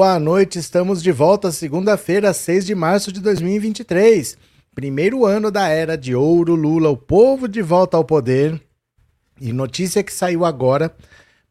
Boa 0.00 0.18
noite, 0.18 0.58
estamos 0.58 1.02
de 1.02 1.12
volta 1.12 1.52
segunda-feira, 1.52 2.32
6 2.32 2.64
de 2.64 2.74
março 2.74 3.12
de 3.12 3.20
2023. 3.20 4.38
Primeiro 4.74 5.26
ano 5.26 5.50
da 5.50 5.68
era 5.68 5.94
de 5.94 6.14
ouro, 6.14 6.54
Lula, 6.54 6.88
o 6.88 6.96
povo 6.96 7.46
de 7.46 7.60
volta 7.60 7.98
ao 7.98 8.04
poder. 8.04 8.58
E 9.38 9.52
notícia 9.52 10.02
que 10.02 10.10
saiu 10.10 10.46
agora, 10.46 10.90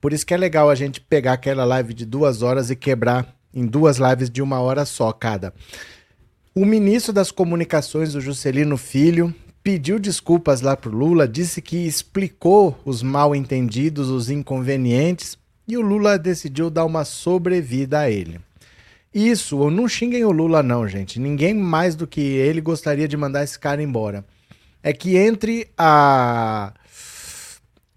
por 0.02 0.12
isso 0.12 0.26
que 0.26 0.34
é 0.34 0.38
legal 0.38 0.68
a 0.68 0.74
gente 0.74 1.00
pegar 1.00 1.34
aquela 1.34 1.64
live 1.64 1.94
de 1.94 2.08
duas 2.08 2.42
horas 2.42 2.72
e 2.72 2.76
quebrar 2.76 3.36
em 3.54 3.68
duas 3.68 4.00
lives 4.00 4.32
de 4.32 4.42
uma 4.42 4.60
hora 4.60 4.84
só 4.84 5.12
cada. 5.12 5.54
O 6.56 6.66
ministro 6.66 7.14
das 7.14 7.30
Comunicações, 7.30 8.16
o 8.16 8.20
Juscelino 8.20 8.78
Filho, 8.78 9.32
pediu 9.62 10.00
desculpas 10.00 10.62
lá 10.62 10.76
pro 10.76 10.90
Lula, 10.90 11.28
disse 11.28 11.62
que 11.62 11.86
explicou 11.86 12.76
os 12.84 13.04
mal 13.04 13.36
entendidos, 13.36 14.10
os 14.10 14.28
inconvenientes, 14.28 15.38
e 15.70 15.78
o 15.78 15.82
Lula 15.82 16.18
decidiu 16.18 16.70
dar 16.70 16.86
uma 16.86 17.06
sobrevida 17.06 18.00
a 18.00 18.10
ele. 18.10 18.40
Isso, 19.14 19.70
não 19.70 19.88
xinguem 19.88 20.26
o 20.26 20.32
Lula 20.32 20.62
não, 20.62 20.88
gente. 20.88 21.20
Ninguém 21.20 21.54
mais 21.54 21.96
do 21.96 22.06
que 22.06 22.22
ele 22.22 22.62
gostaria 22.62 23.08
de 23.08 23.18
mandar 23.18 23.44
esse 23.44 23.58
cara 23.58 23.82
embora. 23.82 24.26
É 24.82 24.94
que 24.94 25.18
entre 25.18 25.70
a 25.78 26.74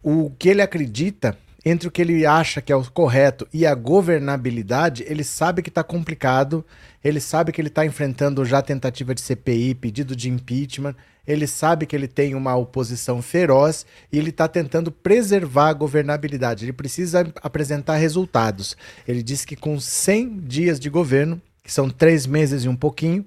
o 0.02 0.30
que 0.36 0.48
ele 0.48 0.60
acredita, 0.60 1.38
entre 1.64 1.86
o 1.86 1.90
que 1.90 2.02
ele 2.02 2.26
acha 2.26 2.60
que 2.60 2.72
é 2.72 2.76
o 2.76 2.90
correto 2.90 3.46
e 3.52 3.64
a 3.64 3.74
governabilidade, 3.74 5.04
ele 5.06 5.22
sabe 5.22 5.62
que 5.62 5.68
está 5.68 5.84
complicado, 5.84 6.64
ele 7.04 7.20
sabe 7.20 7.52
que 7.52 7.60
ele 7.60 7.68
está 7.68 7.86
enfrentando 7.86 8.44
já 8.44 8.60
tentativa 8.60 9.14
de 9.14 9.20
CPI, 9.20 9.76
pedido 9.76 10.16
de 10.16 10.28
impeachment, 10.28 10.96
ele 11.26 11.46
sabe 11.46 11.86
que 11.86 11.94
ele 11.94 12.08
tem 12.08 12.34
uma 12.34 12.56
oposição 12.56 13.22
feroz 13.22 13.86
e 14.10 14.18
ele 14.18 14.30
está 14.30 14.48
tentando 14.48 14.90
preservar 14.90 15.68
a 15.68 15.72
governabilidade. 15.72 16.64
Ele 16.64 16.72
precisa 16.72 17.32
apresentar 17.42 17.96
resultados. 17.96 18.76
Ele 19.06 19.22
disse 19.22 19.46
que 19.46 19.56
com 19.56 19.78
100 19.78 20.40
dias 20.40 20.80
de 20.80 20.90
governo, 20.90 21.40
que 21.62 21.72
são 21.72 21.88
três 21.88 22.26
meses 22.26 22.64
e 22.64 22.68
um 22.68 22.76
pouquinho, 22.76 23.24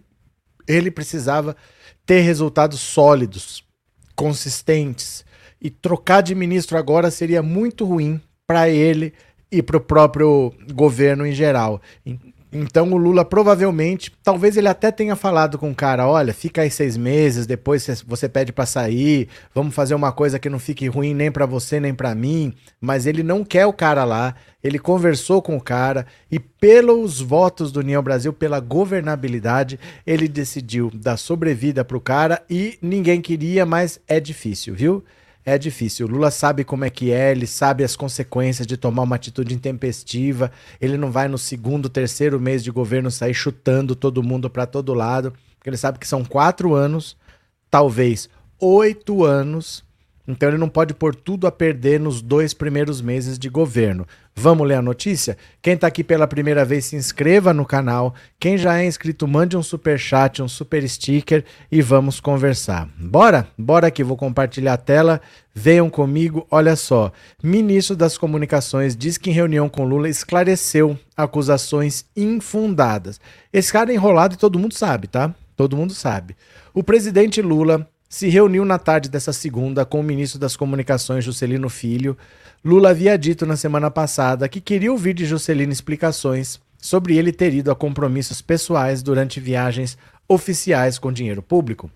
ele 0.68 0.92
precisava 0.92 1.56
ter 2.06 2.22
resultados 2.22 2.80
sólidos, 2.80 3.64
consistentes. 4.16 5.24
E 5.62 5.70
trocar 5.70 6.22
de 6.22 6.36
ministro 6.36 6.78
agora 6.78 7.10
seria 7.10 7.42
muito 7.42 7.86
ruim 7.86 8.22
para 8.46 8.70
ele 8.70 9.14
e 9.52 9.64
para 9.64 9.78
o 9.78 9.82
próprio 9.82 10.54
governo 10.74 11.26
em 11.26 11.32
geral. 11.32 11.82
Então 12.58 12.90
o 12.94 12.96
Lula 12.96 13.26
provavelmente, 13.26 14.14
talvez 14.24 14.56
ele 14.56 14.70
até 14.70 14.90
tenha 14.90 15.14
falado 15.14 15.58
com 15.58 15.72
o 15.72 15.76
cara, 15.76 16.08
olha, 16.08 16.34
fica 16.34 16.62
aí 16.62 16.72
seis 16.72 16.96
meses, 16.96 17.46
depois 17.46 17.86
você 18.08 18.30
pede 18.30 18.54
para 18.54 18.66
sair, 18.66 19.28
vamos 19.54 19.76
fazer 19.76 19.94
uma 19.94 20.14
coisa 20.14 20.40
que 20.40 20.50
não 20.50 20.58
fique 20.58 20.88
ruim 20.88 21.14
nem 21.14 21.30
para 21.30 21.46
você 21.46 21.82
nem 21.82 21.94
para 21.94 22.16
mim. 22.16 22.54
Mas 22.80 23.06
ele 23.06 23.24
não 23.24 23.44
quer 23.44 23.66
o 23.66 23.74
cara 23.74 24.06
lá. 24.06 24.36
Ele 24.64 24.80
conversou 24.80 25.42
com 25.42 25.58
o 25.58 25.62
cara 25.62 26.08
e 26.32 26.40
pelos 26.40 27.20
votos 27.20 27.74
do 27.74 27.82
União 27.82 28.02
Brasil, 28.02 28.32
pela 28.32 28.62
governabilidade, 28.62 29.78
ele 30.08 30.28
decidiu 30.28 30.90
dar 30.94 31.18
sobrevida 31.18 31.84
pro 31.84 32.00
cara 32.00 32.42
e 32.50 32.78
ninguém 32.82 33.22
queria, 33.22 33.66
mas 33.66 34.00
é 34.08 34.18
difícil, 34.20 34.74
viu? 34.74 35.04
É 35.46 35.58
difícil. 35.60 36.08
O 36.08 36.10
Lula 36.10 36.32
sabe 36.32 36.64
como 36.64 36.84
é 36.84 36.90
que 36.90 37.12
é, 37.12 37.32
ele 37.32 37.46
sabe 37.46 37.84
as 37.84 37.96
consequências 37.96 38.66
de 38.66 38.76
tomar 38.76 39.04
uma 39.04 39.16
atitude 39.16 39.54
intempestiva. 39.54 40.52
Ele 40.82 40.98
não 40.98 41.12
vai 41.12 41.28
no 41.28 41.38
segundo, 41.38 41.88
terceiro 41.88 42.40
mês 42.40 42.64
de 42.64 42.72
governo 42.72 43.12
sair 43.12 43.36
chutando 43.36 43.96
todo 43.96 44.24
mundo 44.24 44.50
para 44.50 44.66
todo 44.66 44.94
lado, 44.96 45.32
porque 45.60 45.70
ele 45.70 45.78
sabe 45.78 46.00
que 46.00 46.08
são 46.08 46.26
quatro 46.26 46.74
anos, 46.74 47.16
talvez 47.70 48.28
oito 48.60 49.24
anos 49.24 49.85
então 50.28 50.50
ele 50.50 50.58
não 50.58 50.70
pode 50.70 50.94
pôr 50.94 51.14
tudo 51.14 51.46
a 51.46 51.52
perder 51.52 52.00
nos 52.00 52.22
dois 52.22 52.54
primeiros 52.54 53.02
meses 53.02 53.38
de 53.38 53.50
governo. 53.50 54.08
Vamos 54.36 54.68
ler 54.68 54.76
a 54.76 54.82
notícia? 54.82 55.38
Quem 55.62 55.76
está 55.76 55.88
aqui 55.88 56.04
pela 56.04 56.28
primeira 56.28 56.66
vez, 56.66 56.86
se 56.86 56.96
inscreva 56.96 57.54
no 57.54 57.66
canal. 57.66 58.14
Quem 58.38 58.58
já 58.58 58.78
é 58.78 58.86
inscrito, 58.86 59.28
mande 59.28 59.56
um 59.56 59.64
super 59.64 59.98
chat, 59.98 60.42
um 60.42 60.48
super 60.48 60.88
sticker 60.90 61.46
e 61.72 61.82
vamos 61.82 62.20
conversar. 62.20 62.90
Bora? 63.00 63.48
Bora 63.58 63.88
aqui, 63.88 64.04
vou 64.04 64.18
compartilhar 64.18 64.74
a 64.74 64.78
tela. 64.78 65.22
Venham 65.54 65.90
comigo. 65.90 66.46
Olha 66.52 66.76
só. 66.76 67.14
Ministro 67.42 67.96
das 67.96 68.18
Comunicações 68.18 68.96
diz 68.96 69.18
que 69.18 69.30
em 69.30 69.34
reunião 69.34 69.70
com 69.70 69.86
Lula 69.86 70.10
esclareceu 70.10 71.00
acusações 71.16 72.06
infundadas. 72.16 73.22
Esse 73.54 73.72
cara 73.72 73.92
é 73.92 73.96
enrolado 73.96 74.34
e 74.34 74.38
todo 74.38 74.60
mundo 74.60 74.74
sabe, 74.74 75.08
tá? 75.08 75.34
Todo 75.56 75.78
mundo 75.78 75.94
sabe. 75.94 76.36
O 76.74 76.84
presidente 76.84 77.42
Lula 77.42 77.90
se 78.10 78.30
reuniu 78.30 78.64
na 78.64 78.78
tarde 78.80 79.10
dessa 79.10 79.34
segunda 79.34 79.86
com 79.86 80.00
o 80.00 80.04
ministro 80.04 80.40
das 80.40 80.56
Comunicações, 80.56 81.26
Juscelino 81.26 81.70
Filho. 81.70 82.18
Lula 82.64 82.90
havia 82.90 83.18
dito 83.18 83.46
na 83.46 83.58
semana 83.58 83.92
passada 83.92 84.48
que 84.48 84.62
queria 84.62 84.92
ouvir 84.92 85.14
de 85.14 85.26
Juscelino 85.26 85.72
explicações 85.72 86.60
sobre 86.78 87.18
ele 87.18 87.32
ter 87.32 87.54
ido 87.54 87.72
a 87.72 87.76
compromissos 87.76 88.42
pessoais 88.42 89.02
durante 89.02 89.40
viagens 89.40 89.98
oficiais 90.28 91.00
com 91.00 91.12
dinheiro 91.12 91.42
público. 91.42 91.90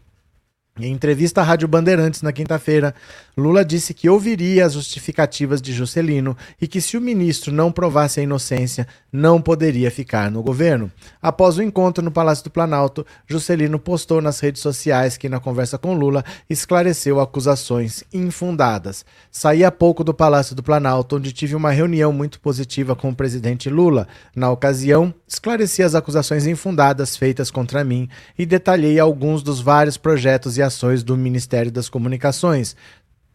Em 0.79 0.93
entrevista 0.93 1.41
à 1.41 1.43
Rádio 1.43 1.67
Bandeirantes 1.67 2.21
na 2.21 2.31
quinta-feira, 2.31 2.95
Lula 3.37 3.65
disse 3.65 3.93
que 3.93 4.09
ouviria 4.09 4.65
as 4.65 4.73
justificativas 4.73 5.61
de 5.61 5.73
Juscelino 5.73 6.37
e 6.61 6.69
que, 6.69 6.79
se 6.79 6.95
o 6.95 7.01
ministro 7.01 7.51
não 7.51 7.69
provasse 7.69 8.21
a 8.21 8.23
inocência, 8.23 8.87
não 9.11 9.41
poderia 9.41 9.91
ficar 9.91 10.31
no 10.31 10.41
governo. 10.41 10.89
Após 11.21 11.57
o 11.57 11.63
encontro 11.63 12.01
no 12.01 12.11
Palácio 12.11 12.45
do 12.45 12.49
Planalto, 12.49 13.05
Juscelino 13.27 13.77
postou 13.77 14.21
nas 14.21 14.39
redes 14.39 14.61
sociais 14.61 15.17
que, 15.17 15.27
na 15.27 15.39
conversa 15.39 15.77
com 15.77 15.93
Lula, 15.93 16.23
esclareceu 16.49 17.19
acusações 17.19 18.05
infundadas. 18.13 19.03
Saí 19.29 19.65
há 19.65 19.71
pouco 19.71 20.01
do 20.01 20.13
Palácio 20.13 20.55
do 20.55 20.63
Planalto, 20.63 21.17
onde 21.17 21.33
tive 21.33 21.55
uma 21.55 21.71
reunião 21.71 22.13
muito 22.13 22.39
positiva 22.39 22.95
com 22.95 23.09
o 23.09 23.15
presidente 23.15 23.69
Lula. 23.69 24.07
Na 24.33 24.49
ocasião, 24.49 25.13
esclareci 25.27 25.83
as 25.83 25.93
acusações 25.93 26.47
infundadas 26.47 27.17
feitas 27.17 27.51
contra 27.51 27.83
mim 27.83 28.07
e 28.37 28.45
detalhei 28.45 28.97
alguns 28.97 29.43
dos 29.43 29.59
vários 29.59 29.97
projetos 29.97 30.57
e 30.57 30.68
ações 30.69 31.03
do 31.03 31.17
Ministério 31.17 31.71
das 31.71 31.89
Comunicações. 31.89 32.75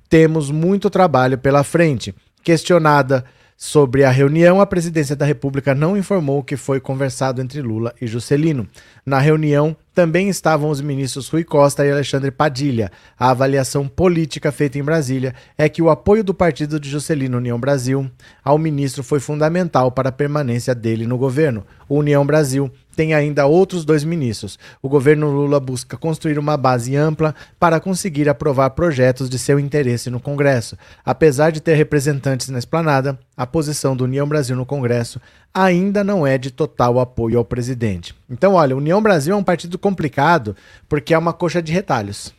Temos 0.09 0.51
muito 0.51 0.89
trabalho 0.89 1.37
pela 1.37 1.63
frente. 1.63 2.15
Questionada 2.43 3.25
sobre 3.57 4.05
a 4.05 4.11
reunião, 4.11 4.61
a 4.61 4.67
presidência 4.67 5.15
da 5.15 5.25
República 5.25 5.75
não 5.75 5.97
informou 5.97 6.41
o 6.41 6.45
que 6.45 6.57
foi 6.57 6.81
conversado 6.81 7.41
entre 7.41 7.63
Lula 7.63 7.95
e 8.01 8.07
Juscelino. 8.07 8.69
Na 9.07 9.19
reunião, 9.19 9.77
também 9.95 10.29
estavam 10.29 10.71
os 10.71 10.81
ministros 10.81 11.29
Rui 11.29 11.45
Costa 11.45 11.87
e 11.87 11.91
Alexandre 11.91 12.31
Padilha. 12.33 12.91
A 13.19 13.31
avaliação 13.31 13.87
política 13.87 14.51
feita 14.51 14.79
em 14.79 14.83
Brasília 14.83 15.35
é 15.57 15.69
que 15.69 15.81
o 15.81 15.89
apoio 15.89 16.25
do 16.25 16.35
partido 16.35 16.81
de 16.81 16.91
Juscelino 16.91 17.39
União 17.39 17.59
Brasil 17.59 18.11
ao 18.43 18.59
ministro 18.59 19.05
foi 19.05 19.21
fundamental 19.21 19.93
para 19.93 20.09
a 20.09 20.13
permanência 20.13 20.75
dele 20.75 21.07
no 21.07 21.17
governo. 21.17 21.65
O 21.89 21.99
União 21.99 22.27
Brasil 22.27 22.71
tem 22.95 23.13
ainda 23.13 23.47
outros 23.47 23.85
dois 23.85 24.05
ministros. 24.05 24.59
O 24.81 24.89
governo 24.89 25.31
Lula 25.31 25.61
busca 25.61 25.97
construir 25.97 26.39
uma 26.39 26.57
base 26.57 26.97
ampla 26.97 27.35
para 27.59 27.81
conseguir 27.81 28.29
aprovar 28.29 28.71
projetos 28.71 29.29
de 29.29 29.39
seu 29.39 29.59
interesse 29.59 30.09
no 30.09 30.21
Congresso. 30.21 30.79
Apesar 31.05 31.51
de 31.51 31.61
ter 31.61 31.75
representantes 31.75 32.49
na 32.49 32.59
esplanada, 32.59 33.19
a 33.37 33.47
posição 33.47 33.97
do 33.97 34.05
União 34.05 34.27
Brasil 34.27 34.57
no 34.57 34.65
Congresso 34.65 35.21
ainda 35.53 36.03
não 36.03 36.27
é 36.27 36.39
de 36.39 36.51
total 36.51 36.99
apoio 36.99 37.39
ao 37.39 37.45
presidente. 37.45 38.15
Então, 38.31 38.55
olha, 38.55 38.77
União 38.77 39.03
Brasil 39.03 39.35
é 39.35 39.37
um 39.37 39.45
partido 39.45 39.79
complicado 39.79 40.57
porque 40.89 41.15
é 41.15 41.19
uma 41.19 41.33
coxa 41.33 41.63
de 41.63 41.73
retalhos. 41.73 42.33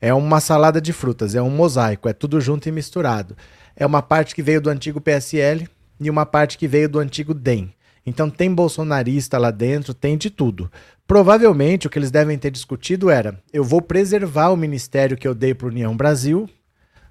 É 0.00 0.14
uma 0.14 0.40
salada 0.40 0.80
de 0.80 0.92
frutas, 0.92 1.34
é 1.34 1.42
um 1.42 1.50
mosaico, 1.50 2.08
é 2.08 2.12
tudo 2.12 2.40
junto 2.40 2.68
e 2.68 2.72
misturado. 2.72 3.36
É 3.76 3.84
uma 3.84 4.00
parte 4.00 4.34
que 4.34 4.42
veio 4.42 4.60
do 4.60 4.70
antigo 4.70 5.00
PSL 5.00 5.68
e 6.00 6.08
uma 6.08 6.24
parte 6.24 6.56
que 6.56 6.68
veio 6.68 6.88
do 6.88 6.98
antigo 6.98 7.34
DEM. 7.34 7.72
Então 8.08 8.30
tem 8.30 8.52
bolsonarista 8.52 9.36
lá 9.36 9.50
dentro, 9.50 9.92
tem 9.92 10.16
de 10.16 10.30
tudo. 10.30 10.70
Provavelmente 11.06 11.86
o 11.86 11.90
que 11.90 11.98
eles 11.98 12.10
devem 12.10 12.38
ter 12.38 12.50
discutido 12.50 13.10
era: 13.10 13.38
eu 13.52 13.62
vou 13.62 13.82
preservar 13.82 14.48
o 14.48 14.56
ministério 14.56 15.16
que 15.16 15.28
eu 15.28 15.34
dei 15.34 15.54
para 15.54 15.68
União 15.68 15.94
Brasil, 15.94 16.48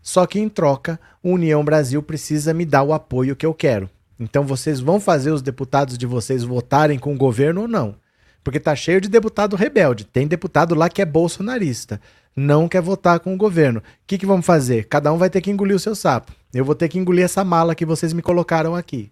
só 0.01 0.25
que 0.25 0.39
em 0.39 0.49
troca, 0.49 0.99
o 1.21 1.31
União 1.31 1.63
Brasil 1.63 2.01
precisa 2.01 2.53
me 2.53 2.65
dar 2.65 2.81
o 2.81 2.93
apoio 2.93 3.35
que 3.35 3.45
eu 3.45 3.53
quero. 3.53 3.87
Então 4.19 4.43
vocês 4.43 4.79
vão 4.79 4.99
fazer 4.99 5.31
os 5.31 5.43
deputados 5.43 5.97
de 5.97 6.07
vocês 6.07 6.43
votarem 6.43 6.97
com 6.97 7.13
o 7.13 7.17
governo 7.17 7.61
ou 7.61 7.67
não? 7.67 7.95
Porque 8.43 8.59
tá 8.59 8.75
cheio 8.75 8.99
de 8.99 9.09
deputado 9.09 9.55
rebelde. 9.55 10.03
Tem 10.03 10.27
deputado 10.27 10.73
lá 10.73 10.89
que 10.89 11.01
é 11.01 11.05
bolsonarista, 11.05 12.01
não 12.35 12.67
quer 12.67 12.81
votar 12.81 13.19
com 13.19 13.33
o 13.35 13.37
governo. 13.37 13.79
O 13.79 13.83
que, 14.07 14.17
que 14.17 14.25
vamos 14.25 14.45
fazer? 14.45 14.85
Cada 14.85 15.13
um 15.13 15.17
vai 15.17 15.29
ter 15.29 15.41
que 15.41 15.51
engolir 15.51 15.75
o 15.75 15.79
seu 15.79 15.93
sapo. 15.93 16.31
Eu 16.53 16.65
vou 16.65 16.73
ter 16.73 16.89
que 16.89 16.97
engolir 16.97 17.25
essa 17.25 17.43
mala 17.43 17.75
que 17.75 17.85
vocês 17.85 18.13
me 18.13 18.21
colocaram 18.23 18.75
aqui. 18.75 19.11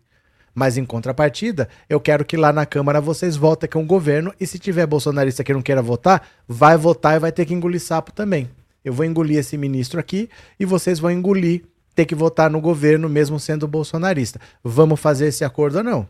Mas 0.55 0.77
em 0.77 0.85
contrapartida, 0.85 1.67
eu 1.89 1.99
quero 1.99 2.23
que 2.23 2.37
lá 2.37 2.53
na 2.53 2.65
Câmara 2.65 3.01
vocês 3.01 3.35
votem 3.35 3.69
com 3.69 3.83
o 3.83 3.85
governo 3.85 4.33
e 4.39 4.47
se 4.47 4.57
tiver 4.57 4.87
bolsonarista 4.87 5.43
que 5.43 5.53
não 5.53 5.61
queira 5.61 5.81
votar, 5.81 6.25
vai 6.47 6.77
votar 6.77 7.17
e 7.17 7.19
vai 7.19 7.31
ter 7.33 7.45
que 7.45 7.53
engolir 7.53 7.81
sapo 7.81 8.13
também. 8.13 8.49
Eu 8.83 8.93
vou 8.93 9.05
engolir 9.05 9.37
esse 9.37 9.57
ministro 9.57 9.99
aqui 9.99 10.29
e 10.57 10.65
vocês 10.65 10.97
vão 10.97 11.11
engolir 11.11 11.63
ter 11.93 12.05
que 12.05 12.15
votar 12.15 12.49
no 12.49 12.61
governo 12.61 13.09
mesmo 13.09 13.39
sendo 13.39 13.67
bolsonarista. 13.67 14.39
Vamos 14.63 14.99
fazer 14.99 15.27
esse 15.27 15.43
acordo 15.43 15.79
ou 15.79 15.83
não? 15.83 16.07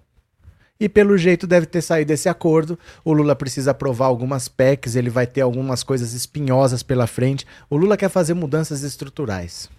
E 0.80 0.90
pelo 0.90 1.18
jeito 1.18 1.48
deve 1.48 1.66
ter 1.66 1.82
saído 1.82 2.12
esse 2.12 2.28
acordo. 2.28 2.78
O 3.04 3.14
Lula 3.14 3.36
precisa 3.36 3.72
aprovar 3.72 4.08
algumas 4.08 4.48
PECs, 4.48 4.96
ele 4.96 5.10
vai 5.10 5.26
ter 5.26 5.42
algumas 5.42 5.84
coisas 5.84 6.14
espinhosas 6.14 6.84
pela 6.84 7.08
frente. 7.08 7.48
O 7.70 7.78
Lula 7.78 7.96
quer 7.96 8.10
fazer 8.10 8.34
mudanças 8.34 8.84
estruturais. 8.84 9.70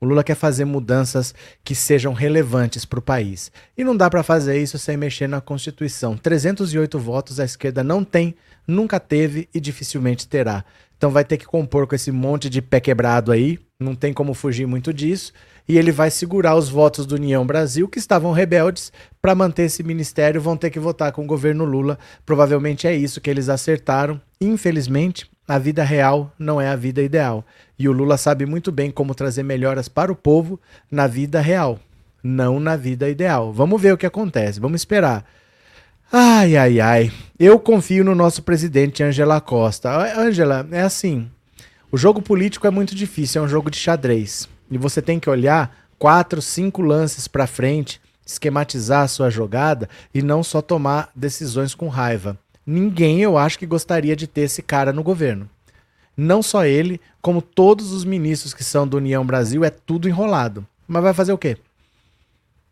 O 0.00 0.06
Lula 0.06 0.24
quer 0.24 0.34
fazer 0.34 0.64
mudanças 0.64 1.34
que 1.64 1.74
sejam 1.74 2.12
relevantes 2.12 2.84
para 2.84 2.98
o 2.98 3.02
país. 3.02 3.52
E 3.76 3.84
não 3.84 3.96
dá 3.96 4.10
para 4.10 4.22
fazer 4.22 4.60
isso 4.60 4.78
sem 4.78 4.96
mexer 4.96 5.28
na 5.28 5.40
Constituição. 5.40 6.16
308 6.16 6.98
votos 6.98 7.38
a 7.40 7.44
esquerda 7.44 7.82
não 7.84 8.04
tem, 8.04 8.34
nunca 8.66 8.98
teve 8.98 9.48
e 9.54 9.60
dificilmente 9.60 10.28
terá. 10.28 10.64
Então 10.96 11.10
vai 11.10 11.24
ter 11.24 11.36
que 11.36 11.46
compor 11.46 11.86
com 11.86 11.96
esse 11.96 12.12
monte 12.12 12.48
de 12.48 12.62
pé 12.62 12.78
quebrado 12.78 13.32
aí, 13.32 13.58
não 13.80 13.94
tem 13.94 14.12
como 14.12 14.34
fugir 14.34 14.66
muito 14.66 14.92
disso. 14.92 15.32
E 15.68 15.76
ele 15.76 15.90
vai 15.90 16.10
segurar 16.10 16.54
os 16.54 16.68
votos 16.68 17.06
do 17.06 17.16
União 17.16 17.44
Brasil, 17.44 17.88
que 17.88 17.98
estavam 17.98 18.32
rebeldes, 18.32 18.92
para 19.20 19.34
manter 19.34 19.64
esse 19.64 19.82
ministério, 19.82 20.40
vão 20.40 20.56
ter 20.56 20.70
que 20.70 20.78
votar 20.78 21.10
com 21.10 21.24
o 21.24 21.26
governo 21.26 21.64
Lula. 21.64 21.98
Provavelmente 22.24 22.86
é 22.86 22.94
isso 22.94 23.20
que 23.20 23.28
eles 23.28 23.48
acertaram. 23.48 24.20
Infelizmente, 24.40 25.28
a 25.46 25.58
vida 25.58 25.82
real 25.82 26.32
não 26.38 26.60
é 26.60 26.68
a 26.68 26.76
vida 26.76 27.02
ideal. 27.02 27.44
E 27.78 27.88
o 27.88 27.92
Lula 27.92 28.16
sabe 28.16 28.46
muito 28.46 28.70
bem 28.70 28.90
como 28.90 29.14
trazer 29.14 29.42
melhoras 29.42 29.88
para 29.88 30.12
o 30.12 30.16
povo 30.16 30.60
na 30.90 31.06
vida 31.06 31.40
real, 31.40 31.78
não 32.22 32.60
na 32.60 32.76
vida 32.76 33.08
ideal. 33.08 33.52
Vamos 33.52 33.80
ver 33.80 33.92
o 33.92 33.98
que 33.98 34.06
acontece, 34.06 34.60
vamos 34.60 34.80
esperar. 34.80 35.24
Ai, 36.12 36.56
ai, 36.56 36.80
ai. 36.80 37.12
Eu 37.38 37.58
confio 37.58 38.04
no 38.04 38.14
nosso 38.14 38.42
presidente 38.42 39.02
Angela 39.02 39.40
Costa. 39.40 39.90
Angela, 40.18 40.66
é 40.70 40.82
assim. 40.82 41.30
O 41.90 41.96
jogo 41.96 42.20
político 42.22 42.66
é 42.66 42.70
muito 42.70 42.94
difícil, 42.94 43.42
é 43.42 43.44
um 43.44 43.48
jogo 43.48 43.70
de 43.70 43.78
xadrez. 43.78 44.48
E 44.70 44.78
você 44.78 45.02
tem 45.02 45.18
que 45.18 45.28
olhar 45.28 45.74
quatro, 45.98 46.42
cinco 46.42 46.82
lances 46.82 47.26
para 47.26 47.46
frente, 47.46 48.00
esquematizar 48.26 49.02
a 49.02 49.08
sua 49.08 49.30
jogada 49.30 49.88
e 50.14 50.22
não 50.22 50.42
só 50.42 50.62
tomar 50.62 51.10
decisões 51.14 51.74
com 51.74 51.88
raiva. 51.88 52.38
Ninguém, 52.66 53.20
eu 53.20 53.36
acho, 53.36 53.58
que 53.58 53.66
gostaria 53.66 54.14
de 54.14 54.26
ter 54.26 54.42
esse 54.42 54.62
cara 54.62 54.92
no 54.92 55.02
governo. 55.02 55.48
Não 56.16 56.42
só 56.42 56.64
ele, 56.64 57.00
como 57.20 57.42
todos 57.42 57.92
os 57.92 58.04
ministros 58.04 58.54
que 58.54 58.62
são 58.62 58.86
do 58.86 58.98
União 58.98 59.24
Brasil, 59.24 59.64
é 59.64 59.70
tudo 59.70 60.08
enrolado. 60.08 60.66
Mas 60.86 61.02
vai 61.02 61.14
fazer 61.14 61.32
o 61.32 61.38
quê? 61.38 61.56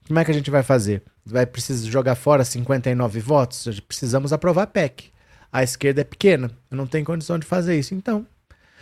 Como 0.06 0.18
é 0.18 0.24
que 0.24 0.30
a 0.30 0.34
gente 0.34 0.50
vai 0.50 0.62
fazer? 0.62 1.02
Vai 1.24 1.46
precisar 1.46 1.88
jogar 1.88 2.14
fora 2.14 2.44
59 2.44 3.20
votos? 3.20 3.80
Precisamos 3.80 4.32
aprovar 4.32 4.64
a 4.64 4.66
PEC. 4.66 5.10
A 5.52 5.62
esquerda 5.62 6.02
é 6.02 6.04
pequena, 6.04 6.50
não 6.70 6.86
tem 6.86 7.02
condição 7.02 7.38
de 7.38 7.46
fazer 7.46 7.78
isso. 7.78 7.94
Então, 7.94 8.26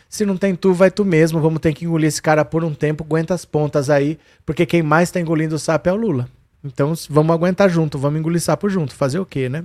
se 0.09 0.25
não 0.25 0.37
tem 0.37 0.55
tu, 0.55 0.73
vai 0.73 0.91
tu 0.91 1.05
mesmo. 1.05 1.41
Vamos 1.41 1.61
ter 1.61 1.73
que 1.75 1.85
engolir 1.85 2.09
esse 2.09 2.21
cara 2.21 2.45
por 2.45 2.65
um 2.65 2.75
tempo. 2.75 3.05
Aguenta 3.05 3.35
as 3.35 3.45
pontas 3.45 3.91
aí, 3.91 4.19
porque 4.45 4.67
quem 4.67 4.83
mais 4.83 5.09
está 5.09 5.21
engolindo 5.21 5.55
o 5.55 5.59
sapo 5.59 5.89
é 5.89 5.93
o 5.93 5.97
Lula. 5.97 6.29
Então, 6.65 6.93
vamos 7.09 7.35
aguentar 7.35 7.71
junto, 7.71 7.99
vamos 7.99 8.19
engolir 8.19 8.41
sapo 8.41 8.69
junto. 8.69 8.95
Fazer 8.95 9.19
o 9.19 9.27
quê, 9.27 9.49
né? 9.49 9.65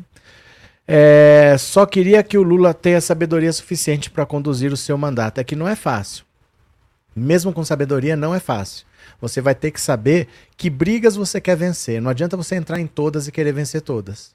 É, 0.87 1.55
só 1.57 1.85
queria 1.85 2.21
que 2.23 2.37
o 2.37 2.43
Lula 2.43 2.73
tenha 2.73 2.99
sabedoria 2.99 3.51
suficiente 3.53 4.09
para 4.09 4.25
conduzir 4.25 4.71
o 4.71 4.77
seu 4.77 4.97
mandato. 4.97 5.39
É 5.39 5.43
que 5.43 5.55
não 5.55 5.67
é 5.67 5.75
fácil. 5.75 6.25
Mesmo 7.15 7.53
com 7.53 7.63
sabedoria, 7.63 8.15
não 8.15 8.33
é 8.33 8.39
fácil. 8.39 8.85
Você 9.21 9.39
vai 9.39 9.55
ter 9.55 9.71
que 9.71 9.79
saber 9.79 10.27
que 10.57 10.69
brigas 10.69 11.15
você 11.15 11.39
quer 11.39 11.55
vencer. 11.55 12.01
Não 12.01 12.09
adianta 12.09 12.35
você 12.35 12.55
entrar 12.55 12.79
em 12.79 12.87
todas 12.87 13.27
e 13.27 13.31
querer 13.31 13.53
vencer 13.53 13.81
todas. 13.81 14.33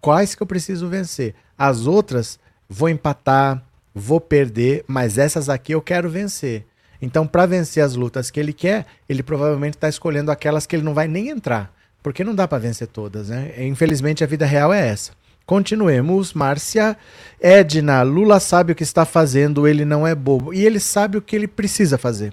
Quais 0.00 0.34
que 0.34 0.42
eu 0.42 0.46
preciso 0.46 0.88
vencer? 0.88 1.34
As 1.58 1.86
outras, 1.86 2.38
vou 2.68 2.88
empatar, 2.88 3.62
vou 3.94 4.20
perder, 4.20 4.84
mas 4.86 5.18
essas 5.18 5.48
aqui 5.48 5.72
eu 5.72 5.82
quero 5.82 6.08
vencer. 6.08 6.64
Então, 7.00 7.26
para 7.26 7.44
vencer 7.44 7.82
as 7.82 7.94
lutas 7.94 8.30
que 8.30 8.40
ele 8.40 8.52
quer, 8.52 8.86
ele 9.08 9.22
provavelmente 9.22 9.74
está 9.74 9.88
escolhendo 9.88 10.30
aquelas 10.30 10.66
que 10.66 10.76
ele 10.76 10.82
não 10.82 10.94
vai 10.94 11.06
nem 11.06 11.28
entrar. 11.28 11.74
Porque 12.02 12.24
não 12.24 12.34
dá 12.34 12.46
para 12.46 12.58
vencer 12.58 12.86
todas, 12.86 13.28
né? 13.28 13.52
Infelizmente, 13.58 14.22
a 14.22 14.26
vida 14.26 14.46
real 14.46 14.72
é 14.72 14.88
essa. 14.88 15.12
Continuemos, 15.46 16.32
Márcia. 16.32 16.96
Edna, 17.40 18.02
Lula 18.02 18.40
sabe 18.40 18.72
o 18.72 18.74
que 18.74 18.82
está 18.82 19.04
fazendo, 19.04 19.68
ele 19.68 19.84
não 19.84 20.04
é 20.04 20.12
bobo. 20.12 20.52
E 20.52 20.66
ele 20.66 20.80
sabe 20.80 21.16
o 21.16 21.22
que 21.22 21.36
ele 21.36 21.46
precisa 21.46 21.96
fazer. 21.96 22.32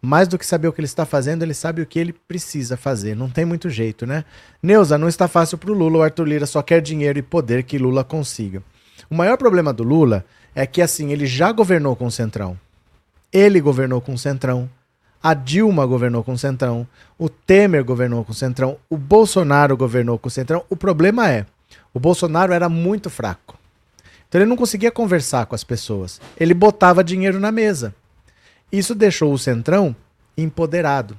Mais 0.00 0.28
do 0.28 0.38
que 0.38 0.46
saber 0.46 0.68
o 0.68 0.72
que 0.72 0.80
ele 0.80 0.86
está 0.86 1.04
fazendo, 1.04 1.42
ele 1.42 1.54
sabe 1.54 1.82
o 1.82 1.86
que 1.86 1.98
ele 1.98 2.12
precisa 2.12 2.76
fazer. 2.76 3.16
Não 3.16 3.28
tem 3.28 3.44
muito 3.44 3.68
jeito, 3.68 4.06
né? 4.06 4.24
Neuza, 4.62 4.96
não 4.96 5.08
está 5.08 5.26
fácil 5.26 5.58
para 5.58 5.72
o 5.72 5.74
Lula. 5.74 5.98
O 5.98 6.02
Arthur 6.02 6.28
Lira 6.28 6.46
só 6.46 6.62
quer 6.62 6.80
dinheiro 6.80 7.18
e 7.18 7.22
poder 7.22 7.64
que 7.64 7.76
Lula 7.76 8.04
consiga. 8.04 8.62
O 9.10 9.16
maior 9.16 9.36
problema 9.36 9.72
do 9.72 9.82
Lula 9.82 10.24
é 10.54 10.64
que, 10.64 10.80
assim, 10.80 11.10
ele 11.10 11.26
já 11.26 11.50
governou 11.50 11.96
com 11.96 12.06
o 12.06 12.10
Centrão. 12.10 12.56
Ele 13.32 13.60
governou 13.60 14.00
com 14.00 14.14
o 14.14 14.18
Centrão. 14.18 14.70
A 15.20 15.34
Dilma 15.34 15.84
governou 15.86 16.22
com 16.22 16.34
o 16.34 16.38
Centrão. 16.38 16.86
O 17.18 17.28
Temer 17.28 17.82
governou 17.82 18.24
com 18.24 18.32
o 18.32 18.34
Centrão. 18.34 18.76
O 18.88 18.96
Bolsonaro 18.96 19.76
governou 19.76 20.18
com 20.18 20.28
o 20.28 20.30
Centrão. 20.30 20.64
O 20.68 20.76
problema 20.76 21.30
é 21.30 21.46
o 21.94 22.00
Bolsonaro 22.00 22.52
era 22.52 22.68
muito 22.68 23.08
fraco. 23.08 23.56
Então 24.28 24.40
ele 24.40 24.50
não 24.50 24.56
conseguia 24.56 24.90
conversar 24.90 25.46
com 25.46 25.54
as 25.54 25.62
pessoas. 25.62 26.20
Ele 26.36 26.52
botava 26.52 27.04
dinheiro 27.04 27.38
na 27.38 27.52
mesa. 27.52 27.94
Isso 28.72 28.94
deixou 28.94 29.32
o 29.32 29.38
Centrão 29.38 29.94
empoderado. 30.36 31.18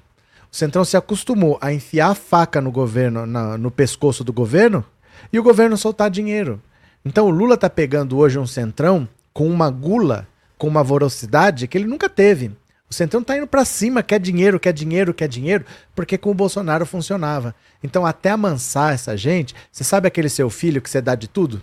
O 0.51 0.55
Centrão 0.55 0.83
se 0.83 0.97
acostumou 0.97 1.57
a 1.61 1.71
enfiar 1.71 2.09
a 2.09 2.15
faca 2.15 2.59
no 2.59 2.71
governo, 2.71 3.25
na, 3.25 3.57
no 3.57 3.71
pescoço 3.71 4.21
do 4.21 4.33
governo, 4.33 4.83
e 5.31 5.39
o 5.39 5.43
governo 5.43 5.77
soltar 5.77 6.09
dinheiro. 6.09 6.61
Então 7.05 7.27
o 7.27 7.29
Lula 7.29 7.55
está 7.55 7.69
pegando 7.69 8.17
hoje 8.17 8.37
um 8.37 8.45
Centrão 8.45 9.07
com 9.33 9.47
uma 9.47 9.69
gula, 9.69 10.27
com 10.57 10.67
uma 10.67 10.83
voracidade 10.83 11.67
que 11.67 11.77
ele 11.77 11.87
nunca 11.87 12.09
teve. 12.09 12.51
Centrão 12.95 13.21
está 13.21 13.37
indo 13.37 13.47
para 13.47 13.65
cima, 13.65 14.01
quer 14.01 14.19
dinheiro, 14.19 14.59
quer 14.59 14.73
dinheiro, 14.73 15.13
quer 15.13 15.27
dinheiro, 15.27 15.65
porque 15.95 16.17
com 16.17 16.31
o 16.31 16.33
Bolsonaro 16.33 16.85
funcionava. 16.85 17.53
Então, 17.83 18.05
até 18.05 18.31
amansar 18.31 18.93
essa 18.93 19.15
gente, 19.15 19.53
você 19.71 19.83
sabe 19.83 20.07
aquele 20.07 20.29
seu 20.29 20.49
filho 20.49 20.81
que 20.81 20.89
você 20.89 21.01
dá 21.01 21.13
de 21.13 21.27
tudo? 21.27 21.61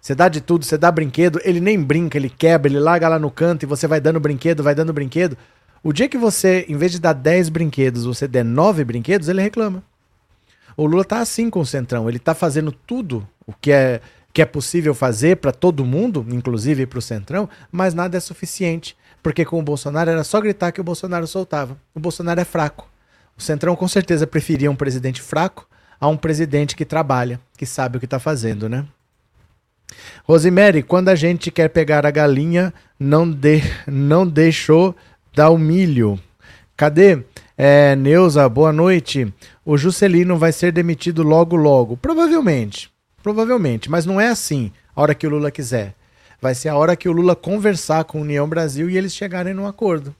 Você 0.00 0.14
dá 0.14 0.28
de 0.28 0.40
tudo, 0.42 0.64
você 0.64 0.76
dá 0.76 0.92
brinquedo, 0.92 1.40
ele 1.44 1.60
nem 1.60 1.82
brinca, 1.82 2.18
ele 2.18 2.28
quebra, 2.28 2.70
ele 2.70 2.78
larga 2.78 3.08
lá 3.08 3.18
no 3.18 3.30
canto 3.30 3.62
e 3.62 3.66
você 3.66 3.86
vai 3.86 4.00
dando 4.00 4.20
brinquedo, 4.20 4.62
vai 4.62 4.74
dando 4.74 4.92
brinquedo. 4.92 5.36
O 5.82 5.92
dia 5.92 6.08
que 6.08 6.18
você, 6.18 6.66
em 6.68 6.76
vez 6.76 6.92
de 6.92 7.00
dar 7.00 7.14
10 7.14 7.48
brinquedos, 7.48 8.04
você 8.04 8.28
der 8.28 8.44
9 8.44 8.84
brinquedos, 8.84 9.28
ele 9.28 9.40
reclama. 9.40 9.82
O 10.76 10.86
Lula 10.86 11.04
tá 11.04 11.20
assim 11.20 11.48
com 11.48 11.60
o 11.60 11.66
Centrão, 11.66 12.08
ele 12.08 12.18
tá 12.18 12.34
fazendo 12.34 12.70
tudo 12.70 13.26
o 13.46 13.52
que 13.52 13.70
é, 13.70 14.00
que 14.32 14.42
é 14.42 14.44
possível 14.44 14.94
fazer 14.94 15.36
para 15.36 15.52
todo 15.52 15.84
mundo, 15.84 16.26
inclusive 16.30 16.86
para 16.86 16.98
o 16.98 17.02
Centrão, 17.02 17.48
mas 17.70 17.94
nada 17.94 18.16
é 18.16 18.20
suficiente. 18.20 18.96
Porque 19.24 19.42
com 19.42 19.58
o 19.58 19.62
Bolsonaro 19.62 20.10
era 20.10 20.22
só 20.22 20.38
gritar 20.38 20.70
que 20.70 20.82
o 20.82 20.84
Bolsonaro 20.84 21.26
soltava. 21.26 21.78
O 21.94 21.98
Bolsonaro 21.98 22.38
é 22.38 22.44
fraco. 22.44 22.86
O 23.34 23.40
Centrão 23.40 23.74
com 23.74 23.88
certeza 23.88 24.26
preferia 24.26 24.70
um 24.70 24.76
presidente 24.76 25.22
fraco 25.22 25.66
a 25.98 26.06
um 26.08 26.16
presidente 26.16 26.76
que 26.76 26.84
trabalha, 26.84 27.40
que 27.56 27.64
sabe 27.64 27.96
o 27.96 28.00
que 28.00 28.04
está 28.04 28.18
fazendo, 28.18 28.68
né? 28.68 28.84
Rosemary, 30.24 30.82
quando 30.82 31.08
a 31.08 31.14
gente 31.14 31.50
quer 31.50 31.70
pegar 31.70 32.04
a 32.04 32.10
galinha, 32.10 32.72
não, 33.00 33.28
de, 33.30 33.62
não 33.86 34.26
deixou 34.26 34.94
dar 35.34 35.48
o 35.48 35.56
milho. 35.56 36.20
Cadê? 36.76 37.24
É, 37.56 37.96
Neuza, 37.96 38.46
boa 38.46 38.74
noite. 38.74 39.32
O 39.64 39.78
Juscelino 39.78 40.36
vai 40.36 40.52
ser 40.52 40.70
demitido 40.70 41.22
logo, 41.22 41.56
logo. 41.56 41.96
Provavelmente. 41.96 42.90
Provavelmente. 43.22 43.90
Mas 43.90 44.04
não 44.04 44.20
é 44.20 44.28
assim, 44.28 44.70
a 44.94 45.00
hora 45.00 45.14
que 45.14 45.26
o 45.26 45.30
Lula 45.30 45.50
quiser. 45.50 45.94
Vai 46.44 46.54
ser 46.54 46.68
a 46.68 46.76
hora 46.76 46.94
que 46.94 47.08
o 47.08 47.12
Lula 47.12 47.34
conversar 47.34 48.04
com 48.04 48.18
a 48.18 48.20
União 48.20 48.46
Brasil 48.46 48.90
e 48.90 48.98
eles 48.98 49.14
chegarem 49.14 49.54
num 49.54 49.66
acordo. 49.66 50.14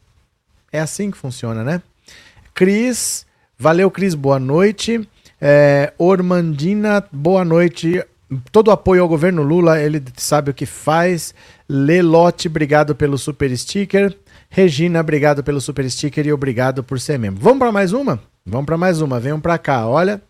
É 0.73 0.81
assim 0.81 1.11
que 1.11 1.19
funciona, 1.19 1.62
né? 1.62 1.83
Cris, 2.54 3.26
valeu, 3.59 3.90
Cris, 3.90 4.14
boa 4.14 4.38
noite. 4.38 5.07
É, 5.38 5.93
Ormandina, 5.99 7.04
boa 7.12 7.45
noite. 7.45 8.02
Todo 8.50 8.71
apoio 8.71 9.02
ao 9.02 9.09
governo 9.09 9.43
Lula, 9.43 9.78
ele 9.78 10.02
sabe 10.16 10.50
o 10.50 10.54
que 10.54 10.64
faz. 10.64 11.35
Lelote, 11.69 12.49
obrigado 12.49 12.95
pelo 12.95 13.19
super 13.19 13.54
sticker. 13.54 14.16
Regina, 14.49 15.00
obrigado 15.00 15.45
pelo 15.45 15.61
super 15.61 15.90
sticker 15.90 16.26
e 16.26 16.33
obrigado 16.33 16.83
por 16.83 16.99
ser 16.99 17.19
membro. 17.19 17.43
Vamos 17.43 17.59
para 17.59 17.71
mais 17.71 17.93
uma? 17.93 18.19
Vamos 18.47 18.64
para 18.64 18.78
mais 18.78 19.02
uma. 19.02 19.21
Venham 19.21 19.38
para 19.38 19.59
cá, 19.59 19.87
olha. 19.87 20.23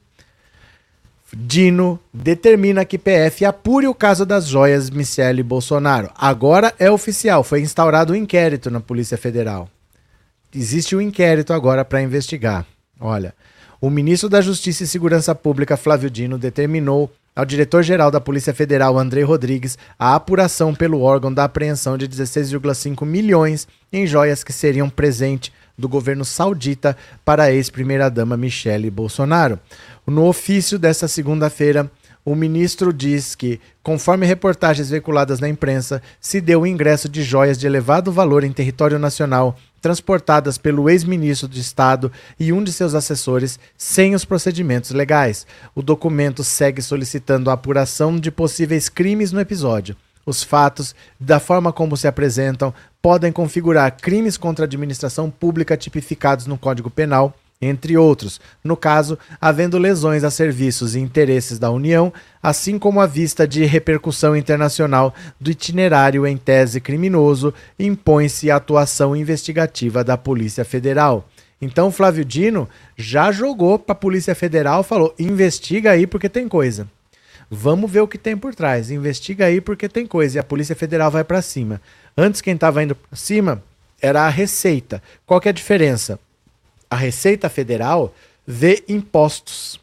Dino 1.37 1.99
determina 2.13 2.85
que 2.85 2.97
PF 2.97 3.45
apure 3.45 3.89
o 3.89 3.95
caso 3.95 4.25
das 4.25 4.47
joias 4.47 4.89
Michele 4.89 5.43
Bolsonaro. 5.43 6.11
Agora 6.15 6.73
é 6.79 6.91
oficial, 6.91 7.43
foi 7.43 7.61
instaurado 7.61 8.13
um 8.13 8.17
inquérito 8.17 8.71
na 8.71 8.81
Polícia 8.81 9.19
Federal. 9.19 9.69
Existe 10.55 10.95
um 10.95 11.01
inquérito 11.01 11.53
agora 11.53 11.85
para 11.85 12.01
investigar. 12.01 12.65
Olha, 13.01 13.35
o 13.81 13.91
ministro 13.91 14.29
da 14.29 14.41
Justiça 14.41 14.85
e 14.85 14.87
Segurança 14.87 15.35
Pública, 15.35 15.77
Flávio 15.77 16.09
Dino, 16.09 16.39
determinou 16.39 17.11
ao 17.35 17.45
diretor-geral 17.45 18.13
da 18.13 18.21
Polícia 18.21 18.55
Federal, 18.55 18.97
André 18.97 19.23
Rodrigues, 19.23 19.77
a 19.99 20.15
apuração 20.15 20.73
pelo 20.73 21.01
órgão 21.01 21.35
da 21.35 21.43
apreensão 21.43 21.99
de 21.99 22.09
16,5 22.09 23.05
milhões 23.05 23.67
em 23.93 24.07
joias 24.07 24.45
que 24.45 24.53
seriam 24.53 24.89
presente 24.89 25.53
do 25.77 25.89
governo 25.89 26.25
saudita 26.25 26.97
para 27.25 27.45
a 27.45 27.53
ex-primeira-dama 27.53 28.37
Michele 28.37 28.89
Bolsonaro. 28.91 29.59
No 30.07 30.27
ofício 30.27 30.79
desta 30.79 31.09
segunda-feira, 31.09 31.91
o 32.25 32.35
ministro 32.35 32.93
diz 32.93 33.35
que, 33.35 33.61
conforme 33.83 34.27
reportagens 34.27 34.91
veiculadas 34.91 35.41
na 35.41 35.49
imprensa, 35.49 36.03
se 36.21 36.41
deu 36.41 36.63
o 36.63 36.67
ingresso 36.67 37.09
de 37.09 37.23
joias 37.23 37.59
de 37.59 37.67
elevado 37.67 38.13
valor 38.13 38.45
em 38.45 38.53
território 38.53 38.99
nacional, 38.99 39.57
transportadas 39.81 40.59
pelo 40.59 40.89
ex-ministro 40.89 41.49
de 41.49 41.61
Estado 41.61 42.13
e 42.41 42.53
um 42.53 42.63
de 42.63 42.73
seus 42.73 42.95
assessores, 42.95 43.59
sem 43.77 44.15
os 44.15 44.25
procedimentos 44.25 44.91
legais. 44.91 45.47
O 45.75 45.83
documento 45.83 46.45
segue 46.45 46.81
solicitando 46.81 47.51
a 47.51 47.55
apuração 47.55 48.19
de 48.19 48.31
possíveis 48.31 48.89
crimes 48.89 49.33
no 49.33 49.41
episódio. 49.41 49.97
os 50.27 50.43
fatos, 50.43 50.95
da 51.21 51.39
forma 51.39 51.71
como 51.71 51.99
se 51.99 52.09
apresentam, 52.09 52.73
podem 53.03 53.31
configurar 53.31 53.95
crimes 53.99 54.39
contra 54.39 54.65
a 54.65 54.67
administração 54.67 55.31
pública 55.31 55.77
tipificados 55.77 56.47
no 56.47 56.57
Código 56.57 56.89
Penal, 56.89 57.37
entre 57.65 57.97
outros, 57.97 58.41
no 58.63 58.77
caso, 58.77 59.19
havendo 59.41 59.79
lesões 59.79 60.25
a 60.25 60.31
serviços 60.31 60.95
e 60.95 61.01
interesses 61.01 61.59
da 61.59 61.71
União, 61.71 62.13
assim 62.43 62.79
como 62.79 63.01
a 63.01 63.07
vista 63.07 63.47
de 63.47 63.65
repercussão 63.65 64.37
internacional 64.37 65.15
do 65.41 65.51
itinerário 65.51 66.27
em 66.27 66.37
tese 66.37 66.81
criminoso, 66.81 67.55
impõe-se 67.79 68.51
a 68.51 68.57
atuação 68.57 69.17
investigativa 69.17 70.05
da 70.05 70.17
Polícia 70.17 70.65
Federal. 70.65 71.29
Então, 71.61 71.91
Flávio 71.91 72.25
Dino 72.25 72.69
já 72.97 73.33
jogou 73.33 73.79
para 73.79 73.93
a 73.93 73.97
Polícia 73.97 74.35
Federal, 74.35 74.83
falou: 74.83 75.15
investiga 75.19 75.93
aí 75.93 76.07
porque 76.07 76.29
tem 76.29 76.47
coisa. 76.47 76.87
Vamos 77.51 77.91
ver 77.91 78.01
o 78.01 78.09
que 78.09 78.19
tem 78.19 78.37
por 78.37 78.55
trás. 78.55 78.91
Investiga 78.91 79.47
aí 79.47 79.61
porque 79.61 79.89
tem 79.89 80.07
coisa. 80.07 80.37
E 80.37 80.41
a 80.41 80.45
Polícia 80.45 80.75
Federal 80.75 81.11
vai 81.11 81.25
para 81.25 81.41
cima. 81.41 81.81
Antes, 82.17 82.41
quem 82.41 82.55
estava 82.55 82.83
indo 82.83 82.95
para 82.95 83.17
cima 83.17 83.63
era 84.01 84.23
a 84.23 84.29
Receita. 84.29 85.03
Qual 85.25 85.41
que 85.41 85.49
é 85.49 85.51
a 85.51 85.55
diferença? 85.55 86.19
A 86.95 86.97
Receita 86.97 87.49
Federal 87.49 88.15
vê 88.47 88.85
impostos. 88.89 89.81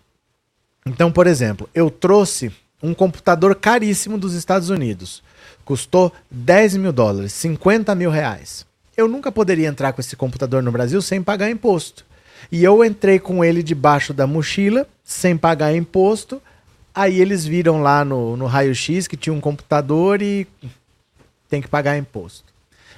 Então, 0.85 1.11
por 1.11 1.27
exemplo, 1.27 1.69
eu 1.73 1.89
trouxe 1.89 2.51
um 2.81 2.93
computador 2.93 3.55
caríssimo 3.55 4.17
dos 4.17 4.33
Estados 4.33 4.69
Unidos. 4.69 5.21
Custou 5.65 6.11
10 6.29 6.77
mil 6.77 6.93
dólares, 6.93 7.33
50 7.33 7.93
mil 7.95 8.09
reais. 8.09 8.65
Eu 8.95 9.07
nunca 9.07 9.31
poderia 9.31 9.67
entrar 9.67 9.93
com 9.93 10.01
esse 10.01 10.15
computador 10.15 10.63
no 10.63 10.71
Brasil 10.71 11.01
sem 11.01 11.21
pagar 11.21 11.49
imposto. 11.49 12.05
E 12.51 12.63
eu 12.63 12.83
entrei 12.83 13.19
com 13.19 13.43
ele 13.43 13.61
debaixo 13.61 14.13
da 14.13 14.25
mochila, 14.25 14.87
sem 15.03 15.37
pagar 15.37 15.75
imposto, 15.75 16.41
Aí 16.93 17.21
eles 17.21 17.45
viram 17.45 17.81
lá 17.81 18.03
no, 18.03 18.35
no 18.35 18.45
raio-x 18.45 19.07
que 19.07 19.15
tinha 19.15 19.33
um 19.33 19.39
computador 19.39 20.21
e 20.21 20.45
tem 21.49 21.61
que 21.61 21.67
pagar 21.67 21.97
imposto. 21.97 22.51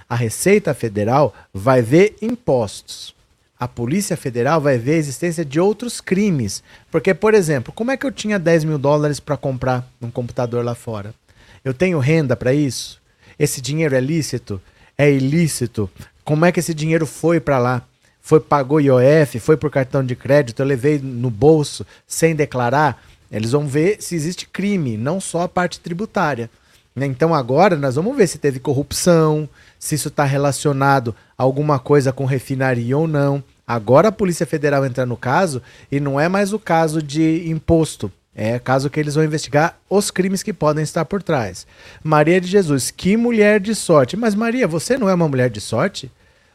A 0.09 0.15
Receita 0.15 0.73
Federal 0.73 1.33
vai 1.53 1.81
ver 1.81 2.15
impostos. 2.21 3.15
A 3.63 3.67
Polícia 3.67 4.17
Federal 4.17 4.59
vai 4.59 4.77
ver 4.77 4.95
a 4.95 4.97
existência 4.97 5.45
de 5.45 5.57
outros 5.57 6.01
crimes. 6.01 6.61
Porque, 6.91 7.13
por 7.13 7.33
exemplo, 7.33 7.71
como 7.71 7.91
é 7.91 7.95
que 7.95 8.05
eu 8.05 8.11
tinha 8.11 8.37
10 8.37 8.65
mil 8.65 8.77
dólares 8.77 9.21
para 9.21 9.37
comprar 9.37 9.87
um 10.01 10.11
computador 10.11 10.65
lá 10.65 10.75
fora? 10.75 11.15
Eu 11.63 11.73
tenho 11.73 11.97
renda 11.97 12.35
para 12.35 12.53
isso? 12.53 13.01
Esse 13.39 13.61
dinheiro 13.61 13.95
é 13.95 14.01
lícito? 14.01 14.61
É 14.97 15.09
ilícito? 15.09 15.89
Como 16.25 16.43
é 16.43 16.51
que 16.51 16.59
esse 16.59 16.73
dinheiro 16.73 17.05
foi 17.05 17.39
para 17.39 17.57
lá? 17.57 17.83
Foi 18.21 18.41
pagou 18.41 18.81
IOF? 18.81 19.39
Foi 19.39 19.55
por 19.55 19.71
cartão 19.71 20.05
de 20.05 20.13
crédito? 20.13 20.61
Eu 20.61 20.65
levei 20.65 20.99
no 20.99 21.29
bolso 21.29 21.87
sem 22.05 22.35
declarar? 22.35 23.01
Eles 23.31 23.53
vão 23.53 23.65
ver 23.65 24.01
se 24.01 24.13
existe 24.13 24.45
crime, 24.45 24.97
não 24.97 25.21
só 25.21 25.43
a 25.43 25.47
parte 25.47 25.79
tributária. 25.79 26.49
Né? 26.93 27.05
Então 27.05 27.33
agora 27.33 27.77
nós 27.77 27.95
vamos 27.95 28.17
ver 28.17 28.27
se 28.27 28.37
teve 28.37 28.59
corrupção, 28.59 29.47
se 29.79 29.95
isso 29.95 30.09
está 30.09 30.25
relacionado 30.25 31.15
a 31.37 31.43
alguma 31.43 31.79
coisa 31.79 32.11
com 32.11 32.25
refinaria 32.25 32.97
ou 32.97 33.07
não. 33.07 33.41
Agora 33.65 34.09
a 34.09 34.11
Polícia 34.11 34.45
Federal 34.45 34.85
entra 34.85 35.05
no 35.05 35.15
caso 35.15 35.61
e 35.91 35.99
não 35.99 36.19
é 36.19 36.27
mais 36.27 36.53
o 36.53 36.59
caso 36.59 37.01
de 37.01 37.49
imposto. 37.49 38.11
É 38.35 38.57
caso 38.57 38.89
que 38.89 38.99
eles 38.99 39.15
vão 39.15 39.23
investigar 39.23 39.77
os 39.89 40.09
crimes 40.09 40.41
que 40.41 40.51
podem 40.51 40.83
estar 40.83 41.05
por 41.05 41.21
trás. 41.21 41.67
Maria 42.03 42.41
de 42.41 42.47
Jesus, 42.47 42.89
que 42.89 43.15
mulher 43.15 43.59
de 43.59 43.75
sorte. 43.75 44.17
Mas 44.17 44.33
Maria, 44.33 44.67
você 44.67 44.97
não 44.97 45.07
é 45.07 45.13
uma 45.13 45.27
mulher 45.27 45.49
de 45.49 45.61
sorte? 45.61 46.11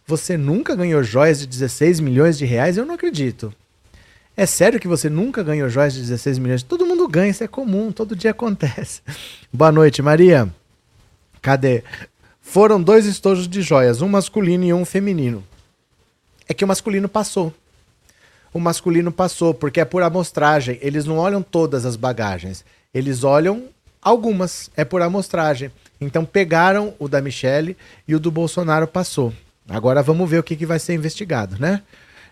Você 0.06 0.36
nunca 0.36 0.74
ganhou 0.74 1.02
joias 1.02 1.38
de 1.38 1.46
16 1.46 2.00
milhões 2.00 2.36
de 2.36 2.44
reais? 2.44 2.76
Eu 2.76 2.84
não 2.84 2.94
acredito. 2.94 3.54
É 4.36 4.46
sério 4.46 4.80
que 4.80 4.88
você 4.88 5.08
nunca 5.08 5.42
ganhou 5.42 5.68
joias 5.68 5.94
de 5.94 6.00
16 6.00 6.38
milhões? 6.38 6.62
Todo 6.62 6.86
mundo 6.86 7.06
ganha, 7.08 7.30
isso 7.30 7.44
é 7.44 7.48
comum, 7.48 7.92
todo 7.92 8.16
dia 8.16 8.30
acontece. 8.32 9.02
Boa 9.52 9.70
noite, 9.70 10.02
Maria. 10.02 10.48
Cadê? 11.40 11.84
Foram 12.40 12.82
dois 12.82 13.04
estojos 13.04 13.46
de 13.46 13.62
joias, 13.62 14.00
um 14.00 14.08
masculino 14.08 14.64
e 14.64 14.72
um 14.72 14.84
feminino. 14.84 15.44
É 16.48 16.54
que 16.54 16.64
o 16.64 16.68
masculino 16.68 17.08
passou. 17.08 17.52
O 18.52 18.58
masculino 18.58 19.12
passou, 19.12 19.52
porque 19.52 19.80
é 19.80 19.84
por 19.84 20.02
amostragem. 20.02 20.78
Eles 20.80 21.04
não 21.04 21.18
olham 21.18 21.42
todas 21.42 21.84
as 21.84 21.96
bagagens. 21.96 22.64
Eles 22.92 23.22
olham 23.22 23.64
algumas. 24.00 24.70
É 24.76 24.84
por 24.84 25.02
amostragem. 25.02 25.70
Então 26.00 26.24
pegaram 26.24 26.94
o 26.98 27.08
da 27.08 27.20
Michelle 27.20 27.76
e 28.06 28.14
o 28.14 28.20
do 28.20 28.30
Bolsonaro 28.30 28.86
passou. 28.86 29.32
Agora 29.68 30.02
vamos 30.02 30.28
ver 30.28 30.38
o 30.38 30.42
que, 30.42 30.56
que 30.56 30.64
vai 30.64 30.78
ser 30.78 30.94
investigado, 30.94 31.56
né? 31.58 31.82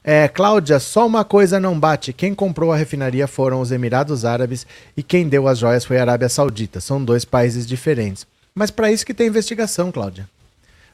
É, 0.03 0.29
Cláudia, 0.29 0.79
só 0.79 1.05
uma 1.05 1.25
coisa 1.25 1.59
não 1.59 1.79
bate. 1.79 2.13
Quem 2.13 2.33
comprou 2.33 2.73
a 2.73 2.77
refinaria 2.77 3.27
foram 3.27 3.61
os 3.61 3.73
Emirados 3.73 4.25
Árabes 4.25 4.65
e 4.97 5.03
quem 5.03 5.29
deu 5.29 5.49
as 5.49 5.59
joias 5.59 5.85
foi 5.85 5.99
a 5.99 6.03
Arábia 6.03 6.29
Saudita. 6.29 6.81
São 6.81 7.05
dois 7.05 7.25
países 7.25 7.67
diferentes. 7.67 8.25
Mas 8.55 8.71
para 8.71 8.91
isso 8.91 9.05
que 9.05 9.13
tem 9.13 9.27
investigação, 9.27 9.91
Cláudia. 9.91 10.29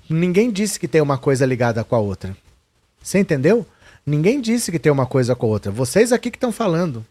Ninguém 0.09 0.51
disse 0.51 0.81
que 0.81 0.89
tem 0.89 1.01
uma 1.01 1.19
coisa 1.19 1.45
ligada 1.45 1.85
com 1.85 1.95
a 1.95 1.99
outra. 1.99 2.35
Você 3.03 3.19
entendeu? 3.19 3.67
Ninguém 4.07 4.41
disse 4.41 4.71
que 4.71 4.79
tem 4.79 4.91
uma 4.91 5.07
coisa 5.07 5.35
com 5.35 5.47
a 5.47 5.51
outra. 5.51 5.73
Vocês 5.73 6.13
aqui 6.13 6.31
que 6.31 6.37
estão 6.37 6.53
falando. 6.53 7.05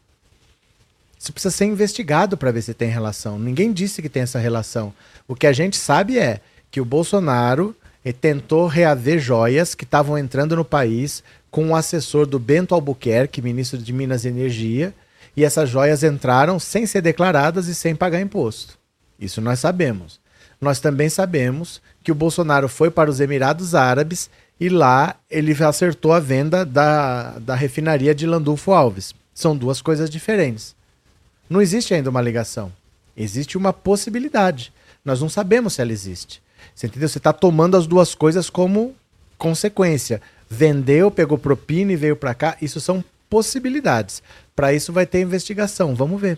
Isso 1.17 1.31
precisa 1.31 1.55
ser 1.55 1.65
investigado 1.65 2.35
para 2.35 2.51
ver 2.51 2.61
se 2.61 2.73
tem 2.73 2.89
relação. 2.89 3.37
Ninguém 3.37 3.71
disse 3.71 4.01
que 4.01 4.09
tem 4.09 4.23
essa 4.23 4.39
relação. 4.39 4.93
O 5.27 5.35
que 5.35 5.45
a 5.45 5.53
gente 5.53 5.77
sabe 5.77 6.17
é 6.17 6.41
que 6.71 6.81
o 6.81 6.85
Bolsonaro 6.85 7.75
tentou 8.19 8.65
reaver 8.65 9.19
joias 9.19 9.75
que 9.75 9.83
estavam 9.83 10.17
entrando 10.17 10.55
no 10.55 10.65
país 10.65 11.23
com 11.51 11.69
o 11.69 11.75
assessor 11.75 12.25
do 12.25 12.39
Bento 12.39 12.73
Albuquerque, 12.73 13.41
ministro 13.41 13.77
de 13.77 13.93
Minas 13.93 14.25
e 14.25 14.29
Energia, 14.29 14.93
e 15.37 15.45
essas 15.45 15.69
joias 15.69 16.03
entraram 16.03 16.57
sem 16.59 16.85
ser 16.85 17.01
declaradas 17.01 17.67
e 17.67 17.75
sem 17.75 17.95
pagar 17.95 18.19
imposto. 18.19 18.77
Isso 19.19 19.39
nós 19.39 19.59
sabemos. 19.59 20.19
Nós 20.59 20.79
também 20.79 21.09
sabemos 21.09 21.81
que 22.03 22.11
o 22.11 22.15
Bolsonaro 22.15 22.67
foi 22.67 22.89
para 22.89 23.09
os 23.09 23.19
Emirados 23.19 23.75
Árabes 23.75 24.29
e 24.59 24.69
lá 24.69 25.15
ele 25.29 25.51
acertou 25.63 26.13
a 26.13 26.19
venda 26.19 26.65
da, 26.65 27.39
da 27.39 27.55
refinaria 27.55 28.13
de 28.13 28.25
Landulfo 28.25 28.71
Alves. 28.71 29.13
São 29.33 29.55
duas 29.55 29.81
coisas 29.81 30.09
diferentes. 30.09 30.75
Não 31.49 31.61
existe 31.61 31.93
ainda 31.93 32.09
uma 32.09 32.21
ligação. 32.21 32.71
Existe 33.15 33.57
uma 33.57 33.73
possibilidade. 33.73 34.71
Nós 35.03 35.21
não 35.21 35.29
sabemos 35.29 35.73
se 35.73 35.81
ela 35.81 35.91
existe. 35.91 36.41
Você 36.73 36.87
entendeu? 36.87 37.09
Você 37.09 37.17
está 37.17 37.33
tomando 37.33 37.75
as 37.75 37.87
duas 37.87 38.15
coisas 38.15 38.49
como 38.49 38.95
consequência 39.37 40.21
vendeu, 40.51 41.09
pegou 41.09 41.37
propina 41.37 41.93
e 41.93 41.95
veio 41.95 42.15
para 42.17 42.35
cá. 42.35 42.57
Isso 42.61 42.81
são 42.81 43.01
possibilidades. 43.29 44.21
Para 44.53 44.73
isso 44.73 44.91
vai 44.91 45.05
ter 45.05 45.21
investigação. 45.21 45.95
Vamos 45.95 46.19
ver. 46.19 46.37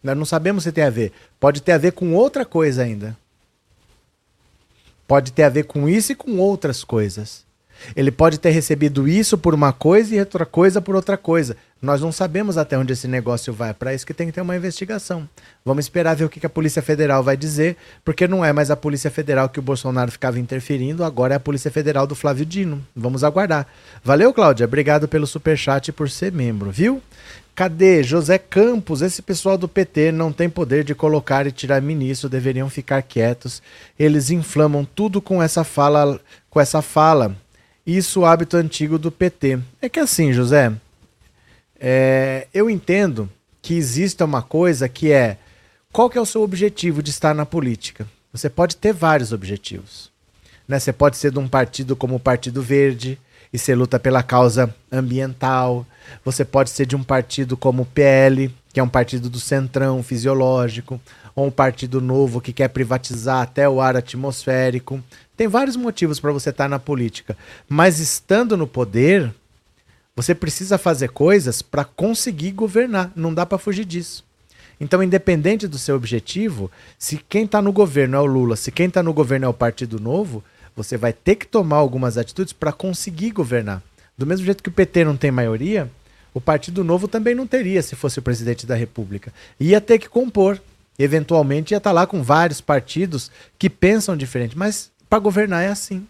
Nós 0.00 0.16
não 0.16 0.24
sabemos 0.24 0.62
se 0.62 0.70
tem 0.70 0.84
a 0.84 0.90
ver. 0.90 1.12
Pode 1.40 1.60
ter 1.60 1.72
a 1.72 1.78
ver 1.78 1.90
com 1.92 2.14
outra 2.14 2.44
coisa 2.44 2.84
ainda. 2.84 3.16
Pode 5.08 5.32
ter 5.32 5.42
a 5.42 5.48
ver 5.48 5.64
com 5.64 5.88
isso 5.88 6.12
e 6.12 6.14
com 6.14 6.36
outras 6.36 6.84
coisas. 6.84 7.48
Ele 7.96 8.10
pode 8.10 8.38
ter 8.38 8.50
recebido 8.50 9.08
isso 9.08 9.38
por 9.38 9.54
uma 9.54 9.72
coisa 9.72 10.14
e 10.14 10.20
outra 10.20 10.44
coisa 10.44 10.80
por 10.80 10.94
outra 10.94 11.16
coisa. 11.16 11.56
Nós 11.80 12.00
não 12.00 12.10
sabemos 12.10 12.58
até 12.58 12.76
onde 12.76 12.92
esse 12.92 13.06
negócio 13.06 13.52
vai. 13.52 13.72
Para 13.72 13.94
isso 13.94 14.04
que 14.04 14.12
tem 14.12 14.26
que 14.26 14.32
ter 14.32 14.40
uma 14.40 14.56
investigação. 14.56 15.28
Vamos 15.64 15.84
esperar 15.84 16.16
ver 16.16 16.24
o 16.24 16.28
que 16.28 16.44
a 16.44 16.50
Polícia 16.50 16.82
Federal 16.82 17.22
vai 17.22 17.36
dizer, 17.36 17.76
porque 18.04 18.26
não 18.26 18.44
é 18.44 18.52
mais 18.52 18.70
a 18.70 18.76
Polícia 18.76 19.10
Federal 19.10 19.48
que 19.48 19.60
o 19.60 19.62
Bolsonaro 19.62 20.10
ficava 20.10 20.40
interferindo, 20.40 21.04
agora 21.04 21.34
é 21.34 21.36
a 21.36 21.40
Polícia 21.40 21.70
Federal 21.70 22.06
do 22.06 22.16
Flávio 22.16 22.44
Dino. 22.44 22.84
Vamos 22.96 23.22
aguardar. 23.22 23.66
Valeu, 24.02 24.34
Cláudia. 24.34 24.66
Obrigado 24.66 25.06
pelo 25.06 25.26
superchat 25.26 25.88
e 25.88 25.92
por 25.92 26.10
ser 26.10 26.32
membro, 26.32 26.70
viu? 26.70 27.00
Cadê 27.58 28.04
José 28.04 28.38
Campos? 28.38 29.02
Esse 29.02 29.20
pessoal 29.20 29.58
do 29.58 29.66
PT 29.66 30.12
não 30.12 30.32
tem 30.32 30.48
poder 30.48 30.84
de 30.84 30.94
colocar 30.94 31.44
e 31.44 31.50
tirar 31.50 31.82
ministro, 31.82 32.28
deveriam 32.28 32.70
ficar 32.70 33.02
quietos. 33.02 33.60
Eles 33.98 34.30
inflamam 34.30 34.84
tudo 34.84 35.20
com 35.20 35.42
essa 35.42 35.64
fala, 35.64 36.20
com 36.48 36.60
essa 36.60 36.80
fala. 36.80 37.34
Isso 37.84 38.24
hábito 38.24 38.56
antigo 38.56 38.96
do 38.96 39.10
PT. 39.10 39.58
É 39.82 39.88
que 39.88 39.98
assim, 39.98 40.32
José, 40.32 40.72
é, 41.80 42.46
eu 42.54 42.70
entendo 42.70 43.28
que 43.60 43.74
exista 43.74 44.24
uma 44.24 44.40
coisa 44.40 44.88
que 44.88 45.10
é 45.10 45.36
qual 45.92 46.08
que 46.08 46.16
é 46.16 46.20
o 46.20 46.26
seu 46.26 46.42
objetivo 46.42 47.02
de 47.02 47.10
estar 47.10 47.34
na 47.34 47.44
política? 47.44 48.06
Você 48.32 48.48
pode 48.48 48.76
ter 48.76 48.92
vários 48.92 49.32
objetivos. 49.32 50.12
Né? 50.68 50.78
Você 50.78 50.92
pode 50.92 51.16
ser 51.16 51.32
de 51.32 51.40
um 51.40 51.48
partido 51.48 51.96
como 51.96 52.14
o 52.14 52.20
Partido 52.20 52.62
Verde 52.62 53.18
e 53.52 53.58
você 53.58 53.74
luta 53.74 53.98
pela 53.98 54.22
causa 54.22 54.72
ambiental. 54.92 55.84
Você 56.24 56.44
pode 56.44 56.70
ser 56.70 56.86
de 56.86 56.96
um 56.96 57.02
partido 57.02 57.56
como 57.56 57.82
o 57.82 57.86
PL, 57.86 58.54
que 58.72 58.80
é 58.80 58.82
um 58.82 58.88
partido 58.88 59.28
do 59.28 59.40
centrão 59.40 60.02
fisiológico, 60.02 61.00
ou 61.34 61.46
um 61.46 61.50
partido 61.50 62.00
novo 62.00 62.40
que 62.40 62.52
quer 62.52 62.68
privatizar 62.68 63.42
até 63.42 63.68
o 63.68 63.80
ar 63.80 63.96
atmosférico. 63.96 65.02
Tem 65.36 65.46
vários 65.46 65.76
motivos 65.76 66.18
para 66.18 66.32
você 66.32 66.50
estar 66.50 66.64
tá 66.64 66.68
na 66.68 66.78
política, 66.78 67.36
mas 67.68 68.00
estando 68.00 68.56
no 68.56 68.66
poder, 68.66 69.32
você 70.16 70.34
precisa 70.34 70.76
fazer 70.76 71.10
coisas 71.10 71.62
para 71.62 71.84
conseguir 71.84 72.50
governar, 72.50 73.12
não 73.14 73.32
dá 73.32 73.46
para 73.46 73.56
fugir 73.56 73.84
disso. 73.84 74.24
Então, 74.80 75.02
independente 75.02 75.66
do 75.66 75.78
seu 75.78 75.96
objetivo, 75.96 76.70
se 76.98 77.20
quem 77.28 77.44
está 77.44 77.60
no 77.60 77.72
governo 77.72 78.16
é 78.16 78.20
o 78.20 78.26
Lula, 78.26 78.56
se 78.56 78.70
quem 78.70 78.86
está 78.86 79.02
no 79.02 79.12
governo 79.12 79.46
é 79.46 79.48
o 79.48 79.54
Partido 79.54 80.00
Novo, 80.00 80.42
você 80.74 80.96
vai 80.96 81.12
ter 81.12 81.34
que 81.34 81.46
tomar 81.46 81.76
algumas 81.76 82.16
atitudes 82.16 82.52
para 82.52 82.72
conseguir 82.72 83.30
governar. 83.30 83.82
Do 84.16 84.26
mesmo 84.26 84.44
jeito 84.44 84.62
que 84.62 84.68
o 84.68 84.72
PT 84.72 85.04
não 85.04 85.16
tem 85.16 85.30
maioria, 85.30 85.90
o 86.38 86.40
Partido 86.40 86.84
Novo 86.84 87.08
também 87.08 87.34
não 87.34 87.48
teria 87.48 87.82
se 87.82 87.96
fosse 87.96 88.20
o 88.20 88.22
presidente 88.22 88.64
da 88.64 88.76
República. 88.76 89.34
Ia 89.58 89.80
ter 89.80 89.98
que 89.98 90.08
compor. 90.08 90.60
Eventualmente 90.96 91.74
ia 91.74 91.78
estar 91.78 91.90
tá 91.90 91.94
lá 91.94 92.06
com 92.06 92.22
vários 92.22 92.60
partidos 92.60 93.28
que 93.58 93.68
pensam 93.68 94.16
diferente, 94.16 94.56
mas 94.56 94.88
para 95.10 95.18
governar 95.18 95.64
é 95.64 95.66
assim. 95.66 96.06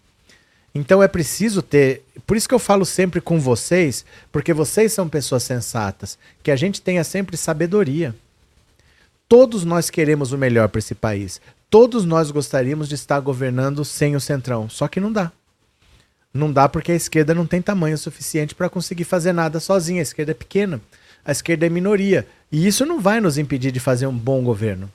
Então 0.75 1.03
é 1.03 1.09
preciso 1.09 1.63
ter. 1.63 2.03
Por 2.27 2.37
isso 2.37 2.47
que 2.47 2.55
eu 2.55 2.59
falo 2.59 2.85
sempre 2.85 3.23
com 3.23 3.41
vocês, 3.41 4.05
porque 4.31 4.53
vocês 4.53 4.93
são 4.93 5.09
pessoas 5.09 5.45
sensatas, 5.45 6.19
que 6.43 6.51
a 6.51 6.57
gente 6.57 6.83
tenha 6.83 7.05
sempre 7.05 7.35
sabedoria. 7.35 8.15
Todos 9.27 9.65
nós 9.65 9.89
queremos 9.89 10.31
o 10.33 10.37
melhor 10.37 10.69
para 10.69 10.79
esse 10.79 10.95
país. 10.95 11.41
Todos 11.71 12.05
nós 12.05 12.31
gostaríamos 12.31 12.87
de 12.87 12.97
estar 12.97 13.19
governando 13.21 13.83
sem 13.83 14.15
o 14.15 14.21
centrão, 14.21 14.69
só 14.69 14.89
que 14.89 15.01
não 15.01 15.11
dá. 15.11 15.33
Não 16.33 16.53
dá 16.53 16.69
porque 16.69 16.93
a 16.93 16.97
esquerda 16.97 17.35
não 17.35 17.47
tem 17.47 17.63
tamanho 17.63 17.97
suficiente 17.97 18.55
para 18.55 18.69
conseguir 18.69 19.05
fazer 19.05 19.33
nada 19.33 19.61
sozinha. 19.61 20.01
A 20.01 20.03
esquerda 20.03 20.33
é 20.33 20.35
pequena, 20.35 20.81
a 21.25 21.33
esquerda 21.33 21.67
é 21.67 21.71
minoria. 21.71 22.27
E 22.51 22.67
isso 22.67 22.85
não 22.87 23.01
vai 23.01 23.21
nos 23.21 23.39
impedir 23.39 23.73
de 23.73 23.81
fazer 23.81 24.07
um 24.07 24.17
bom 24.17 24.43
governo. 24.43 24.91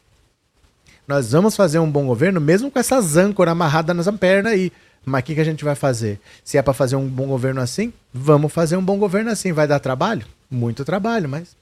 Nós 1.07 1.31
vamos 1.31 1.55
fazer 1.55 1.79
um 1.79 1.89
bom 1.89 2.05
governo 2.05 2.39
mesmo 2.39 2.71
com 2.71 2.79
essas 2.79 3.17
âncoras 3.17 3.51
amarradas 3.51 3.95
nas 3.95 4.15
pernas 4.15 4.53
aí. 4.53 4.71
Mas 5.05 5.21
o 5.21 5.23
que, 5.25 5.35
que 5.35 5.41
a 5.41 5.45
gente 5.45 5.65
vai 5.65 5.75
fazer? 5.75 6.19
Se 6.45 6.57
é 6.57 6.61
para 6.61 6.73
fazer 6.73 6.95
um 6.95 7.07
bom 7.07 7.27
governo 7.27 7.59
assim, 7.59 7.91
vamos 8.13 8.53
fazer 8.53 8.77
um 8.77 8.83
bom 8.83 8.97
governo 8.97 9.29
assim. 9.29 9.51
Vai 9.51 9.67
dar 9.67 9.79
trabalho? 9.79 10.25
Muito 10.49 10.85
trabalho, 10.85 11.27
mas 11.27 11.55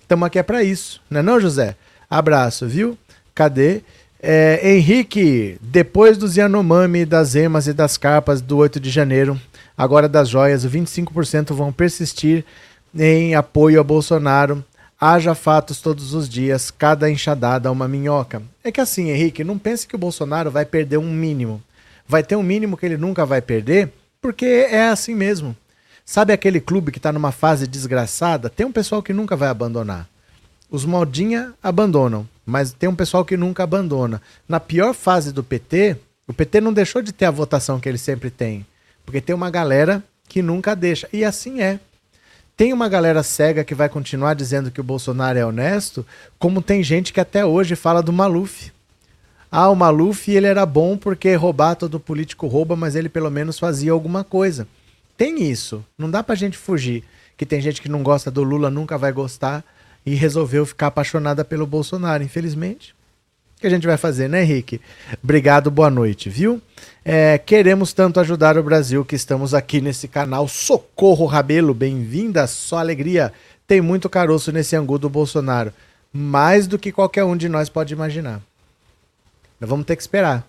estamos 0.00 0.26
aqui 0.26 0.38
é 0.38 0.42
para 0.42 0.62
isso. 0.62 1.00
Não 1.10 1.20
é 1.20 1.22
não, 1.22 1.40
José? 1.40 1.76
Abraço, 2.08 2.66
viu? 2.66 2.96
Cadê? 3.34 3.82
É, 4.24 4.60
Henrique, 4.62 5.58
depois 5.60 6.16
dos 6.16 6.36
Yanomami, 6.36 7.04
das 7.04 7.34
emas 7.34 7.66
e 7.66 7.72
das 7.72 7.96
carpas 7.96 8.40
do 8.40 8.58
8 8.58 8.78
de 8.78 8.88
janeiro, 8.88 9.40
agora 9.76 10.08
das 10.08 10.28
joias, 10.28 10.64
25% 10.64 11.52
vão 11.52 11.72
persistir 11.72 12.44
em 12.96 13.34
apoio 13.34 13.80
a 13.80 13.84
Bolsonaro. 13.84 14.64
Haja 15.00 15.34
fatos 15.34 15.80
todos 15.80 16.14
os 16.14 16.28
dias, 16.28 16.70
cada 16.70 17.10
enxadada 17.10 17.72
uma 17.72 17.88
minhoca. 17.88 18.40
É 18.62 18.70
que 18.70 18.80
assim, 18.80 19.10
Henrique, 19.10 19.42
não 19.42 19.58
pense 19.58 19.88
que 19.88 19.96
o 19.96 19.98
Bolsonaro 19.98 20.52
vai 20.52 20.64
perder 20.64 20.98
um 20.98 21.12
mínimo. 21.12 21.60
Vai 22.06 22.22
ter 22.22 22.36
um 22.36 22.44
mínimo 22.44 22.76
que 22.76 22.86
ele 22.86 22.96
nunca 22.96 23.26
vai 23.26 23.42
perder, 23.42 23.92
porque 24.20 24.46
é 24.46 24.86
assim 24.88 25.16
mesmo. 25.16 25.56
Sabe 26.04 26.32
aquele 26.32 26.60
clube 26.60 26.92
que 26.92 26.98
está 26.98 27.12
numa 27.12 27.32
fase 27.32 27.66
desgraçada? 27.66 28.48
Tem 28.48 28.64
um 28.64 28.70
pessoal 28.70 29.02
que 29.02 29.12
nunca 29.12 29.34
vai 29.34 29.48
abandonar. 29.48 30.11
Os 30.72 30.86
modinha 30.86 31.52
abandonam, 31.62 32.26
mas 32.46 32.72
tem 32.72 32.88
um 32.88 32.96
pessoal 32.96 33.26
que 33.26 33.36
nunca 33.36 33.62
abandona. 33.62 34.22
Na 34.48 34.58
pior 34.58 34.94
fase 34.94 35.30
do 35.30 35.44
PT, 35.44 35.98
o 36.26 36.32
PT 36.32 36.62
não 36.62 36.72
deixou 36.72 37.02
de 37.02 37.12
ter 37.12 37.26
a 37.26 37.30
votação 37.30 37.78
que 37.78 37.86
ele 37.86 37.98
sempre 37.98 38.30
tem, 38.30 38.64
porque 39.04 39.20
tem 39.20 39.34
uma 39.34 39.50
galera 39.50 40.02
que 40.26 40.40
nunca 40.40 40.74
deixa. 40.74 41.06
E 41.12 41.26
assim 41.26 41.60
é. 41.60 41.78
Tem 42.56 42.72
uma 42.72 42.88
galera 42.88 43.22
cega 43.22 43.64
que 43.64 43.74
vai 43.74 43.90
continuar 43.90 44.32
dizendo 44.32 44.70
que 44.70 44.80
o 44.80 44.84
Bolsonaro 44.84 45.38
é 45.38 45.44
honesto, 45.44 46.06
como 46.38 46.62
tem 46.62 46.82
gente 46.82 47.12
que 47.12 47.20
até 47.20 47.44
hoje 47.44 47.76
fala 47.76 48.02
do 48.02 48.10
Maluf. 48.10 48.72
Ah, 49.50 49.68
o 49.68 49.76
Maluf 49.76 50.30
ele 50.30 50.46
era 50.46 50.64
bom 50.64 50.96
porque 50.96 51.34
roubar 51.34 51.74
todo 51.74 52.00
político 52.00 52.46
rouba, 52.46 52.74
mas 52.74 52.96
ele 52.96 53.10
pelo 53.10 53.30
menos 53.30 53.58
fazia 53.58 53.92
alguma 53.92 54.24
coisa. 54.24 54.66
Tem 55.18 55.42
isso. 55.42 55.84
Não 55.98 56.10
dá 56.10 56.22
pra 56.22 56.34
gente 56.34 56.56
fugir. 56.56 57.04
Que 57.36 57.44
tem 57.44 57.60
gente 57.60 57.82
que 57.82 57.90
não 57.90 58.02
gosta 58.02 58.30
do 58.30 58.42
Lula, 58.42 58.70
nunca 58.70 58.96
vai 58.96 59.12
gostar 59.12 59.62
e 60.04 60.14
resolveu 60.14 60.66
ficar 60.66 60.88
apaixonada 60.88 61.44
pelo 61.44 61.66
Bolsonaro, 61.66 62.22
infelizmente. 62.22 62.94
O 63.56 63.60
que 63.60 63.66
a 63.66 63.70
gente 63.70 63.86
vai 63.86 63.96
fazer, 63.96 64.28
né, 64.28 64.42
Henrique? 64.42 64.80
Obrigado, 65.22 65.70
boa 65.70 65.88
noite, 65.88 66.28
viu? 66.28 66.60
É, 67.04 67.38
queremos 67.38 67.92
tanto 67.92 68.18
ajudar 68.18 68.58
o 68.58 68.62
Brasil 68.62 69.04
que 69.04 69.14
estamos 69.14 69.54
aqui 69.54 69.80
nesse 69.80 70.08
canal. 70.08 70.48
Socorro 70.48 71.26
Rabelo, 71.26 71.72
bem-vinda, 71.72 72.46
só 72.48 72.78
alegria. 72.78 73.32
Tem 73.66 73.80
muito 73.80 74.10
caroço 74.10 74.50
nesse 74.50 74.74
angu 74.74 74.98
do 74.98 75.08
Bolsonaro. 75.08 75.72
Mais 76.12 76.66
do 76.66 76.78
que 76.78 76.90
qualquer 76.90 77.24
um 77.24 77.36
de 77.36 77.48
nós 77.48 77.68
pode 77.68 77.94
imaginar. 77.94 78.40
Nós 79.60 79.70
vamos 79.70 79.86
ter 79.86 79.94
que 79.94 80.02
esperar. 80.02 80.44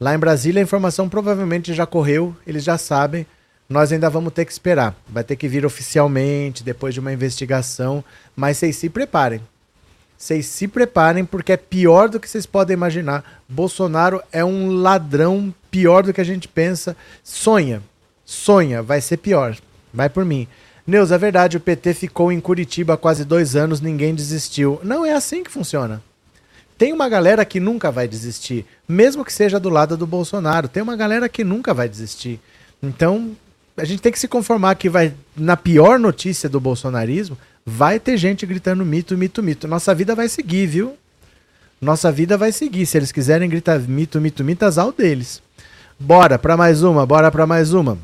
Lá 0.00 0.14
em 0.14 0.18
Brasília 0.18 0.60
a 0.60 0.64
informação 0.64 1.08
provavelmente 1.08 1.74
já 1.74 1.86
correu, 1.86 2.34
eles 2.46 2.64
já 2.64 2.78
sabem 2.78 3.26
nós 3.72 3.90
ainda 3.90 4.10
vamos 4.10 4.32
ter 4.32 4.44
que 4.44 4.52
esperar. 4.52 4.94
Vai 5.08 5.24
ter 5.24 5.34
que 5.34 5.48
vir 5.48 5.66
oficialmente, 5.66 6.62
depois 6.62 6.94
de 6.94 7.00
uma 7.00 7.12
investigação. 7.12 8.04
Mas 8.36 8.58
vocês 8.58 8.76
se 8.76 8.88
preparem. 8.88 9.40
Vocês 10.16 10.46
se 10.46 10.68
preparem, 10.68 11.24
porque 11.24 11.52
é 11.52 11.56
pior 11.56 12.08
do 12.08 12.20
que 12.20 12.28
vocês 12.28 12.46
podem 12.46 12.74
imaginar. 12.74 13.42
Bolsonaro 13.48 14.22
é 14.30 14.44
um 14.44 14.70
ladrão 14.70 15.52
pior 15.70 16.04
do 16.04 16.12
que 16.12 16.20
a 16.20 16.24
gente 16.24 16.46
pensa. 16.46 16.96
Sonha. 17.24 17.82
Sonha, 18.24 18.82
vai 18.82 19.00
ser 19.00 19.16
pior. 19.16 19.56
Vai 19.92 20.08
por 20.08 20.24
mim. 20.24 20.46
Neuza, 20.86 21.14
é 21.14 21.18
verdade, 21.18 21.56
o 21.56 21.60
PT 21.60 21.94
ficou 21.94 22.30
em 22.30 22.40
Curitiba 22.40 22.94
há 22.94 22.96
quase 22.96 23.24
dois 23.24 23.56
anos, 23.56 23.80
ninguém 23.80 24.14
desistiu. 24.14 24.80
Não 24.82 25.04
é 25.04 25.12
assim 25.12 25.42
que 25.42 25.50
funciona. 25.50 26.02
Tem 26.76 26.92
uma 26.92 27.08
galera 27.08 27.44
que 27.44 27.60
nunca 27.60 27.90
vai 27.90 28.08
desistir, 28.08 28.66
mesmo 28.88 29.24
que 29.24 29.32
seja 29.32 29.60
do 29.60 29.68
lado 29.68 29.96
do 29.96 30.06
Bolsonaro. 30.06 30.68
Tem 30.68 30.82
uma 30.82 30.96
galera 30.96 31.28
que 31.28 31.44
nunca 31.44 31.72
vai 31.72 31.88
desistir. 31.88 32.40
Então, 32.82 33.36
a 33.76 33.84
gente 33.84 34.02
tem 34.02 34.12
que 34.12 34.18
se 34.18 34.28
conformar 34.28 34.74
que 34.74 34.88
vai, 34.88 35.14
na 35.36 35.56
pior 35.56 35.98
notícia 35.98 36.48
do 36.48 36.60
bolsonarismo, 36.60 37.36
vai 37.64 37.98
ter 37.98 38.16
gente 38.16 38.44
gritando 38.44 38.84
mito, 38.84 39.16
mito, 39.16 39.42
mito. 39.42 39.66
Nossa 39.66 39.94
vida 39.94 40.14
vai 40.14 40.28
seguir, 40.28 40.66
viu? 40.66 40.96
Nossa 41.80 42.12
vida 42.12 42.36
vai 42.36 42.52
seguir. 42.52 42.86
Se 42.86 42.96
eles 42.96 43.12
quiserem 43.12 43.48
gritar 43.48 43.78
mito, 43.80 44.20
mito, 44.20 44.44
mito, 44.44 44.64
azar 44.64 44.92
deles. 44.92 45.42
Bora 45.98 46.38
para 46.38 46.56
mais 46.56 46.82
uma, 46.82 47.06
bora 47.06 47.30
para 47.30 47.46
mais 47.46 47.72
uma. 47.72 47.98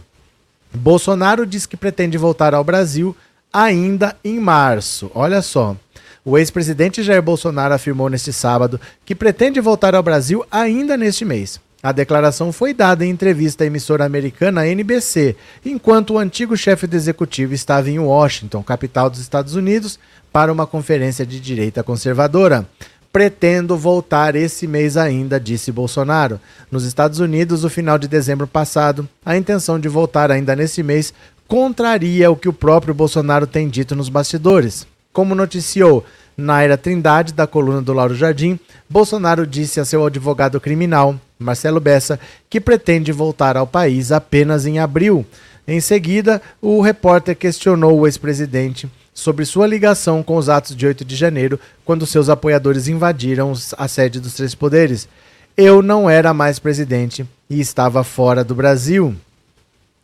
Bolsonaro 0.72 1.46
diz 1.46 1.66
que 1.66 1.76
pretende 1.76 2.16
voltar 2.18 2.54
ao 2.54 2.64
Brasil 2.64 3.16
ainda 3.52 4.16
em 4.24 4.38
março. 4.38 5.10
Olha 5.14 5.42
só. 5.42 5.76
O 6.24 6.36
ex-presidente 6.36 7.02
Jair 7.02 7.22
Bolsonaro 7.22 7.74
afirmou 7.74 8.08
neste 8.08 8.32
sábado 8.32 8.80
que 9.04 9.14
pretende 9.14 9.60
voltar 9.60 9.94
ao 9.94 10.02
Brasil 10.02 10.44
ainda 10.50 10.96
neste 10.96 11.24
mês. 11.24 11.60
A 11.80 11.92
declaração 11.92 12.52
foi 12.52 12.74
dada 12.74 13.06
em 13.06 13.10
entrevista 13.10 13.62
à 13.62 13.66
emissora 13.68 14.04
americana 14.04 14.66
NBC, 14.66 15.36
enquanto 15.64 16.14
o 16.14 16.18
antigo 16.18 16.56
chefe 16.56 16.88
do 16.88 16.96
executivo 16.96 17.54
estava 17.54 17.88
em 17.88 18.00
Washington, 18.00 18.64
capital 18.64 19.08
dos 19.08 19.20
Estados 19.20 19.54
Unidos, 19.54 19.96
para 20.32 20.52
uma 20.52 20.66
conferência 20.66 21.24
de 21.24 21.38
direita 21.38 21.84
conservadora. 21.84 22.66
Pretendo 23.12 23.76
voltar 23.76 24.34
esse 24.34 24.66
mês 24.66 24.96
ainda, 24.96 25.38
disse 25.38 25.70
Bolsonaro. 25.70 26.40
Nos 26.70 26.84
Estados 26.84 27.20
Unidos, 27.20 27.62
no 27.62 27.70
final 27.70 27.96
de 27.96 28.08
dezembro 28.08 28.48
passado, 28.48 29.08
a 29.24 29.36
intenção 29.36 29.78
de 29.78 29.88
voltar 29.88 30.32
ainda 30.32 30.56
nesse 30.56 30.82
mês 30.82 31.14
contraria 31.46 32.28
o 32.28 32.36
que 32.36 32.48
o 32.48 32.52
próprio 32.52 32.92
Bolsonaro 32.92 33.46
tem 33.46 33.68
dito 33.68 33.94
nos 33.94 34.08
bastidores. 34.08 34.84
Como 35.12 35.34
noticiou 35.34 36.04
Naira 36.38 36.76
Trindade, 36.76 37.34
da 37.34 37.48
coluna 37.48 37.82
do 37.82 37.92
Lauro 37.92 38.14
Jardim, 38.14 38.60
Bolsonaro 38.88 39.44
disse 39.44 39.80
a 39.80 39.84
seu 39.84 40.06
advogado 40.06 40.60
criminal, 40.60 41.16
Marcelo 41.36 41.80
Bessa, 41.80 42.20
que 42.48 42.60
pretende 42.60 43.10
voltar 43.10 43.56
ao 43.56 43.66
país 43.66 44.12
apenas 44.12 44.64
em 44.64 44.78
abril. 44.78 45.26
Em 45.66 45.80
seguida, 45.80 46.40
o 46.62 46.80
repórter 46.80 47.36
questionou 47.36 47.98
o 47.98 48.06
ex-presidente 48.06 48.88
sobre 49.12 49.44
sua 49.44 49.66
ligação 49.66 50.22
com 50.22 50.36
os 50.36 50.48
atos 50.48 50.76
de 50.76 50.86
8 50.86 51.04
de 51.04 51.16
janeiro, 51.16 51.58
quando 51.84 52.06
seus 52.06 52.28
apoiadores 52.28 52.86
invadiram 52.86 53.52
a 53.76 53.88
sede 53.88 54.20
dos 54.20 54.34
Três 54.34 54.54
Poderes. 54.54 55.08
Eu 55.56 55.82
não 55.82 56.08
era 56.08 56.32
mais 56.32 56.60
presidente 56.60 57.26
e 57.50 57.60
estava 57.60 58.04
fora 58.04 58.44
do 58.44 58.54
Brasil. 58.54 59.12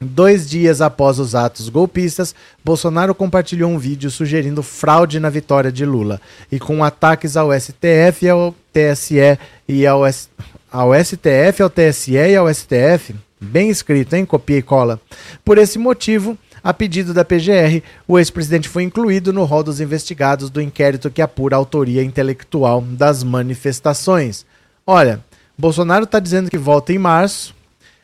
Dois 0.00 0.48
dias 0.48 0.80
após 0.80 1.18
os 1.18 1.35
atos 1.35 1.68
golpistas, 1.68 2.35
Bolsonaro 2.64 3.14
compartilhou 3.14 3.70
um 3.70 3.78
vídeo 3.78 4.11
sugerindo 4.11 4.62
fraude 4.62 5.20
na 5.20 5.30
vitória 5.30 5.70
de 5.70 5.87
Lula 5.87 6.20
e 6.50 6.59
com 6.59 6.83
ataques 6.83 7.37
ao 7.37 7.50
STF, 7.52 8.28
ao 8.28 8.54
TSE 8.72 9.38
e 9.68 9.87
ao, 9.87 10.04
S... 10.04 10.28
ao 10.70 10.92
STF, 10.92 11.62
ao 11.62 11.70
TSE 11.70 12.12
e 12.12 12.35
ao 12.35 12.52
STF. 12.52 13.14
Bem 13.40 13.70
escrito, 13.70 14.14
hein? 14.14 14.24
Copia 14.24 14.59
e 14.59 14.62
cola. 14.62 15.00
Por 15.44 15.59
esse 15.59 15.78
motivo, 15.78 16.37
a 16.62 16.74
pedido 16.74 17.14
da 17.14 17.24
PGR, 17.24 17.83
o 18.09 18.18
ex-presidente 18.18 18.68
foi 18.68 18.83
incluído 18.83 19.33
no 19.33 19.44
rol 19.44 19.62
dos 19.62 19.80
investigados 19.80 20.50
do 20.50 20.61
inquérito 20.61 21.11
que 21.11 21.22
apura 21.22 21.54
a 21.54 21.59
autoria 21.59 22.02
intelectual 22.02 22.80
das 22.80 23.22
manifestações. 23.22 24.44
Olha, 24.85 25.20
Bolsonaro 25.57 26.04
está 26.04 26.18
dizendo 26.18 26.50
que 26.50 26.59
volta 26.59 26.92
em 26.92 26.98
março. 26.98 27.54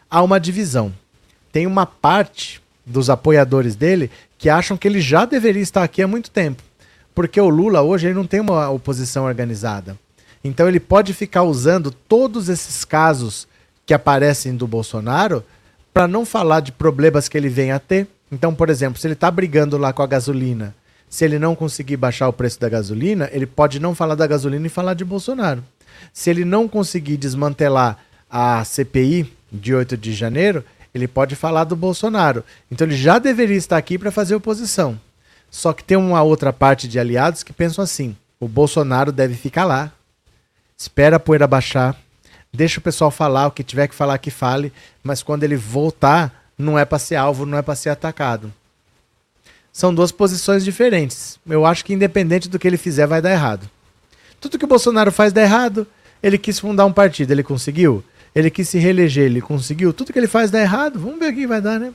Há 0.08 0.22
uma 0.22 0.38
divisão 0.38 0.92
tem 1.52 1.66
uma 1.66 1.86
parte 1.86 2.60
dos 2.84 3.10
apoiadores 3.10 3.76
dele 3.76 4.10
que 4.38 4.48
acham 4.48 4.76
que 4.76 4.88
ele 4.88 5.00
já 5.00 5.24
deveria 5.24 5.62
estar 5.62 5.82
aqui 5.82 6.02
há 6.02 6.08
muito 6.08 6.30
tempo. 6.30 6.62
Porque 7.14 7.40
o 7.40 7.48
Lula 7.48 7.82
hoje 7.82 8.06
ele 8.06 8.14
não 8.14 8.26
tem 8.26 8.40
uma 8.40 8.70
oposição 8.70 9.24
organizada. 9.24 9.96
Então 10.42 10.66
ele 10.66 10.80
pode 10.80 11.12
ficar 11.12 11.42
usando 11.42 11.90
todos 11.90 12.48
esses 12.48 12.84
casos 12.84 13.46
que 13.84 13.92
aparecem 13.92 14.56
do 14.56 14.66
Bolsonaro 14.66 15.44
para 15.92 16.08
não 16.08 16.24
falar 16.24 16.60
de 16.60 16.72
problemas 16.72 17.28
que 17.28 17.36
ele 17.36 17.48
vem 17.48 17.72
a 17.72 17.78
ter. 17.78 18.06
Então, 18.32 18.54
por 18.54 18.70
exemplo, 18.70 19.00
se 19.00 19.06
ele 19.06 19.14
está 19.14 19.30
brigando 19.30 19.76
lá 19.76 19.92
com 19.92 20.02
a 20.02 20.06
gasolina, 20.06 20.74
se 21.08 21.24
ele 21.24 21.38
não 21.38 21.56
conseguir 21.56 21.96
baixar 21.96 22.28
o 22.28 22.32
preço 22.32 22.60
da 22.60 22.68
gasolina, 22.68 23.28
ele 23.32 23.44
pode 23.44 23.80
não 23.80 23.94
falar 23.94 24.14
da 24.14 24.26
gasolina 24.26 24.66
e 24.66 24.70
falar 24.70 24.94
de 24.94 25.04
Bolsonaro. 25.04 25.62
Se 26.12 26.30
ele 26.30 26.44
não 26.44 26.68
conseguir 26.68 27.16
desmantelar 27.16 27.98
a 28.30 28.64
CPI 28.64 29.30
de 29.52 29.74
8 29.74 29.96
de 29.96 30.12
janeiro, 30.12 30.64
ele 30.94 31.08
pode 31.08 31.36
falar 31.36 31.64
do 31.64 31.76
Bolsonaro. 31.76 32.44
Então 32.70 32.86
ele 32.86 32.96
já 32.96 33.18
deveria 33.18 33.56
estar 33.56 33.76
aqui 33.76 33.98
para 33.98 34.10
fazer 34.10 34.34
oposição. 34.34 34.98
Só 35.50 35.72
que 35.72 35.84
tem 35.84 35.96
uma 35.96 36.22
outra 36.22 36.52
parte 36.52 36.86
de 36.86 36.98
aliados 36.98 37.42
que 37.42 37.52
pensam 37.52 37.82
assim: 37.82 38.16
o 38.38 38.46
Bolsonaro 38.48 39.12
deve 39.12 39.34
ficar 39.34 39.64
lá. 39.64 39.92
espera 40.76 41.16
a 41.16 41.20
poeira 41.20 41.46
baixar, 41.46 41.96
deixa 42.52 42.78
o 42.78 42.82
pessoal 42.82 43.10
falar 43.10 43.46
o 43.46 43.50
que 43.50 43.64
tiver 43.64 43.88
que 43.88 43.94
falar 43.94 44.18
que 44.18 44.30
fale, 44.30 44.72
mas 45.02 45.22
quando 45.22 45.44
ele 45.44 45.56
voltar, 45.56 46.46
não 46.56 46.78
é 46.78 46.84
para 46.84 46.98
ser 46.98 47.16
alvo, 47.16 47.44
não 47.44 47.58
é 47.58 47.62
para 47.62 47.74
ser 47.74 47.90
atacado. 47.90 48.52
São 49.72 49.94
duas 49.94 50.10
posições 50.10 50.64
diferentes. 50.64 51.38
Eu 51.48 51.64
acho 51.64 51.84
que 51.84 51.92
independente 51.92 52.48
do 52.48 52.58
que 52.58 52.66
ele 52.66 52.76
fizer 52.76 53.06
vai 53.06 53.22
dar 53.22 53.30
errado. 53.30 53.70
Tudo 54.40 54.58
que 54.58 54.64
o 54.64 54.68
Bolsonaro 54.68 55.12
faz 55.12 55.32
dá 55.32 55.42
errado. 55.42 55.86
Ele 56.22 56.36
quis 56.36 56.58
fundar 56.58 56.86
um 56.86 56.92
partido, 56.92 57.30
ele 57.30 57.42
conseguiu. 57.42 58.04
Ele 58.34 58.50
quis 58.50 58.68
se 58.68 58.78
reeleger, 58.78 59.24
ele 59.24 59.40
conseguiu. 59.40 59.92
Tudo 59.92 60.12
que 60.12 60.18
ele 60.18 60.28
faz 60.28 60.50
dá 60.50 60.60
errado. 60.60 60.98
Vamos 60.98 61.18
ver 61.18 61.32
o 61.32 61.34
que 61.34 61.46
vai 61.46 61.60
dar, 61.60 61.78
né? 61.78 61.92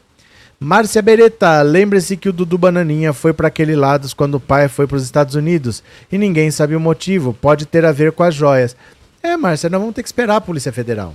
Márcia 0.59 1.01
Beretta, 1.01 1.61
lembre-se 1.61 2.15
que 2.15 2.29
o 2.29 2.33
Dudu 2.33 2.57
Bananinha 2.57 3.11
foi 3.11 3.33
para 3.33 3.49
aquele 3.49 3.75
lado 3.75 4.07
quando 4.15 4.35
o 4.35 4.39
pai 4.39 4.69
foi 4.69 4.87
para 4.87 4.95
os 4.95 5.03
Estados 5.03 5.35
Unidos 5.35 5.83
e 6.09 6.17
ninguém 6.17 6.49
sabe 6.49 6.75
o 6.75 6.79
motivo. 6.79 7.33
Pode 7.33 7.65
ter 7.65 7.85
a 7.85 7.91
ver 7.91 8.13
com 8.13 8.23
as 8.23 8.33
joias. 8.33 8.75
É, 9.21 9.35
Márcia, 9.35 9.69
nós 9.69 9.79
vamos 9.79 9.95
ter 9.95 10.01
que 10.01 10.07
esperar 10.07 10.37
a 10.37 10.41
Polícia 10.41 10.71
Federal. 10.71 11.13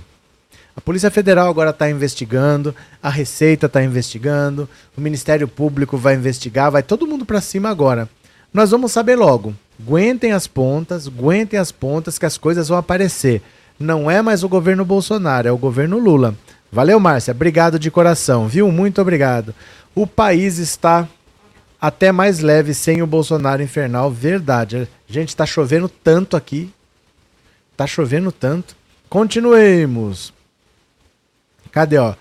A 0.75 0.79
Polícia 0.79 1.09
Federal 1.09 1.49
agora 1.49 1.71
está 1.71 1.89
investigando, 1.89 2.73
a 3.01 3.09
Receita 3.09 3.65
está 3.65 3.83
investigando, 3.83 4.69
o 4.95 5.01
Ministério 5.01 5.47
Público 5.47 5.97
vai 5.97 6.15
investigar, 6.15 6.71
vai 6.71 6.83
todo 6.83 7.07
mundo 7.07 7.25
para 7.25 7.41
cima 7.41 7.69
agora. 7.69 8.07
Nós 8.53 8.71
vamos 8.71 8.91
saber 8.91 9.15
logo. 9.15 9.55
Aguentem 9.79 10.33
as 10.33 10.45
pontas, 10.45 11.07
aguentem 11.07 11.59
as 11.59 11.71
pontas 11.71 12.19
que 12.19 12.25
as 12.25 12.37
coisas 12.37 12.67
vão 12.67 12.77
aparecer. 12.77 13.41
Não 13.81 14.09
é 14.09 14.21
mais 14.21 14.43
o 14.43 14.49
governo 14.49 14.85
Bolsonaro, 14.85 15.47
é 15.47 15.51
o 15.51 15.57
governo 15.57 15.97
Lula. 15.97 16.35
Valeu, 16.71 16.99
Márcia. 16.99 17.31
Obrigado 17.31 17.77
de 17.77 17.91
coração, 17.91 18.47
viu? 18.47 18.71
Muito 18.71 19.01
obrigado. 19.01 19.53
O 19.93 20.07
país 20.07 20.57
está 20.57 21.07
até 21.81 22.11
mais 22.11 22.39
leve 22.39 22.73
sem 22.73 23.01
o 23.01 23.07
Bolsonaro 23.07 23.61
infernal, 23.61 24.11
verdade. 24.11 24.87
Gente, 25.07 25.35
tá 25.35 25.45
chovendo 25.45 25.89
tanto 25.89 26.37
aqui. 26.37 26.71
Tá 27.75 27.87
chovendo 27.87 28.31
tanto. 28.31 28.75
Continuemos. 29.09 30.31
Cadê, 31.71 31.97
ó? 31.97 32.13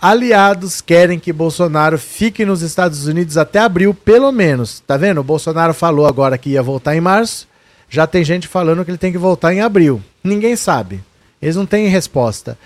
Aliados 0.00 0.80
querem 0.80 1.18
que 1.18 1.32
Bolsonaro 1.32 1.98
fique 1.98 2.44
nos 2.44 2.62
Estados 2.62 3.06
Unidos 3.06 3.36
até 3.36 3.58
abril, 3.58 3.92
pelo 3.92 4.32
menos. 4.32 4.80
Tá 4.80 4.96
vendo? 4.96 5.20
O 5.20 5.24
Bolsonaro 5.24 5.74
falou 5.74 6.06
agora 6.06 6.38
que 6.38 6.50
ia 6.50 6.62
voltar 6.62 6.96
em 6.96 7.00
março. 7.00 7.46
Já 7.92 8.06
tem 8.06 8.24
gente 8.24 8.48
falando 8.48 8.86
que 8.86 8.90
ele 8.90 8.96
tem 8.96 9.12
que 9.12 9.18
voltar 9.18 9.52
em 9.52 9.60
abril. 9.60 10.02
Ninguém 10.24 10.56
sabe. 10.56 11.04
Eles 11.42 11.56
não 11.56 11.66
têm 11.66 11.88
resposta. 11.88 12.56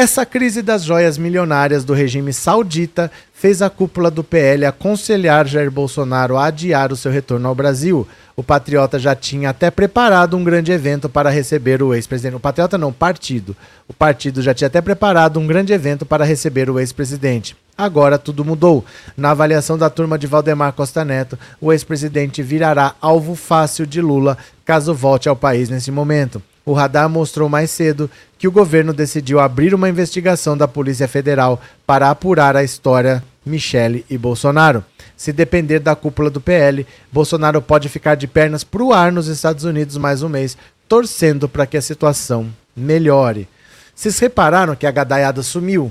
Essa 0.00 0.24
crise 0.24 0.62
das 0.62 0.84
joias 0.84 1.18
milionárias 1.18 1.84
do 1.84 1.92
regime 1.92 2.32
saudita 2.32 3.10
fez 3.34 3.60
a 3.60 3.68
cúpula 3.68 4.12
do 4.12 4.22
PL 4.22 4.64
aconselhar 4.64 5.44
Jair 5.44 5.72
Bolsonaro 5.72 6.36
a 6.36 6.46
adiar 6.46 6.92
o 6.92 6.96
seu 6.96 7.10
retorno 7.10 7.48
ao 7.48 7.54
Brasil. 7.56 8.06
O 8.36 8.42
Patriota 8.44 8.96
já 8.96 9.16
tinha 9.16 9.50
até 9.50 9.72
preparado 9.72 10.36
um 10.36 10.44
grande 10.44 10.70
evento 10.70 11.08
para 11.08 11.30
receber 11.30 11.82
o 11.82 11.92
ex-presidente. 11.92 12.36
O 12.36 12.38
Patriota 12.38 12.78
não, 12.78 12.92
partido. 12.92 13.56
O 13.88 13.92
partido 13.92 14.40
já 14.40 14.54
tinha 14.54 14.68
até 14.68 14.80
preparado 14.80 15.40
um 15.40 15.48
grande 15.48 15.72
evento 15.72 16.06
para 16.06 16.24
receber 16.24 16.70
o 16.70 16.78
ex-presidente. 16.78 17.56
Agora 17.76 18.20
tudo 18.20 18.44
mudou. 18.44 18.84
Na 19.16 19.32
avaliação 19.32 19.76
da 19.76 19.90
turma 19.90 20.16
de 20.16 20.28
Valdemar 20.28 20.74
Costa 20.74 21.04
Neto, 21.04 21.36
o 21.60 21.72
ex-presidente 21.72 22.40
virará 22.40 22.94
alvo 23.00 23.34
fácil 23.34 23.84
de 23.84 24.00
Lula 24.00 24.38
caso 24.64 24.94
volte 24.94 25.28
ao 25.28 25.34
país 25.34 25.68
nesse 25.68 25.90
momento. 25.90 26.40
O 26.68 26.74
radar 26.74 27.08
mostrou 27.08 27.48
mais 27.48 27.70
cedo 27.70 28.10
que 28.36 28.46
o 28.46 28.52
governo 28.52 28.92
decidiu 28.92 29.40
abrir 29.40 29.72
uma 29.72 29.88
investigação 29.88 30.54
da 30.54 30.68
Polícia 30.68 31.08
Federal 31.08 31.58
para 31.86 32.10
apurar 32.10 32.54
a 32.56 32.62
história 32.62 33.24
Michele 33.42 34.04
e 34.10 34.18
Bolsonaro. 34.18 34.84
Se 35.16 35.32
depender 35.32 35.78
da 35.78 35.96
cúpula 35.96 36.28
do 36.28 36.42
PL, 36.42 36.86
Bolsonaro 37.10 37.62
pode 37.62 37.88
ficar 37.88 38.16
de 38.16 38.26
pernas 38.26 38.64
pro 38.64 38.92
ar 38.92 39.10
nos 39.10 39.28
Estados 39.28 39.64
Unidos 39.64 39.96
mais 39.96 40.22
um 40.22 40.28
mês, 40.28 40.58
torcendo 40.86 41.48
para 41.48 41.64
que 41.64 41.78
a 41.78 41.80
situação 41.80 42.46
melhore. 42.76 43.48
Vocês 43.94 44.18
repararam 44.18 44.76
que 44.76 44.86
a 44.86 44.90
gadaiada 44.90 45.42
sumiu? 45.42 45.90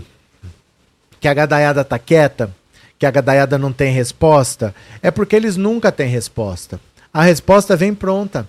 Que 1.19 1.27
a 1.27 1.33
gadaiada 1.33 1.83
tá 1.83 1.97
quieta? 1.97 2.53
Que 2.99 3.07
a 3.07 3.09
gadaiada 3.09 3.57
não 3.57 3.73
tem 3.73 3.91
resposta? 3.91 4.75
É 5.01 5.09
porque 5.09 5.35
eles 5.35 5.57
nunca 5.57 5.91
têm 5.91 6.07
resposta. 6.07 6.79
A 7.11 7.23
resposta 7.23 7.75
vem 7.75 7.95
pronta. 7.95 8.47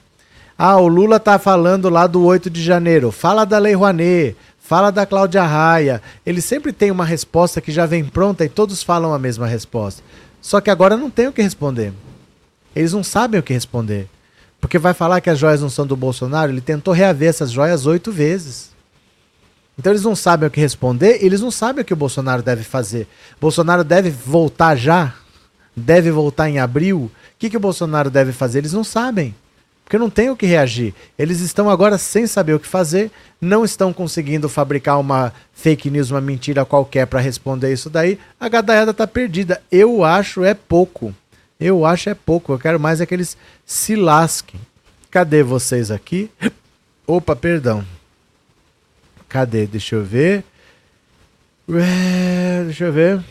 Ah, 0.60 0.76
o 0.76 0.88
Lula 0.88 1.20
tá 1.20 1.38
falando 1.38 1.88
lá 1.88 2.08
do 2.08 2.24
8 2.24 2.50
de 2.50 2.60
janeiro. 2.60 3.12
Fala 3.12 3.44
da 3.44 3.58
Lei 3.58 3.74
Rouanet, 3.74 4.36
fala 4.58 4.90
da 4.90 5.06
Cláudia 5.06 5.44
Raia. 5.44 6.02
Ele 6.26 6.40
sempre 6.40 6.72
tem 6.72 6.90
uma 6.90 7.04
resposta 7.04 7.60
que 7.60 7.70
já 7.70 7.86
vem 7.86 8.04
pronta 8.04 8.44
e 8.44 8.48
todos 8.48 8.82
falam 8.82 9.14
a 9.14 9.20
mesma 9.20 9.46
resposta. 9.46 10.02
Só 10.42 10.60
que 10.60 10.68
agora 10.68 10.96
não 10.96 11.10
tem 11.10 11.28
o 11.28 11.32
que 11.32 11.40
responder. 11.40 11.92
Eles 12.74 12.92
não 12.92 13.04
sabem 13.04 13.38
o 13.38 13.42
que 13.42 13.52
responder. 13.52 14.08
Porque 14.60 14.80
vai 14.80 14.92
falar 14.94 15.20
que 15.20 15.30
as 15.30 15.38
joias 15.38 15.60
não 15.60 15.70
são 15.70 15.86
do 15.86 15.94
Bolsonaro? 15.94 16.50
Ele 16.50 16.60
tentou 16.60 16.92
reaver 16.92 17.28
essas 17.28 17.52
joias 17.52 17.86
oito 17.86 18.10
vezes. 18.10 18.72
Então 19.78 19.92
eles 19.92 20.02
não 20.02 20.16
sabem 20.16 20.48
o 20.48 20.50
que 20.50 20.58
responder, 20.58 21.24
eles 21.24 21.40
não 21.40 21.52
sabem 21.52 21.82
o 21.82 21.84
que 21.84 21.92
o 21.92 21.96
Bolsonaro 21.96 22.42
deve 22.42 22.64
fazer. 22.64 23.06
Bolsonaro 23.40 23.84
deve 23.84 24.10
voltar 24.10 24.74
já? 24.74 25.14
Deve 25.76 26.10
voltar 26.10 26.50
em 26.50 26.58
abril? 26.58 27.02
O 27.02 27.10
que, 27.38 27.48
que 27.48 27.56
o 27.56 27.60
Bolsonaro 27.60 28.10
deve 28.10 28.32
fazer? 28.32 28.58
Eles 28.58 28.72
não 28.72 28.82
sabem 28.82 29.36
porque 29.88 29.96
não 29.96 30.10
tem 30.10 30.28
o 30.28 30.36
que 30.36 30.44
reagir. 30.44 30.92
Eles 31.18 31.40
estão 31.40 31.70
agora 31.70 31.96
sem 31.96 32.26
saber 32.26 32.52
o 32.52 32.60
que 32.60 32.68
fazer, 32.68 33.10
não 33.40 33.64
estão 33.64 33.90
conseguindo 33.90 34.46
fabricar 34.46 35.00
uma 35.00 35.32
fake 35.54 35.88
news, 35.88 36.10
uma 36.10 36.20
mentira 36.20 36.62
qualquer 36.62 37.06
para 37.06 37.20
responder 37.20 37.72
isso 37.72 37.88
daí. 37.88 38.18
A 38.38 38.50
gadaiada 38.50 38.92
tá 38.92 39.06
perdida. 39.06 39.62
Eu 39.72 40.04
acho 40.04 40.44
é 40.44 40.52
pouco. 40.52 41.14
Eu 41.58 41.86
acho 41.86 42.10
é 42.10 42.14
pouco. 42.14 42.52
Eu 42.52 42.58
quero 42.58 42.78
mais 42.78 43.00
é 43.00 43.06
que 43.06 43.14
eles 43.14 43.34
se 43.64 43.96
lasquem. 43.96 44.60
Cadê 45.10 45.42
vocês 45.42 45.90
aqui? 45.90 46.30
Opa, 47.06 47.34
perdão. 47.34 47.82
Cadê? 49.26 49.66
Deixa 49.66 49.96
eu 49.96 50.04
ver. 50.04 50.44
Deixa 52.66 52.84
eu 52.84 52.92
ver. 52.92 53.24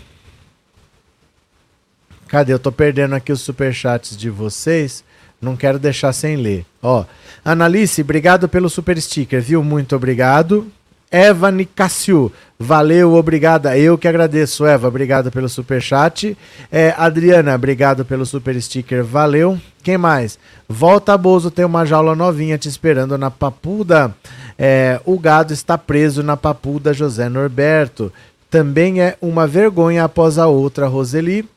Cadê? 2.27 2.51
Eu 2.51 2.59
tô 2.59 2.71
perdendo 2.71 3.13
aqui 3.13 3.31
os 3.31 3.41
superchats 3.41 4.17
de 4.17 4.31
vocês. 4.31 5.05
Não 5.41 5.55
quero 5.55 5.77
deixar 5.77 6.13
sem 6.13 6.35
ler. 6.35 6.65
Ó, 6.81 7.05
Analice, 7.45 8.01
obrigado 8.01 8.49
pelo 8.49 8.69
super 8.69 8.99
sticker, 8.99 9.41
viu? 9.41 9.63
Muito 9.63 9.95
obrigado. 9.95 10.67
Eva 11.09 11.49
Nicásio, 11.49 12.31
valeu, 12.59 13.13
obrigada. 13.13 13.77
Eu 13.77 13.97
que 13.97 14.07
agradeço, 14.07 14.65
Eva, 14.65 14.89
obrigado 14.89 15.31
pelo 15.31 15.47
super 15.47 15.81
chat. 15.81 16.37
É, 16.69 16.93
Adriana, 16.97 17.55
obrigado 17.55 18.03
pelo 18.03 18.25
super 18.25 18.61
sticker, 18.61 19.03
valeu. 19.05 19.57
Quem 19.81 19.97
mais? 19.97 20.37
Volta 20.67 21.17
Bozo, 21.17 21.49
tem 21.49 21.63
uma 21.63 21.85
jaula 21.85 22.13
novinha 22.13 22.57
te 22.57 22.67
esperando 22.67 23.17
na 23.17 23.31
papuda. 23.31 24.13
É, 24.59 24.99
o 25.05 25.17
gado 25.17 25.53
está 25.53 25.77
preso 25.77 26.21
na 26.21 26.35
papuda 26.35 26.93
José 26.93 27.29
Norberto. 27.29 28.11
Também 28.49 29.01
é 29.01 29.15
uma 29.21 29.47
vergonha 29.47 30.03
após 30.03 30.37
a 30.37 30.47
outra, 30.47 30.87
Roseli. 30.87 31.47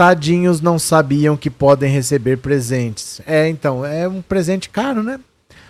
Tadinhos 0.00 0.62
não 0.62 0.78
sabiam 0.78 1.36
que 1.36 1.50
podem 1.50 1.92
receber 1.92 2.38
presentes. 2.38 3.20
É, 3.26 3.50
então, 3.50 3.84
é 3.84 4.08
um 4.08 4.22
presente 4.22 4.70
caro, 4.70 5.02
né? 5.02 5.20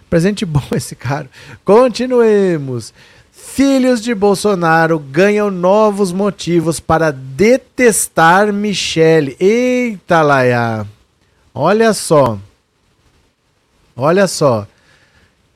Presente 0.08 0.46
bom 0.46 0.62
esse 0.70 0.94
caro. 0.94 1.28
Continuemos. 1.64 2.94
Filhos 3.32 4.00
de 4.00 4.14
Bolsonaro 4.14 5.00
ganham 5.00 5.50
novos 5.50 6.12
motivos 6.12 6.78
para 6.78 7.10
detestar 7.10 8.52
Michele. 8.52 9.36
Eita, 9.40 10.22
Laia. 10.22 10.86
Olha 11.52 11.92
só. 11.92 12.38
Olha 13.96 14.28
só. 14.28 14.64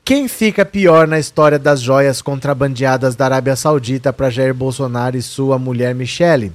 Quem 0.05 0.27
fica 0.27 0.65
pior 0.65 1.07
na 1.07 1.21
história 1.21 1.61
das 1.61 1.81
joias 1.81 2.21
contrabandeadas 2.21 3.15
da 3.15 3.27
Arábia 3.27 3.55
Saudita 3.55 4.13
para 4.13 4.31
Jair 4.31 4.53
Bolsonaro 4.53 5.17
e 5.17 5.23
sua 5.23 5.61
mulher 5.61 5.95
Michele? 5.95 6.53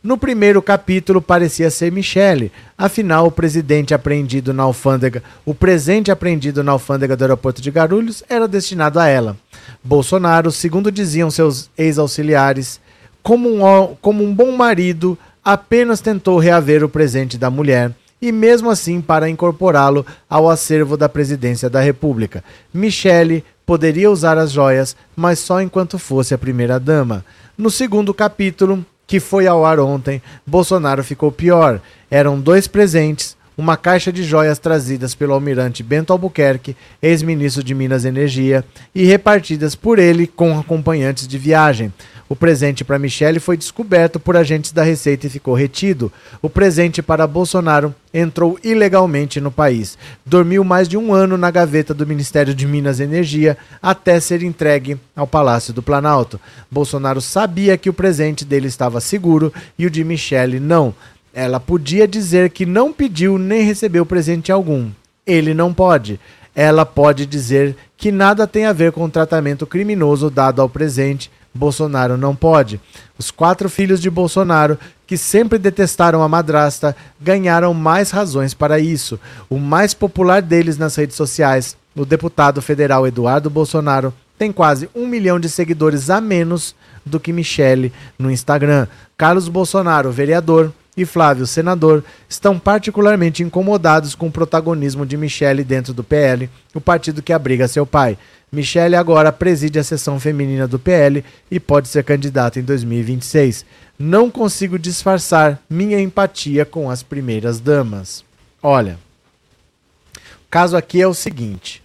No 0.00 0.16
primeiro 0.16 0.62
capítulo 0.62 1.20
parecia 1.20 1.68
ser 1.70 1.90
Michele, 1.90 2.52
afinal 2.76 3.26
o 3.26 3.32
presidente 3.32 3.92
apreendido 3.92 4.54
na 4.54 4.62
alfândega, 4.62 5.24
o 5.44 5.52
presente 5.52 6.08
apreendido 6.12 6.62
na 6.62 6.70
alfândega 6.70 7.16
do 7.16 7.24
aeroporto 7.24 7.60
de 7.60 7.68
Guarulhos 7.68 8.22
era 8.28 8.46
destinado 8.46 9.00
a 9.00 9.08
ela. 9.08 9.36
Bolsonaro, 9.82 10.52
segundo 10.52 10.92
diziam 10.92 11.32
seus 11.32 11.68
ex-auxiliares, 11.76 12.80
como 13.24 13.48
um, 13.48 13.96
como 14.00 14.22
um 14.22 14.32
bom 14.32 14.52
marido, 14.52 15.18
apenas 15.44 16.00
tentou 16.00 16.38
reaver 16.38 16.84
o 16.84 16.88
presente 16.88 17.36
da 17.36 17.50
mulher 17.50 17.92
e 18.22 18.30
mesmo 18.30 18.70
assim 18.70 19.00
para 19.00 19.28
incorporá-lo 19.28 20.06
ao 20.30 20.48
acervo 20.48 20.96
da 20.96 21.08
presidência 21.08 21.68
da 21.68 21.80
República. 21.80 22.44
Michele 22.72 23.44
poderia 23.66 24.08
usar 24.08 24.38
as 24.38 24.52
joias, 24.52 24.96
mas 25.16 25.40
só 25.40 25.60
enquanto 25.60 25.98
fosse 25.98 26.32
a 26.32 26.38
primeira 26.38 26.78
dama. 26.78 27.24
No 27.56 27.68
segundo 27.68 28.14
capítulo, 28.14 28.86
que 29.08 29.18
foi 29.18 29.46
ao 29.46 29.64
ar 29.64 29.80
ontem, 29.80 30.22
Bolsonaro 30.46 31.02
ficou 31.02 31.32
pior. 31.32 31.80
Eram 32.10 32.38
dois 32.38 32.68
presentes, 32.68 33.38
uma 33.56 33.74
caixa 33.74 34.12
de 34.12 34.22
joias 34.22 34.58
trazidas 34.58 35.14
pelo 35.14 35.32
almirante 35.32 35.82
Bento 35.82 36.12
Albuquerque, 36.12 36.76
ex-ministro 37.02 37.64
de 37.64 37.74
Minas 37.74 38.04
e 38.04 38.08
Energia, 38.08 38.62
e 38.94 39.06
repartidas 39.06 39.74
por 39.74 39.98
ele 39.98 40.26
com 40.26 40.58
acompanhantes 40.58 41.26
de 41.26 41.38
viagem. 41.38 41.90
O 42.28 42.36
presente 42.36 42.84
para 42.84 42.98
Michele 42.98 43.40
foi 43.40 43.56
descoberto 43.56 44.20
por 44.20 44.36
agentes 44.36 44.70
da 44.70 44.82
Receita 44.82 45.26
e 45.26 45.30
ficou 45.30 45.54
retido. 45.54 46.12
O 46.42 46.50
presente 46.50 47.00
para 47.00 47.26
Bolsonaro 47.26 47.94
entrou 48.12 48.58
ilegalmente 48.62 49.40
no 49.40 49.50
país. 49.50 49.96
Dormiu 50.26 50.62
mais 50.62 50.86
de 50.86 50.98
um 50.98 51.14
ano 51.14 51.38
na 51.38 51.50
gaveta 51.50 51.94
do 51.94 52.06
Ministério 52.06 52.54
de 52.54 52.66
Minas 52.66 53.00
e 53.00 53.04
Energia 53.04 53.56
até 53.80 54.20
ser 54.20 54.42
entregue 54.42 54.98
ao 55.16 55.26
Palácio 55.26 55.72
do 55.72 55.82
Planalto. 55.82 56.38
Bolsonaro 56.70 57.22
sabia 57.22 57.78
que 57.78 57.88
o 57.88 57.94
presente 57.94 58.44
dele 58.44 58.68
estava 58.68 59.00
seguro 59.00 59.50
e 59.78 59.86
o 59.86 59.90
de 59.90 60.04
Michele 60.04 60.60
não. 60.60 60.94
Ela 61.32 61.58
podia 61.58 62.06
dizer 62.06 62.50
que 62.50 62.66
não 62.66 62.92
pediu 62.92 63.38
nem 63.38 63.62
recebeu 63.62 64.04
presente 64.04 64.52
algum. 64.52 64.90
Ele 65.26 65.54
não 65.54 65.72
pode. 65.72 66.20
Ela 66.54 66.84
pode 66.84 67.24
dizer 67.24 67.74
que 67.96 68.12
nada 68.12 68.46
tem 68.46 68.66
a 68.66 68.72
ver 68.72 68.92
com 68.92 69.04
o 69.04 69.10
tratamento 69.10 69.66
criminoso 69.66 70.28
dado 70.28 70.60
ao 70.60 70.68
presente 70.68 71.30
Bolsonaro 71.54 72.16
não 72.16 72.34
pode. 72.34 72.80
Os 73.18 73.30
quatro 73.30 73.68
filhos 73.68 74.00
de 74.00 74.10
Bolsonaro, 74.10 74.78
que 75.06 75.16
sempre 75.16 75.58
detestaram 75.58 76.22
a 76.22 76.28
madrasta, 76.28 76.94
ganharam 77.20 77.72
mais 77.74 78.10
razões 78.10 78.54
para 78.54 78.78
isso. 78.78 79.18
O 79.48 79.58
mais 79.58 79.94
popular 79.94 80.42
deles 80.42 80.78
nas 80.78 80.94
redes 80.96 81.16
sociais, 81.16 81.76
o 81.96 82.04
deputado 82.04 82.62
federal 82.62 83.06
Eduardo 83.06 83.50
Bolsonaro, 83.50 84.12
tem 84.38 84.52
quase 84.52 84.88
um 84.94 85.06
milhão 85.06 85.40
de 85.40 85.48
seguidores 85.48 86.10
a 86.10 86.20
menos 86.20 86.74
do 87.04 87.18
que 87.18 87.32
Michele 87.32 87.92
no 88.18 88.30
Instagram. 88.30 88.86
Carlos 89.16 89.48
Bolsonaro, 89.48 90.12
vereador, 90.12 90.72
e 91.00 91.04
Flávio, 91.04 91.46
senador, 91.46 92.02
estão 92.28 92.58
particularmente 92.58 93.42
incomodados 93.42 94.14
com 94.16 94.26
o 94.26 94.32
protagonismo 94.32 95.06
de 95.06 95.16
Michele 95.16 95.62
dentro 95.62 95.94
do 95.94 96.02
PL, 96.02 96.50
o 96.74 96.80
partido 96.80 97.22
que 97.22 97.32
abriga 97.32 97.68
seu 97.68 97.86
pai. 97.86 98.18
Michele 98.50 98.96
agora 98.96 99.30
preside 99.30 99.78
a 99.78 99.84
seção 99.84 100.18
feminina 100.18 100.66
do 100.66 100.78
PL 100.78 101.22
e 101.50 101.60
pode 101.60 101.88
ser 101.88 102.02
candidata 102.02 102.58
em 102.58 102.62
2026. 102.62 103.64
Não 103.98 104.30
consigo 104.30 104.78
disfarçar 104.78 105.60
minha 105.68 106.00
empatia 106.00 106.64
com 106.64 106.90
as 106.90 107.02
primeiras 107.02 107.60
damas. 107.60 108.24
Olha, 108.62 108.98
o 110.16 110.50
caso 110.50 110.76
aqui 110.76 111.00
é 111.02 111.06
o 111.06 111.12
seguinte. 111.12 111.82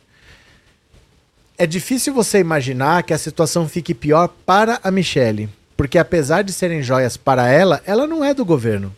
É 1.58 1.67
difícil 1.67 2.13
você 2.13 2.39
imaginar 2.39 3.04
que 3.04 3.13
a 3.13 3.17
situação 3.17 3.67
fique 3.67 3.93
pior 3.93 4.30
para 4.45 4.80
a 4.84 4.89
Michele, 4.89 5.49
porque 5.76 5.97
apesar 5.97 6.43
de 6.43 6.54
serem 6.54 6.82
joias 6.82 7.17
para 7.17 7.49
ela, 7.49 7.82
ela 7.86 8.08
não 8.08 8.23
é 8.23 8.34
do 8.34 8.45
governo. 8.45 8.95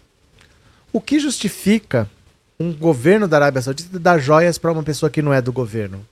O 0.94 1.02
que 1.02 1.20
justifica 1.20 2.10
um 2.60 2.72
governo 2.72 3.28
da 3.28 3.38
Arábia 3.38 3.62
Saudita 3.62 4.00
dar 4.00 4.20
joias 4.20 4.58
para 4.58 4.72
uma 4.72 4.84
pessoa 4.84 5.10
que 5.10 5.22
não 5.22 5.34
é 5.34 5.42
do 5.42 5.52
governo? 5.52 6.06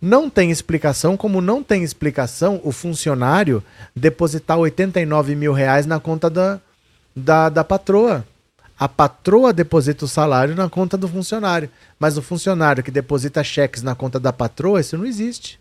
Não 0.00 0.30
tem 0.30 0.50
explicação, 0.50 1.16
como 1.16 1.40
não 1.40 1.62
tem 1.62 1.82
explicação 1.82 2.60
o 2.62 2.70
funcionário 2.70 3.62
depositar 3.94 4.58
89 4.58 5.34
mil 5.34 5.52
reais 5.52 5.86
na 5.86 5.98
conta 5.98 6.30
da, 6.30 6.60
da, 7.14 7.48
da 7.48 7.64
patroa. 7.64 8.24
A 8.78 8.88
patroa 8.88 9.52
deposita 9.52 10.04
o 10.04 10.08
salário 10.08 10.54
na 10.54 10.68
conta 10.68 10.96
do 10.96 11.08
funcionário. 11.08 11.68
Mas 11.98 12.16
o 12.16 12.22
funcionário 12.22 12.82
que 12.82 12.92
deposita 12.92 13.42
cheques 13.42 13.82
na 13.82 13.94
conta 13.94 14.20
da 14.20 14.32
patroa, 14.32 14.80
isso 14.80 14.96
não 14.96 15.04
existe. 15.04 15.58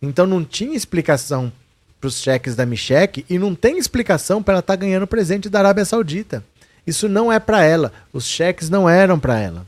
Então 0.00 0.26
não 0.26 0.44
tinha 0.44 0.76
explicação 0.76 1.52
para 2.00 2.06
os 2.06 2.20
cheques 2.20 2.54
da 2.54 2.64
Micheque 2.64 3.26
e 3.28 3.38
não 3.38 3.54
tem 3.54 3.78
explicação 3.78 4.42
para 4.42 4.54
ela 4.54 4.60
estar 4.60 4.74
tá 4.74 4.80
ganhando 4.80 5.08
presente 5.08 5.48
da 5.48 5.58
Arábia 5.58 5.84
Saudita. 5.84 6.44
Isso 6.86 7.08
não 7.08 7.32
é 7.32 7.40
para 7.40 7.64
ela. 7.64 7.92
Os 8.12 8.26
cheques 8.26 8.70
não 8.70 8.88
eram 8.88 9.18
para 9.18 9.38
ela. 9.38 9.66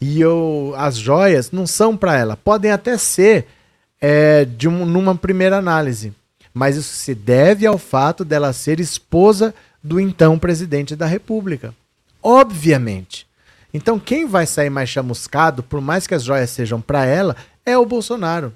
E 0.00 0.20
eu, 0.20 0.74
as 0.76 0.96
joias 0.96 1.50
não 1.50 1.66
são 1.66 1.96
para 1.96 2.16
ela. 2.16 2.36
Podem 2.36 2.70
até 2.70 2.98
ser 2.98 3.46
é, 4.00 4.44
de 4.44 4.68
um, 4.68 4.84
numa 4.84 5.14
primeira 5.14 5.56
análise. 5.56 6.12
Mas 6.52 6.76
isso 6.76 6.94
se 6.94 7.14
deve 7.14 7.66
ao 7.66 7.78
fato 7.78 8.24
dela 8.24 8.52
ser 8.52 8.80
esposa 8.80 9.54
do 9.82 10.00
então 10.00 10.38
presidente 10.38 10.96
da 10.96 11.06
República. 11.06 11.74
Obviamente. 12.22 13.26
Então 13.72 13.98
quem 13.98 14.26
vai 14.26 14.46
sair 14.46 14.70
mais 14.70 14.88
chamuscado, 14.88 15.62
por 15.62 15.80
mais 15.80 16.06
que 16.06 16.14
as 16.14 16.24
joias 16.24 16.50
sejam 16.50 16.80
para 16.80 17.04
ela, 17.04 17.36
é 17.64 17.76
o 17.76 17.86
Bolsonaro. 17.86 18.52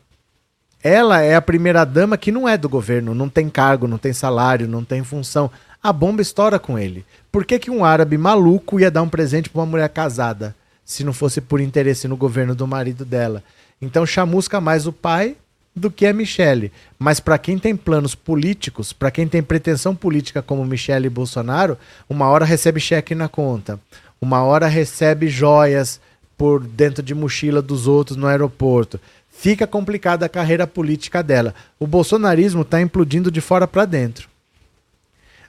Ela 0.83 1.21
é 1.21 1.35
a 1.35 1.43
primeira 1.43 1.85
dama 1.85 2.17
que 2.17 2.33
não 2.33 2.49
é 2.49 2.57
do 2.57 2.69
governo, 2.69 3.15
não 3.15 3.29
tem 3.29 3.51
cargo, 3.51 3.87
não 3.87 3.99
tem 3.99 4.15
salário, 4.15 4.67
não 4.67 4.83
tem 4.83 5.05
função 5.05 5.51
a 5.83 5.93
bomba 5.93 6.21
estoura 6.21 6.59
com 6.59 6.79
ele. 6.79 7.05
Por 7.33 7.45
que, 7.45 7.59
que 7.59 7.71
um 7.71 7.85
árabe 7.85 8.19
maluco 8.19 8.79
ia 8.79 8.91
dar 8.91 9.03
um 9.03 9.09
presente 9.09 9.49
para 9.49 9.61
uma 9.61 9.67
mulher 9.67 9.89
casada, 9.89 10.55
se 10.91 11.05
não 11.05 11.13
fosse 11.13 11.41
por 11.41 11.61
interesse 11.61 12.09
no 12.09 12.17
governo 12.17 12.53
do 12.55 12.67
marido 12.67 13.05
dela? 13.05 13.45
Então 13.81 14.05
chamusca 14.05 14.61
mais 14.61 14.87
o 14.87 14.93
pai 14.93 15.37
do 15.75 15.89
que 15.89 16.05
a 16.05 16.13
Michele. 16.13 16.73
Mas 16.99 17.21
para 17.21 17.39
quem 17.39 17.59
tem 17.59 17.77
planos 17.77 18.17
políticos, 18.17 18.93
para 18.93 19.11
quem 19.11 19.29
tem 19.29 19.41
pretensão 19.41 19.95
política 19.95 20.43
como 20.43 20.65
Michele 20.65 21.07
e 21.07 21.11
Bolsonaro, 21.11 21.79
uma 22.09 22.27
hora 22.29 22.45
recebe 22.45 22.81
cheque 22.81 23.15
na 23.15 23.29
conta, 23.29 23.79
uma 24.21 24.43
hora 24.43 24.67
recebe 24.67 25.29
joias 25.29 26.01
por 26.37 26.65
dentro 26.65 27.05
de 27.05 27.15
mochila 27.15 27.63
dos 27.63 27.87
outros 27.87 28.17
no 28.17 28.27
aeroporto. 28.27 29.01
Fica 29.31 29.67
complicada 29.67 30.27
a 30.27 30.29
carreira 30.29 30.67
política 30.67 31.23
dela. 31.23 31.55
O 31.79 31.87
bolsonarismo 31.87 32.63
está 32.63 32.81
implodindo 32.81 33.31
de 33.31 33.41
fora 33.41 33.69
para 33.69 33.85
dentro 33.85 34.30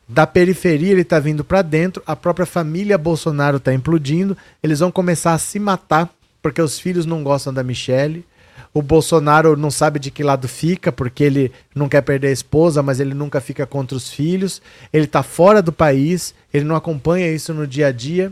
da 0.07 0.27
periferia 0.27 0.91
ele 0.91 1.01
está 1.01 1.19
vindo 1.19 1.43
para 1.43 1.61
dentro, 1.61 2.03
a 2.05 2.15
própria 2.15 2.45
família 2.45 2.97
Bolsonaro 2.97 3.57
está 3.57 3.73
implodindo, 3.73 4.37
eles 4.61 4.79
vão 4.79 4.91
começar 4.91 5.33
a 5.33 5.37
se 5.37 5.57
matar 5.59 6.09
porque 6.41 6.61
os 6.61 6.79
filhos 6.79 7.05
não 7.05 7.23
gostam 7.23 7.53
da 7.53 7.63
Michelle. 7.63 8.25
O 8.73 8.81
Bolsonaro 8.81 9.55
não 9.57 9.69
sabe 9.69 9.99
de 9.99 10.09
que 10.09 10.23
lado 10.23 10.47
fica, 10.47 10.91
porque 10.91 11.23
ele 11.23 11.51
não 11.75 11.89
quer 11.89 12.01
perder 12.01 12.27
a 12.27 12.31
esposa, 12.31 12.81
mas 12.81 12.99
ele 12.99 13.13
nunca 13.13 13.41
fica 13.41 13.65
contra 13.65 13.95
os 13.95 14.09
filhos. 14.09 14.61
Ele 14.91 15.05
está 15.05 15.21
fora 15.21 15.61
do 15.61 15.71
país, 15.71 16.33
ele 16.53 16.65
não 16.65 16.75
acompanha 16.75 17.31
isso 17.31 17.53
no 17.53 17.67
dia 17.67 17.87
a 17.87 17.91
dia. 17.91 18.31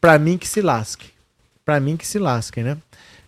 Para 0.00 0.18
mim 0.18 0.36
que 0.36 0.48
se 0.48 0.60
lasque. 0.60 1.10
Para 1.64 1.78
mim 1.78 1.96
que 1.96 2.06
se 2.06 2.18
lasque, 2.18 2.60
né? 2.60 2.76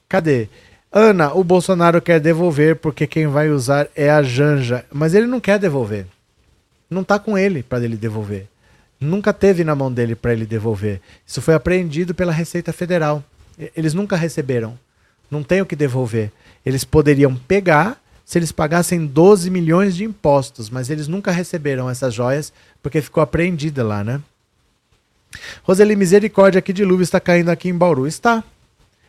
Cadê? 0.08 0.48
Ana, 0.92 1.32
o 1.32 1.42
Bolsonaro 1.42 2.02
quer 2.02 2.20
devolver 2.20 2.76
porque 2.76 3.06
quem 3.06 3.26
vai 3.26 3.48
usar 3.48 3.88
é 3.96 4.10
a 4.10 4.22
Janja, 4.22 4.84
mas 4.92 5.14
ele 5.14 5.26
não 5.26 5.40
quer 5.40 5.58
devolver 5.58 6.06
não 6.94 7.02
está 7.02 7.18
com 7.18 7.36
ele 7.36 7.62
para 7.62 7.84
ele 7.84 7.96
devolver. 7.96 8.46
Nunca 9.00 9.32
teve 9.32 9.64
na 9.64 9.74
mão 9.74 9.92
dele 9.92 10.14
para 10.14 10.32
ele 10.32 10.46
devolver. 10.46 11.00
Isso 11.26 11.42
foi 11.42 11.54
apreendido 11.54 12.14
pela 12.14 12.32
Receita 12.32 12.72
Federal. 12.72 13.22
Eles 13.76 13.92
nunca 13.92 14.16
receberam. 14.16 14.78
Não 15.30 15.42
tem 15.42 15.60
o 15.60 15.66
que 15.66 15.76
devolver. 15.76 16.30
Eles 16.64 16.84
poderiam 16.84 17.34
pegar 17.34 18.00
se 18.24 18.38
eles 18.38 18.52
pagassem 18.52 19.04
12 19.04 19.50
milhões 19.50 19.94
de 19.94 20.04
impostos, 20.04 20.70
mas 20.70 20.88
eles 20.88 21.06
nunca 21.06 21.30
receberam 21.30 21.90
essas 21.90 22.14
joias 22.14 22.52
porque 22.82 23.02
ficou 23.02 23.22
apreendida 23.22 23.84
lá, 23.84 24.02
né? 24.02 24.20
Roseli, 25.62 25.96
misericórdia, 25.96 26.62
que 26.62 26.72
dilúvio 26.72 27.02
está 27.02 27.20
caindo 27.20 27.50
aqui 27.50 27.68
em 27.68 27.76
Bauru. 27.76 28.06
Está. 28.06 28.42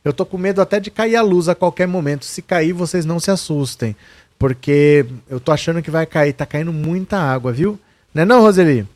Eu 0.03 0.13
tô 0.13 0.25
com 0.25 0.37
medo 0.37 0.61
até 0.61 0.79
de 0.79 0.91
cair 0.91 1.15
a 1.15 1.21
luz 1.21 1.47
a 1.47 1.55
qualquer 1.55 1.87
momento. 1.87 2.25
Se 2.25 2.41
cair, 2.41 2.73
vocês 2.73 3.05
não 3.05 3.19
se 3.19 3.31
assustem. 3.31 3.95
Porque 4.37 5.05
eu 5.29 5.39
tô 5.39 5.51
achando 5.51 5.81
que 5.81 5.91
vai 5.91 6.05
cair. 6.05 6.33
Tá 6.33 6.45
caindo 6.45 6.73
muita 6.73 7.17
água, 7.17 7.51
viu? 7.51 7.79
Não 8.13 8.23
é 8.23 8.25
não, 8.25 8.41
Roseli? 8.41 8.87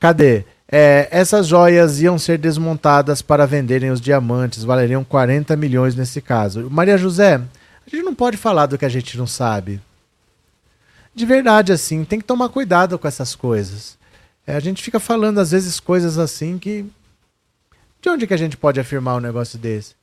Cadê? 0.00 0.44
É, 0.70 1.08
essas 1.10 1.46
joias 1.46 2.00
iam 2.00 2.18
ser 2.18 2.38
desmontadas 2.38 3.22
para 3.22 3.46
venderem 3.46 3.90
os 3.90 4.00
diamantes, 4.00 4.64
valeriam 4.64 5.02
40 5.02 5.56
milhões 5.56 5.94
nesse 5.94 6.20
caso. 6.20 6.68
Maria 6.70 6.98
José, 6.98 7.36
a 7.36 7.90
gente 7.90 8.04
não 8.04 8.14
pode 8.14 8.36
falar 8.36 8.66
do 8.66 8.76
que 8.76 8.84
a 8.84 8.88
gente 8.88 9.16
não 9.16 9.26
sabe. 9.26 9.80
De 11.14 11.24
verdade, 11.24 11.72
assim, 11.72 12.04
tem 12.04 12.18
que 12.18 12.24
tomar 12.26 12.50
cuidado 12.50 12.98
com 12.98 13.08
essas 13.08 13.34
coisas. 13.34 13.96
É, 14.46 14.54
a 14.56 14.60
gente 14.60 14.82
fica 14.82 15.00
falando, 15.00 15.38
às 15.38 15.50
vezes, 15.50 15.80
coisas 15.80 16.18
assim 16.18 16.58
que. 16.58 16.84
De 18.00 18.08
onde 18.08 18.26
que 18.26 18.34
a 18.34 18.38
gente 18.38 18.56
pode 18.56 18.78
afirmar 18.78 19.16
um 19.16 19.20
negócio 19.20 19.58
desse? 19.58 19.94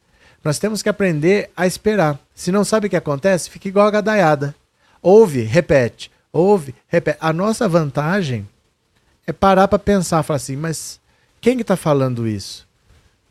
Nós 0.43 0.59
temos 0.59 0.81
que 0.81 0.89
aprender 0.89 1.49
a 1.55 1.65
esperar. 1.65 2.19
Se 2.33 2.51
não 2.51 2.65
sabe 2.65 2.87
o 2.87 2.89
que 2.89 2.95
acontece, 2.95 3.49
fica 3.49 3.67
igual 3.67 3.87
a 3.87 3.91
gadaiada. 3.91 4.53
Ouve, 5.05 5.43
repete. 5.43 6.09
Ouve, 6.33 6.73
repete. 6.87 7.19
A 7.21 7.31
nossa 7.31 7.69
vantagem 7.69 8.47
é 9.27 9.31
parar 9.31 9.67
para 9.67 9.77
pensar, 9.77 10.23
falar 10.23 10.37
assim, 10.37 10.55
mas 10.55 10.99
quem 11.39 11.55
que 11.55 11.61
está 11.61 11.75
falando 11.75 12.27
isso? 12.27 12.67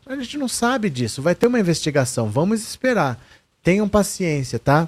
A 0.05 0.15
gente 0.15 0.37
não 0.37 0.47
sabe 0.47 0.89
disso. 0.89 1.21
Vai 1.21 1.35
ter 1.35 1.47
uma 1.47 1.59
investigação. 1.59 2.29
Vamos 2.29 2.61
esperar. 2.61 3.21
Tenham 3.61 3.89
paciência, 3.89 4.57
tá? 4.57 4.87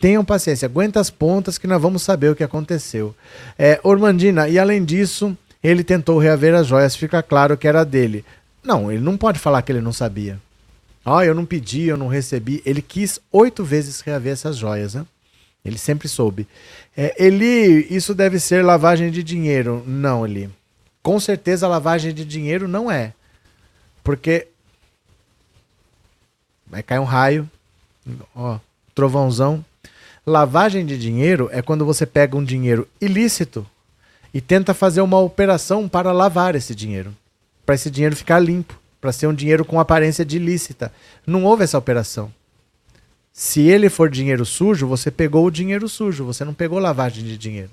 Tenham 0.00 0.24
paciência. 0.24 0.66
Aguenta 0.66 1.00
as 1.00 1.10
pontas 1.10 1.58
que 1.58 1.66
nós 1.66 1.82
vamos 1.82 2.02
saber 2.02 2.30
o 2.30 2.36
que 2.36 2.44
aconteceu. 2.44 3.12
É, 3.58 3.80
Ormandina, 3.82 4.48
e 4.48 4.60
além 4.60 4.84
disso, 4.84 5.36
ele 5.60 5.82
tentou 5.82 6.20
reaver 6.20 6.54
as 6.54 6.68
joias. 6.68 6.94
Fica 6.94 7.20
claro 7.20 7.56
que 7.56 7.66
era 7.66 7.82
dele. 7.82 8.24
Não, 8.62 8.92
ele 8.92 9.02
não 9.02 9.16
pode 9.16 9.40
falar 9.40 9.60
que 9.62 9.72
ele 9.72 9.80
não 9.80 9.92
sabia. 9.92 10.38
Oh, 11.04 11.20
eu 11.20 11.34
não 11.34 11.44
pedi, 11.44 11.88
eu 11.88 11.96
não 11.96 12.06
recebi. 12.06 12.62
Ele 12.64 12.80
quis 12.80 13.18
oito 13.32 13.64
vezes 13.64 14.02
reaver 14.02 14.34
essas 14.34 14.56
joias, 14.56 14.94
né? 14.94 15.04
Ele 15.64 15.78
sempre 15.78 16.08
soube. 16.08 16.46
É, 16.96 17.14
Eli, 17.22 17.86
isso 17.94 18.14
deve 18.14 18.40
ser 18.40 18.64
lavagem 18.64 19.10
de 19.10 19.22
dinheiro. 19.22 19.82
Não, 19.86 20.26
Eli. 20.26 20.50
Com 21.02 21.20
certeza 21.20 21.68
lavagem 21.68 22.12
de 22.12 22.24
dinheiro 22.24 22.66
não 22.66 22.90
é. 22.90 23.12
Porque 24.02 24.48
vai 26.66 26.82
cair 26.82 26.98
um 26.98 27.04
raio, 27.04 27.48
ó, 28.34 28.58
trovãozão. 28.94 29.64
Lavagem 30.26 30.84
de 30.84 30.98
dinheiro 30.98 31.48
é 31.52 31.62
quando 31.62 31.84
você 31.84 32.04
pega 32.04 32.36
um 32.36 32.44
dinheiro 32.44 32.86
ilícito 33.00 33.66
e 34.32 34.40
tenta 34.40 34.74
fazer 34.74 35.00
uma 35.00 35.18
operação 35.18 35.88
para 35.88 36.12
lavar 36.12 36.54
esse 36.54 36.74
dinheiro, 36.74 37.16
para 37.64 37.74
esse 37.74 37.90
dinheiro 37.90 38.14
ficar 38.14 38.38
limpo, 38.38 38.78
para 39.00 39.12
ser 39.12 39.26
um 39.26 39.34
dinheiro 39.34 39.64
com 39.64 39.80
aparência 39.80 40.24
de 40.24 40.36
ilícita. 40.36 40.92
Não 41.26 41.44
houve 41.44 41.64
essa 41.64 41.78
operação. 41.78 42.32
Se 43.38 43.60
ele 43.60 43.88
for 43.88 44.10
dinheiro 44.10 44.44
sujo, 44.44 44.84
você 44.88 45.12
pegou 45.12 45.46
o 45.46 45.50
dinheiro 45.50 45.88
sujo, 45.88 46.24
você 46.24 46.44
não 46.44 46.52
pegou 46.52 46.80
lavagem 46.80 47.22
de 47.22 47.38
dinheiro. 47.38 47.70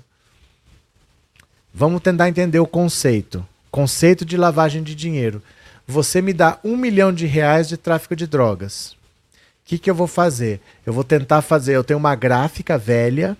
Vamos 1.74 2.00
tentar 2.02 2.28
entender 2.28 2.60
o 2.60 2.68
conceito. 2.68 3.44
Conceito 3.68 4.24
de 4.24 4.36
lavagem 4.36 4.80
de 4.80 4.94
dinheiro. 4.94 5.42
Você 5.84 6.22
me 6.22 6.32
dá 6.32 6.60
um 6.62 6.76
milhão 6.76 7.12
de 7.12 7.26
reais 7.26 7.68
de 7.68 7.76
tráfico 7.76 8.14
de 8.14 8.28
drogas. 8.28 8.92
O 8.92 8.96
que, 9.64 9.76
que 9.76 9.90
eu 9.90 9.94
vou 9.96 10.06
fazer? 10.06 10.60
Eu 10.86 10.92
vou 10.92 11.02
tentar 11.02 11.42
fazer. 11.42 11.74
Eu 11.74 11.82
tenho 11.82 11.98
uma 11.98 12.14
gráfica 12.14 12.78
velha. 12.78 13.36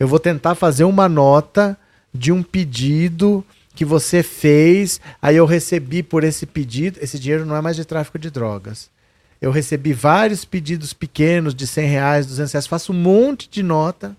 Eu 0.00 0.08
vou 0.08 0.18
tentar 0.18 0.56
fazer 0.56 0.82
uma 0.82 1.08
nota 1.08 1.78
de 2.12 2.32
um 2.32 2.42
pedido 2.42 3.44
que 3.76 3.84
você 3.84 4.24
fez. 4.24 5.00
Aí 5.22 5.36
eu 5.36 5.46
recebi 5.46 6.02
por 6.02 6.24
esse 6.24 6.44
pedido. 6.44 6.98
Esse 7.00 7.20
dinheiro 7.20 7.46
não 7.46 7.54
é 7.54 7.60
mais 7.60 7.76
de 7.76 7.84
tráfico 7.84 8.18
de 8.18 8.32
drogas. 8.32 8.90
Eu 9.40 9.50
recebi 9.50 9.92
vários 9.92 10.44
pedidos 10.44 10.92
pequenos 10.92 11.54
de 11.54 11.66
100 11.66 11.88
reais, 11.88 12.26
200 12.26 12.52
reais. 12.52 12.66
Faço 12.66 12.92
um 12.92 12.96
monte 12.96 13.48
de 13.48 13.62
nota 13.62 14.16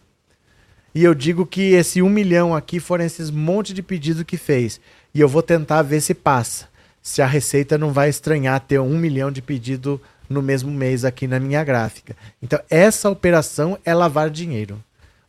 e 0.94 1.04
eu 1.04 1.14
digo 1.14 1.46
que 1.46 1.74
esse 1.74 2.02
um 2.02 2.10
milhão 2.10 2.56
aqui 2.56 2.80
foram 2.80 3.06
esses 3.06 3.30
monte 3.30 3.74
de 3.74 3.84
pedido 3.84 4.26
que 4.26 4.38
fez. 4.38 4.80
E 5.14 5.20
eu 5.20 5.28
vou 5.28 5.44
tentar 5.44 5.82
ver 5.82 6.02
se 6.02 6.14
passa. 6.14 6.68
Se 7.02 7.22
a 7.22 7.26
Receita 7.26 7.78
não 7.78 7.92
vai 7.92 8.10
estranhar 8.10 8.60
ter 8.60 8.80
um 8.80 8.98
milhão 8.98 9.32
de 9.32 9.42
pedido 9.42 10.02
no 10.30 10.42
mesmo 10.42 10.72
mês 10.72 11.04
aqui 11.04 11.28
na 11.28 11.40
minha 11.40 11.64
gráfica. 11.64 12.16
Então, 12.42 12.60
essa 12.70 13.10
operação 13.10 13.78
é 13.84 13.94
lavar 13.94 14.30
dinheiro. 14.30 14.82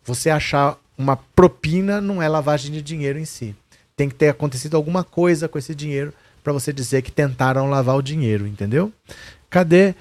Você 0.04 0.28
achar 0.28 0.76
uma 0.96 1.16
propina 1.16 2.00
não 2.00 2.20
é 2.20 2.28
lavagem 2.28 2.70
de 2.70 2.82
dinheiro 2.82 3.18
em 3.18 3.24
si. 3.24 3.54
Tem 3.96 4.08
que 4.08 4.14
ter 4.14 4.28
acontecido 4.28 4.76
alguma 4.76 5.02
coisa 5.02 5.48
com 5.48 5.58
esse 5.58 5.74
dinheiro 5.74 6.12
para 6.42 6.52
você 6.52 6.72
dizer 6.72 7.02
que 7.02 7.12
tentaram 7.12 7.68
lavar 7.68 7.96
o 7.96 8.02
dinheiro, 8.02 8.46
entendeu? 8.46 8.92
Cadê? 9.50 9.94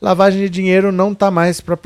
Lavagem 0.00 0.40
de 0.40 0.48
dinheiro 0.48 0.92
não 0.92 1.14
tá 1.14 1.30
mais 1.30 1.60
para 1.60 1.76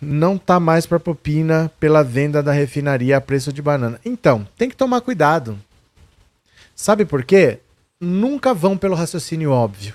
não 0.00 0.38
tá 0.38 0.60
mais 0.60 0.86
para 0.86 1.00
propina 1.00 1.70
pela 1.80 2.02
venda 2.02 2.42
da 2.42 2.52
refinaria 2.52 3.16
a 3.16 3.20
preço 3.20 3.52
de 3.52 3.60
banana. 3.60 4.00
Então, 4.04 4.46
tem 4.56 4.68
que 4.68 4.76
tomar 4.76 5.00
cuidado. 5.00 5.58
Sabe 6.74 7.04
por 7.04 7.24
quê? 7.24 7.58
Nunca 8.00 8.52
vão 8.52 8.76
pelo 8.76 8.94
raciocínio 8.94 9.50
óbvio. 9.50 9.94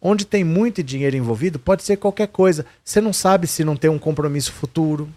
Onde 0.00 0.24
tem 0.24 0.44
muito 0.44 0.82
dinheiro 0.82 1.16
envolvido, 1.16 1.58
pode 1.58 1.82
ser 1.82 1.96
qualquer 1.96 2.28
coisa. 2.28 2.64
Você 2.84 3.00
não 3.00 3.12
sabe 3.12 3.46
se 3.46 3.64
não 3.64 3.76
tem 3.76 3.90
um 3.90 3.98
compromisso 3.98 4.52
futuro. 4.52 5.08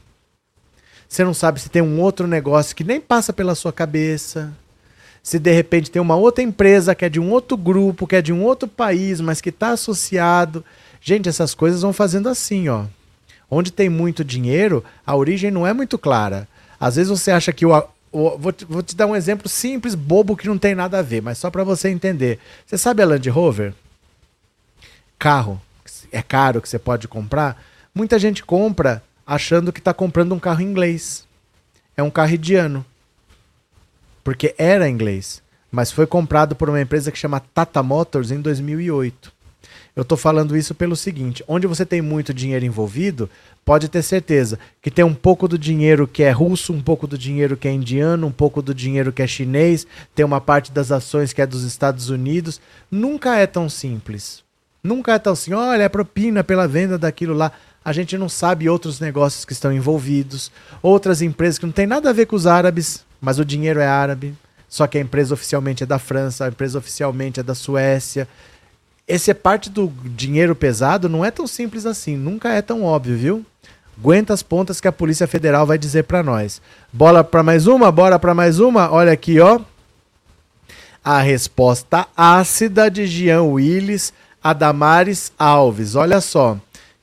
Você 1.08 1.24
não 1.24 1.34
sabe 1.34 1.60
se 1.60 1.70
tem 1.70 1.82
um 1.82 2.00
outro 2.00 2.26
negócio 2.26 2.76
que 2.76 2.84
nem 2.84 3.00
passa 3.00 3.32
pela 3.32 3.54
sua 3.54 3.72
cabeça. 3.72 4.52
Se 5.24 5.38
de 5.38 5.52
repente 5.52 5.92
tem 5.92 6.02
uma 6.02 6.16
outra 6.16 6.44
empresa 6.44 6.96
que 6.96 7.06
é 7.06 7.10
de 7.10 7.20
um 7.20 7.30
outro 7.32 7.56
grupo, 7.56 8.08
que 8.08 8.16
é 8.16 8.22
de 8.22 8.34
um 8.34 8.44
outro 8.44 8.68
país, 8.68 9.22
mas 9.22 9.40
que 9.40 9.50
está 9.50 9.70
associado. 9.70 10.66
Gente, 11.00 11.30
essas 11.30 11.54
coisas 11.54 11.82
vão 11.82 11.94
fazendo 11.94 12.28
assim, 12.28 12.70
ó. 12.70 12.86
Onde 13.50 13.72
tem 13.72 13.90
muito 13.90 14.24
dinheiro, 14.24 14.84
a 15.06 15.16
origem 15.16 15.52
não 15.52 15.68
é 15.68 15.74
muito 15.74 15.98
clara. 15.98 16.48
Às 16.80 16.96
vezes 16.96 17.10
você 17.10 17.32
acha 17.32 17.52
que 17.52 17.66
o, 17.66 17.78
o 18.12 18.38
vou, 18.38 18.52
te, 18.52 18.66
vou 18.66 18.82
te 18.82 18.96
dar 18.96 19.06
um 19.06 19.16
exemplo 19.16 19.48
simples, 19.48 19.94
bobo, 19.94 20.36
que 20.36 20.48
não 20.48 20.58
tem 20.58 20.74
nada 20.74 21.00
a 21.00 21.02
ver, 21.04 21.22
mas 21.22 21.38
só 21.38 21.52
para 21.52 21.64
você 21.64 21.90
entender. 21.90 22.40
Você 22.66 22.78
sabe 22.78 23.04
a 23.04 23.06
Land 23.06 23.30
Rover? 23.30 23.74
Carro. 25.20 25.62
É 26.12 26.22
caro 26.22 26.62
que 26.62 26.68
você 26.68 26.80
pode 26.80 27.08
comprar. 27.08 27.62
Muita 27.94 28.18
gente 28.18 28.44
compra 28.44 29.04
achando 29.26 29.72
que 29.72 29.80
está 29.80 29.94
comprando 29.94 30.34
um 30.34 30.40
carro 30.40 30.62
inglês. 30.62 31.26
É 31.96 32.02
um 32.02 32.10
carro 32.10 32.34
indiano. 32.34 32.86
Porque 34.24 34.54
era 34.58 34.90
inglês. 34.90 35.42
Mas 35.72 35.92
foi 35.92 36.06
comprado 36.06 36.56
por 36.56 36.70
uma 36.70 36.82
empresa 36.82 37.12
que 37.12 37.18
chama 37.18 37.40
Tata 37.40 37.82
Motors 37.82 38.32
em 38.32 38.42
2008. 38.42 39.32
Eu 39.96 40.04
estou 40.04 40.18
falando 40.18 40.56
isso 40.56 40.74
pelo 40.74 40.96
seguinte: 40.96 41.44
onde 41.48 41.68
você 41.68 41.86
tem 41.86 42.02
muito 42.02 42.34
dinheiro 42.34 42.66
envolvido, 42.66 43.30
pode 43.66 43.90
ter 43.90 44.02
certeza 44.02 44.58
que 44.82 44.92
tem 44.92 45.04
um 45.04 45.14
pouco 45.14 45.48
do 45.48 45.58
dinheiro 45.58 46.08
que 46.08 46.24
é 46.24 46.32
russo, 46.32 46.74
um 46.74 46.82
pouco 46.82 47.06
do 47.08 47.18
dinheiro 47.18 47.58
que 47.58 47.68
é 47.68 47.72
indiano, 47.72 48.28
um 48.28 48.32
pouco 48.32 48.62
do 48.62 48.74
dinheiro 48.74 49.12
que 49.12 49.22
é 49.22 49.28
chinês, 49.28 49.86
tem 50.16 50.26
uma 50.26 50.40
parte 50.40 50.72
das 50.72 50.92
ações 50.92 51.34
que 51.34 51.42
é 51.42 51.46
dos 51.46 51.64
Estados 51.64 52.10
Unidos. 52.10 52.62
Nunca 52.90 53.36
é 53.36 53.46
tão 53.46 53.70
simples. 53.70 54.44
Nunca 54.84 55.14
é 55.14 55.20
tão 55.20 55.34
assim, 55.34 55.54
olha, 55.54 55.84
é 55.84 55.90
propina 55.90 56.44
pela 56.44 56.68
venda 56.68 56.98
daquilo 56.98 57.34
lá. 57.34 57.52
A 57.84 57.94
gente 57.94 58.18
não 58.18 58.30
sabe 58.30 58.70
outros 58.70 59.00
negócios 59.00 59.46
que 59.46 59.54
estão 59.54 59.72
envolvidos, 59.72 60.52
outras 60.82 61.22
empresas 61.22 61.60
que 61.60 61.66
não 61.66 61.74
tem 61.74 61.86
nada 61.86 62.10
a 62.10 62.14
ver 62.14 62.26
com 62.26 62.36
os 62.36 62.48
árabes, 62.48 63.04
mas 63.22 63.40
o 63.40 63.46
dinheiro 63.46 63.80
é 63.80 63.88
árabe. 63.88 64.34
Só 64.68 64.88
que 64.88 64.98
a 64.98 65.02
empresa 65.02 65.34
oficialmente 65.34 65.84
é 65.84 65.86
da 65.86 66.00
França, 66.00 66.46
a 66.46 66.50
empresa 66.50 66.80
oficialmente 66.80 67.40
é 67.40 67.44
da 67.44 67.54
Suécia 67.54 68.28
esse 69.12 69.30
é 69.30 69.34
parte 69.34 69.70
do 69.70 69.92
dinheiro 70.06 70.56
pesado, 70.56 71.10
não 71.10 71.26
é 71.26 71.30
tão 71.30 71.46
simples 71.46 71.86
assim, 71.86 72.16
nunca 72.16 72.54
é 72.54 72.62
tão 72.62 72.84
óbvio, 72.84 73.18
viu? 73.18 73.46
Aguenta 73.98 74.34
as 74.34 74.42
pontas 74.42 74.80
que 74.80 74.88
a 74.88 74.92
Polícia 74.92 75.28
Federal 75.28 75.66
vai 75.66 75.78
dizer 75.78 76.04
para 76.04 76.24
nós. 76.24 76.62
Bola 76.94 77.22
para 77.22 77.44
mais 77.44 77.68
uma, 77.68 77.92
bora 77.92 78.18
para 78.18 78.34
mais 78.34 78.58
uma. 78.58 78.90
Olha 78.90 79.12
aqui, 79.12 79.40
ó. 79.42 79.60
A 81.04 81.20
resposta 81.20 82.08
ácida 82.16 82.90
de 82.90 83.06
Jean 83.06 83.44
Willis 83.44 84.14
a 84.42 84.54
Damares 84.54 85.32
Alves. 85.38 85.96
Olha 85.96 86.22
só. 86.22 86.58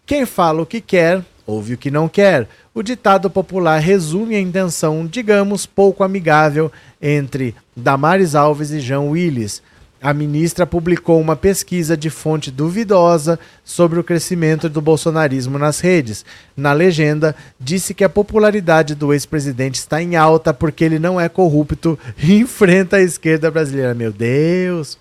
Quem 0.06 0.24
fala 0.24 0.62
o 0.62 0.66
que 0.66 0.80
quer, 0.80 1.22
ouve 1.46 1.74
o 1.74 1.78
que 1.78 1.90
não 1.90 2.08
quer. 2.08 2.48
O 2.78 2.82
ditado 2.84 3.28
popular 3.28 3.80
resume 3.80 4.36
a 4.36 4.40
intenção, 4.40 5.04
digamos, 5.04 5.66
pouco 5.66 6.04
amigável 6.04 6.70
entre 7.02 7.52
Damares 7.76 8.36
Alves 8.36 8.70
e 8.70 8.78
Jean 8.78 9.00
Willis. 9.00 9.60
A 10.00 10.14
ministra 10.14 10.64
publicou 10.64 11.20
uma 11.20 11.34
pesquisa 11.34 11.96
de 11.96 12.08
fonte 12.08 12.52
duvidosa 12.52 13.36
sobre 13.64 13.98
o 13.98 14.04
crescimento 14.04 14.68
do 14.68 14.80
bolsonarismo 14.80 15.58
nas 15.58 15.80
redes. 15.80 16.24
Na 16.56 16.72
legenda, 16.72 17.34
disse 17.58 17.92
que 17.92 18.04
a 18.04 18.08
popularidade 18.08 18.94
do 18.94 19.12
ex-presidente 19.12 19.80
está 19.80 20.00
em 20.00 20.14
alta 20.14 20.54
porque 20.54 20.84
ele 20.84 21.00
não 21.00 21.20
é 21.20 21.28
corrupto 21.28 21.98
e 22.16 22.36
enfrenta 22.36 22.98
a 22.98 23.02
esquerda 23.02 23.50
brasileira. 23.50 23.92
Meu 23.92 24.12
Deus! 24.12 24.96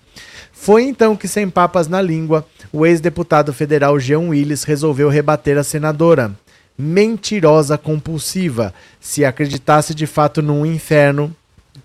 Foi 0.50 0.82
então 0.82 1.14
que, 1.14 1.28
sem 1.28 1.48
papas 1.48 1.86
na 1.86 2.02
língua, 2.02 2.44
o 2.72 2.84
ex-deputado 2.84 3.52
federal 3.52 4.00
Jean 4.00 4.30
Willis 4.30 4.64
resolveu 4.64 5.08
rebater 5.08 5.56
a 5.56 5.62
senadora. 5.62 6.34
Mentirosa 6.78 7.76
compulsiva. 7.76 8.72
Se 9.00 9.24
acreditasse 9.24 9.94
de 9.94 10.06
fato 10.06 10.40
num 10.40 10.64
inferno, 10.64 11.34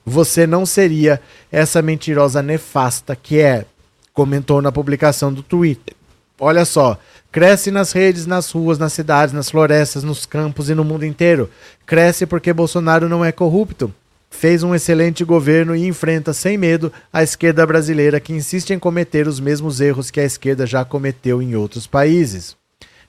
você 0.05 0.45
não 0.45 0.65
seria 0.65 1.19
essa 1.51 1.81
mentirosa 1.81 2.43
nefasta 2.43 3.15
que 3.15 3.39
é, 3.39 3.65
comentou 4.13 4.61
na 4.61 4.71
publicação 4.71 5.33
do 5.33 5.41
Twitter. 5.41 5.95
Olha 6.39 6.65
só, 6.65 6.99
cresce 7.31 7.71
nas 7.71 7.91
redes, 7.91 8.25
nas 8.25 8.51
ruas, 8.51 8.77
nas 8.77 8.93
cidades, 8.93 9.33
nas 9.33 9.49
florestas, 9.49 10.03
nos 10.03 10.25
campos 10.25 10.69
e 10.69 10.75
no 10.75 10.83
mundo 10.83 11.05
inteiro. 11.05 11.49
Cresce 11.85 12.25
porque 12.25 12.51
Bolsonaro 12.51 13.07
não 13.07 13.23
é 13.23 13.31
corrupto. 13.31 13.93
Fez 14.29 14.63
um 14.63 14.73
excelente 14.73 15.23
governo 15.23 15.75
e 15.75 15.87
enfrenta 15.87 16.33
sem 16.33 16.57
medo 16.57 16.91
a 17.13 17.23
esquerda 17.23 17.65
brasileira 17.65 18.19
que 18.19 18.33
insiste 18.33 18.71
em 18.71 18.79
cometer 18.79 19.27
os 19.27 19.39
mesmos 19.39 19.79
erros 19.79 20.11
que 20.11 20.19
a 20.19 20.25
esquerda 20.25 20.65
já 20.65 20.83
cometeu 20.83 21.41
em 21.41 21.55
outros 21.55 21.87
países. 21.87 22.57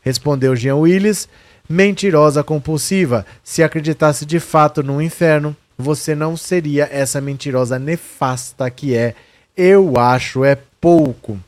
Respondeu 0.03 0.55
Jean 0.55 0.77
Willis, 0.77 1.29
mentirosa 1.69 2.43
compulsiva. 2.43 3.27
Se 3.43 3.63
acreditasse 3.63 4.25
de 4.27 4.39
fato 4.39 4.83
no 4.83 5.01
inferno, 5.01 5.57
você 5.77 6.15
não 6.15 6.37
seria 6.37 6.89
essa 6.91 7.21
mentirosa 7.21 7.79
nefasta 7.79 8.71
que 8.71 8.95
é. 8.95 9.15
Eu 9.57 9.99
acho 9.99 10.45
é 10.45 10.59
pouco. 10.81 11.39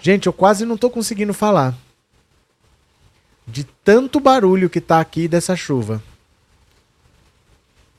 Gente, 0.00 0.26
eu 0.26 0.32
quase 0.32 0.64
não 0.64 0.76
tô 0.76 0.88
conseguindo 0.90 1.34
falar. 1.34 1.74
De 3.46 3.64
tanto 3.64 4.20
barulho 4.20 4.70
que 4.70 4.80
tá 4.80 5.00
aqui 5.00 5.26
dessa 5.26 5.56
chuva. 5.56 6.02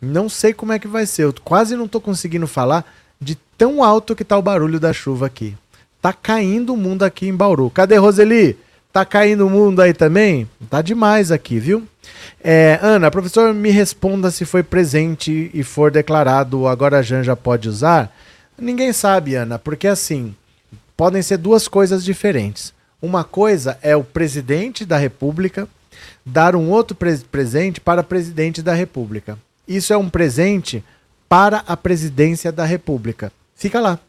Não 0.01 0.29
sei 0.29 0.53
como 0.53 0.71
é 0.71 0.79
que 0.79 0.87
vai 0.87 1.05
ser. 1.05 1.23
Eu 1.23 1.33
quase 1.43 1.75
não 1.75 1.87
tô 1.87 1.99
conseguindo 1.99 2.47
falar 2.47 2.85
de 3.19 3.35
tão 3.57 3.83
alto 3.83 4.15
que 4.15 4.23
tá 4.23 4.37
o 4.37 4.41
barulho 4.41 4.79
da 4.79 4.93
chuva 4.93 5.25
aqui. 5.25 5.57
Tá 6.01 6.13
caindo 6.13 6.73
o 6.73 6.77
mundo 6.77 7.03
aqui 7.03 7.27
em 7.27 7.35
Bauru. 7.35 7.69
Cadê 7.69 7.97
Roseli? 7.97 8.57
Tá 8.91 9.05
caindo 9.05 9.45
o 9.45 9.49
mundo 9.49 9.81
aí 9.81 9.93
também? 9.93 10.49
Tá 10.67 10.81
demais 10.81 11.31
aqui, 11.31 11.59
viu? 11.59 11.87
É, 12.43 12.79
Ana, 12.81 13.11
professor, 13.11 13.53
me 13.53 13.69
responda 13.69 14.31
se 14.31 14.45
foi 14.45 14.63
presente 14.63 15.51
e 15.53 15.61
for 15.61 15.91
declarado 15.91 16.67
agora 16.67 16.97
a 16.97 17.01
Jan 17.03 17.21
já 17.21 17.35
pode 17.35 17.69
usar. 17.69 18.11
Ninguém 18.57 18.91
sabe, 18.91 19.35
Ana, 19.35 19.59
porque 19.59 19.87
assim, 19.87 20.33
podem 20.97 21.21
ser 21.21 21.37
duas 21.37 21.67
coisas 21.67 22.03
diferentes. 22.03 22.73
Uma 22.99 23.23
coisa 23.23 23.77
é 23.83 23.95
o 23.95 24.03
presidente 24.03 24.83
da 24.83 24.97
República 24.97 25.67
dar 26.25 26.55
um 26.55 26.71
outro 26.71 26.95
pre 26.95 27.15
presente 27.31 27.79
para 27.79 28.01
presidente 28.01 28.61
da 28.63 28.73
República. 28.73 29.37
Isso 29.67 29.93
é 29.93 29.97
um 29.97 30.09
presente 30.09 30.83
para 31.27 31.63
a 31.67 31.77
presidência 31.77 32.51
da 32.51 32.65
República. 32.65 33.31
Fica 33.55 33.79
lá. 33.79 33.99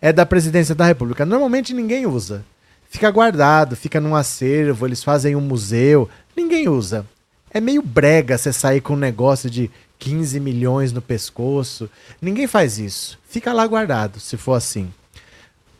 É 0.00 0.12
da 0.12 0.26
presidência 0.26 0.74
da 0.74 0.84
República. 0.84 1.24
Normalmente 1.24 1.72
ninguém 1.72 2.04
usa 2.04 2.44
fica 2.88 3.10
guardado, 3.10 3.76
fica 3.76 4.00
num 4.00 4.14
acervo, 4.14 4.86
eles 4.86 5.02
fazem 5.02 5.36
um 5.36 5.40
museu, 5.40 6.08
ninguém 6.36 6.68
usa. 6.68 7.06
É 7.50 7.60
meio 7.60 7.82
brega 7.82 8.36
você 8.36 8.52
sair 8.52 8.80
com 8.80 8.92
um 8.94 8.96
negócio 8.96 9.48
de 9.48 9.70
15 9.98 10.38
milhões 10.38 10.92
no 10.92 11.00
pescoço. 11.00 11.88
Ninguém 12.20 12.46
faz 12.46 12.78
isso. 12.78 13.18
Fica 13.28 13.52
lá 13.52 13.66
guardado, 13.66 14.20
se 14.20 14.36
for 14.36 14.54
assim. 14.54 14.92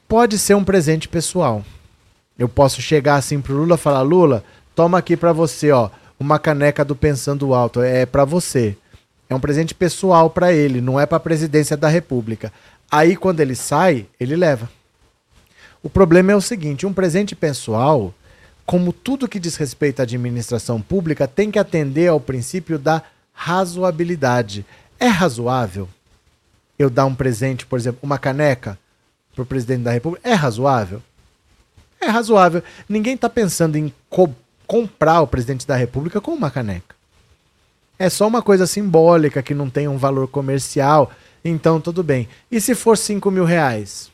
Pode 0.08 0.38
ser 0.38 0.54
um 0.54 0.64
presente 0.64 1.08
pessoal. 1.08 1.64
Eu 2.38 2.48
posso 2.48 2.80
chegar 2.80 3.16
assim 3.16 3.40
pro 3.40 3.54
Lula 3.54 3.74
e 3.74 3.78
falar: 3.78 4.02
Lula, 4.02 4.44
toma 4.74 4.98
aqui 4.98 5.16
para 5.16 5.32
você, 5.32 5.70
ó, 5.70 5.90
uma 6.18 6.38
caneca 6.38 6.84
do 6.84 6.96
Pensando 6.96 7.52
Alto. 7.52 7.82
É 7.82 8.06
para 8.06 8.24
você. 8.24 8.76
É 9.28 9.34
um 9.34 9.40
presente 9.40 9.74
pessoal 9.74 10.30
para 10.30 10.52
ele, 10.52 10.80
não 10.80 10.98
é 10.98 11.04
para 11.04 11.18
a 11.18 11.20
presidência 11.20 11.76
da 11.76 11.88
República. 11.88 12.50
Aí 12.90 13.14
quando 13.14 13.40
ele 13.40 13.54
sai, 13.54 14.06
ele 14.18 14.34
leva. 14.34 14.70
O 15.82 15.88
problema 15.88 16.32
é 16.32 16.36
o 16.36 16.40
seguinte: 16.40 16.86
um 16.86 16.92
presente 16.92 17.34
pessoal, 17.34 18.12
como 18.66 18.92
tudo 18.92 19.28
que 19.28 19.40
diz 19.40 19.56
respeito 19.56 20.00
à 20.00 20.02
administração 20.02 20.80
pública, 20.80 21.26
tem 21.26 21.50
que 21.50 21.58
atender 21.58 22.08
ao 22.08 22.20
princípio 22.20 22.78
da 22.78 23.02
razoabilidade. 23.32 24.66
É 24.98 25.06
razoável 25.06 25.88
eu 26.78 26.88
dar 26.88 27.06
um 27.06 27.14
presente, 27.14 27.66
por 27.66 27.78
exemplo, 27.78 28.00
uma 28.02 28.18
caneca 28.18 28.78
para 29.34 29.42
o 29.42 29.46
presidente 29.46 29.82
da 29.82 29.90
República? 29.90 30.28
É 30.28 30.34
razoável? 30.34 31.02
É 32.00 32.06
razoável. 32.06 32.62
Ninguém 32.88 33.14
está 33.14 33.28
pensando 33.28 33.76
em 33.76 33.92
co 34.08 34.30
comprar 34.66 35.22
o 35.22 35.26
presidente 35.26 35.66
da 35.66 35.74
República 35.76 36.20
com 36.20 36.32
uma 36.32 36.50
caneca. 36.50 36.94
É 37.98 38.10
só 38.10 38.28
uma 38.28 38.42
coisa 38.42 38.66
simbólica 38.66 39.42
que 39.42 39.54
não 39.54 39.70
tem 39.70 39.88
um 39.88 39.96
valor 39.96 40.28
comercial. 40.28 41.10
Então 41.44 41.80
tudo 41.80 42.02
bem. 42.02 42.28
E 42.50 42.60
se 42.60 42.74
for 42.74 42.96
5 42.96 43.30
mil 43.30 43.44
reais? 43.44 44.10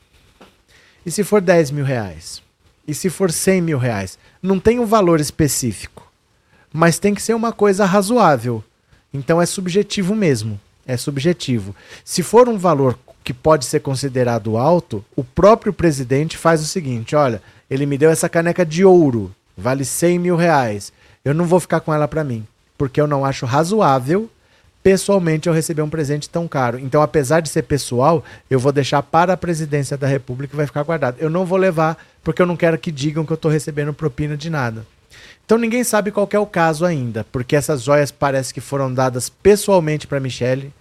E 1.05 1.11
se 1.11 1.22
for 1.22 1.40
10 1.40 1.70
mil 1.70 1.84
reais? 1.84 2.42
E 2.86 2.94
se 2.94 3.11
for 3.11 3.30
100 3.30 3.61
mil 3.61 3.78
reais? 3.78 4.18
Não 4.42 4.59
tem 4.59 4.78
um 4.78 4.86
valor 4.86 5.20
específico. 5.20 6.11
Mas 6.72 6.98
tem 6.98 7.14
que 7.14 7.22
ser 7.22 7.34
uma 7.34 7.52
coisa 7.52 7.84
razoável. 7.84 8.62
Então 9.12 9.40
é 9.40 9.46
subjetivo 9.46 10.14
mesmo. 10.14 10.61
É 10.86 10.96
subjetivo. 10.96 11.74
Se 12.05 12.22
for 12.22 12.48
um 12.48 12.59
valor 12.59 12.98
que 13.22 13.32
pode 13.32 13.64
ser 13.64 13.80
considerado 13.80 14.57
alto, 14.57 15.05
o 15.16 15.24
próprio 15.24 15.72
presidente 15.72 16.36
faz 16.36 16.61
o 16.61 16.66
seguinte: 16.66 17.16
olha, 17.16 17.42
ele 17.70 17.86
me 17.86 17.96
deu 17.96 18.11
essa 18.11 18.28
caneca 18.28 18.66
de 18.66 18.84
ouro, 18.84 19.34
vale 19.57 19.84
100 19.84 20.18
mil 20.18 20.36
reais. 20.36 20.92
Eu 21.24 21.32
não 21.32 21.46
vou 21.46 21.59
ficar 21.59 21.80
com 21.80 21.92
ela 21.92 22.07
para 22.07 22.22
mim, 22.22 22.46
porque 22.76 23.00
eu 23.00 23.07
não 23.07 23.24
acho 23.24 23.46
razoável 23.46 24.28
pessoalmente 24.85 25.49
eu 25.49 25.55
receber 25.55 25.80
um 25.80 25.89
presente 25.89 26.28
tão 26.28 26.47
caro. 26.47 26.78
Então, 26.78 27.01
apesar 27.01 27.41
de 27.41 27.49
ser 27.49 27.62
pessoal, 27.62 28.22
eu 28.51 28.61
vou 28.61 28.70
deixar 28.70 29.03
para 29.03 29.32
a 29.32 29.37
presidência 29.37 29.97
da 29.97 30.07
República 30.07 30.55
e 30.55 30.59
vai 30.59 30.66
ficar 30.66 30.82
guardado. 30.82 31.16
Eu 31.18 31.30
não 31.30 31.47
vou 31.47 31.57
levar, 31.57 31.97
porque 32.22 32.43
eu 32.43 32.47
não 32.47 32.57
quero 32.57 32.78
que 32.78 32.93
digam 32.93 33.24
que 33.24 33.32
eu 33.32 33.37
estou 33.37 33.51
recebendo 33.51 33.95
propina 33.95 34.37
de 34.37 34.51
nada. 34.51 34.87
Então 35.47 35.57
ninguém 35.57 35.82
sabe 35.82 36.11
qual 36.11 36.28
é 36.30 36.39
o 36.39 36.47
caso 36.47 36.85
ainda, 36.85 37.24
porque 37.32 37.57
essas 37.57 37.82
joias 37.82 38.11
parece 38.11 38.53
que 38.53 38.61
foram 38.61 38.93
dadas 38.93 39.28
pessoalmente 39.30 40.07
para 40.07 40.20
Michele. 40.20 40.72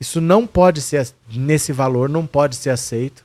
Isso 0.00 0.20
não 0.20 0.46
pode 0.46 0.80
ser 0.80 1.06
nesse 1.30 1.72
valor, 1.72 2.08
não 2.08 2.26
pode 2.26 2.56
ser 2.56 2.70
aceito. 2.70 3.22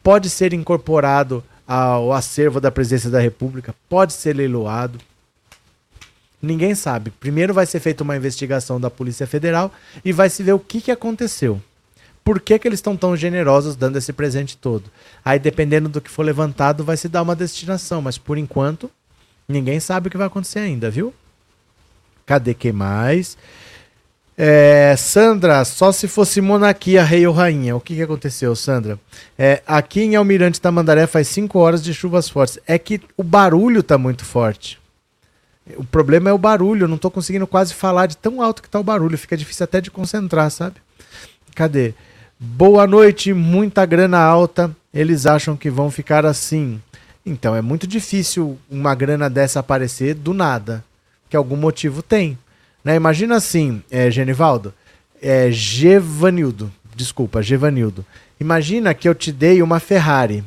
Pode 0.00 0.30
ser 0.30 0.52
incorporado 0.52 1.42
ao 1.66 2.12
acervo 2.12 2.60
da 2.60 2.70
Presidência 2.70 3.10
da 3.10 3.20
República, 3.20 3.74
pode 3.88 4.12
ser 4.12 4.34
leiloado. 4.36 4.98
Ninguém 6.42 6.74
sabe. 6.74 7.12
Primeiro 7.12 7.54
vai 7.54 7.64
ser 7.64 7.80
feita 7.80 8.02
uma 8.02 8.16
investigação 8.16 8.80
da 8.80 8.90
Polícia 8.90 9.26
Federal 9.26 9.72
e 10.04 10.12
vai 10.12 10.28
se 10.28 10.42
ver 10.42 10.52
o 10.52 10.58
que, 10.58 10.80
que 10.80 10.90
aconteceu. 10.90 11.62
Por 12.24 12.40
que, 12.40 12.58
que 12.58 12.68
eles 12.68 12.78
estão 12.78 12.96
tão 12.96 13.16
generosos 13.16 13.76
dando 13.76 13.96
esse 13.96 14.12
presente 14.12 14.56
todo? 14.56 14.90
Aí, 15.24 15.38
dependendo 15.38 15.88
do 15.88 16.00
que 16.00 16.10
for 16.10 16.24
levantado, 16.24 16.84
vai 16.84 16.96
se 16.96 17.08
dar 17.08 17.22
uma 17.22 17.36
destinação. 17.36 18.02
Mas 18.02 18.18
por 18.18 18.36
enquanto, 18.36 18.90
Ninguém 19.48 19.80
sabe 19.80 20.08
o 20.08 20.10
que 20.10 20.16
vai 20.16 20.26
acontecer 20.26 20.60
ainda, 20.60 20.90
viu? 20.90 21.12
Cadê 22.24 22.54
que 22.54 22.72
mais? 22.72 23.36
É, 24.38 24.94
Sandra, 24.96 25.64
só 25.64 25.92
se 25.92 26.08
fosse 26.08 26.40
monarquia, 26.40 27.04
rei 27.04 27.26
ou 27.26 27.34
rainha. 27.34 27.76
O 27.76 27.80
que, 27.80 27.94
que 27.94 28.02
aconteceu, 28.02 28.54
Sandra? 28.56 28.98
É, 29.38 29.62
aqui 29.66 30.00
em 30.02 30.16
Almirante 30.16 30.60
Tamandaré 30.60 31.06
faz 31.06 31.28
5 31.28 31.58
horas 31.58 31.82
de 31.82 31.92
chuvas 31.92 32.28
fortes. 32.28 32.58
É 32.66 32.78
que 32.78 33.00
o 33.16 33.22
barulho 33.22 33.82
tá 33.82 33.98
muito 33.98 34.24
forte. 34.24 34.80
O 35.76 35.84
problema 35.84 36.30
é 36.30 36.32
o 36.32 36.38
barulho. 36.38 36.84
Eu 36.84 36.88
não 36.88 36.98
tô 36.98 37.10
conseguindo 37.10 37.46
quase 37.46 37.74
falar 37.74 38.06
de 38.06 38.16
tão 38.16 38.42
alto 38.42 38.62
que 38.62 38.68
tá 38.68 38.80
o 38.80 38.84
barulho. 38.84 39.18
Fica 39.18 39.36
difícil 39.36 39.64
até 39.64 39.80
de 39.80 39.90
concentrar, 39.90 40.50
sabe? 40.50 40.76
Cadê? 41.54 41.94
Boa 42.38 42.86
noite, 42.86 43.32
muita 43.32 43.86
grana 43.86 44.18
alta. 44.18 44.74
Eles 44.92 45.26
acham 45.26 45.56
que 45.56 45.70
vão 45.70 45.90
ficar 45.90 46.26
assim. 46.26 46.80
Então 47.24 47.54
é 47.54 47.62
muito 47.62 47.86
difícil 47.86 48.58
uma 48.68 48.94
grana 48.94 49.30
dessa 49.30 49.60
aparecer 49.60 50.14
do 50.14 50.34
nada, 50.34 50.84
que 51.30 51.36
algum 51.36 51.56
motivo 51.56 52.02
tem. 52.02 52.36
Né? 52.84 52.96
Imagina 52.96 53.36
assim, 53.36 53.82
é, 53.90 54.10
Genivaldo, 54.10 54.74
é, 55.20 55.50
Gevanildo, 55.52 56.72
desculpa, 56.96 57.40
Gevanildo. 57.42 58.04
Imagina 58.40 58.92
que 58.92 59.08
eu 59.08 59.14
te 59.14 59.30
dei 59.30 59.62
uma 59.62 59.78
Ferrari, 59.78 60.42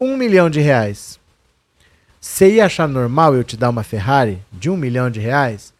um 0.00 0.16
milhão 0.16 0.48
de 0.48 0.60
reais. 0.60 1.20
Você 2.20 2.54
ia 2.54 2.66
achar 2.66 2.88
normal 2.88 3.34
eu 3.34 3.44
te 3.44 3.56
dar 3.56 3.70
uma 3.70 3.82
Ferrari 3.82 4.38
de 4.52 4.68
um 4.68 4.76
milhão 4.76 5.10
de 5.10 5.20
reais? 5.20 5.72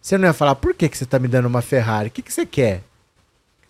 Você 0.00 0.16
não 0.18 0.28
ia 0.28 0.32
falar, 0.32 0.54
por 0.54 0.74
que, 0.74 0.88
que 0.88 0.96
você 0.96 1.04
está 1.04 1.18
me 1.18 1.26
dando 1.26 1.46
uma 1.46 1.62
Ferrari? 1.62 2.08
O 2.08 2.10
que, 2.12 2.22
que 2.22 2.32
você 2.32 2.46
quer? 2.46 2.82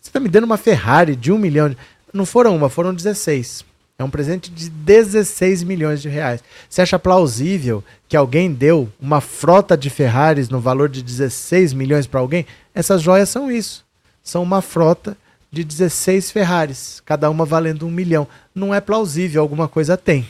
Você 0.01 0.11
está 0.11 0.21
me 0.21 0.29
dando 0.29 0.45
uma 0.45 0.57
Ferrari 0.57 1.17
de 1.17 1.33
um 1.33 1.39
milhão 1.39 1.71
de... 1.71 1.77
Não 2.13 2.27
foram 2.27 2.55
uma, 2.55 2.69
foram 2.69 2.95
16. 2.95 3.65
É 3.99 4.05
um 4.05 4.11
presente 4.11 4.51
de 4.51 4.69
16 4.69 5.63
milhões 5.63 6.03
de 6.03 6.09
reais. 6.09 6.45
Você 6.69 6.83
acha 6.83 6.99
plausível 6.99 7.83
que 8.07 8.17
alguém 8.17 8.53
deu 8.53 8.93
uma 9.01 9.23
frota 9.23 9.77
de 9.77 9.89
Ferraris 9.89 10.51
no 10.51 10.61
valor 10.61 10.89
de 10.89 11.03
16 11.03 11.73
milhões 11.73 12.07
para 12.07 12.21
alguém? 12.21 12.45
Essas 12.75 13.01
joias 13.01 13.31
são 13.31 13.51
isso. 13.51 13.85
São 14.23 14.43
uma 14.43 14.61
frota 14.61 15.17
de 15.51 15.65
16 15.65 16.31
Ferraris, 16.31 17.01
cada 17.07 17.31
uma 17.31 17.47
valendo 17.47 17.87
um 17.87 17.91
milhão. 17.91 18.29
Não 18.55 18.75
é 18.75 18.81
plausível, 18.81 19.41
alguma 19.41 19.69
coisa 19.69 19.97
tem. 19.97 20.27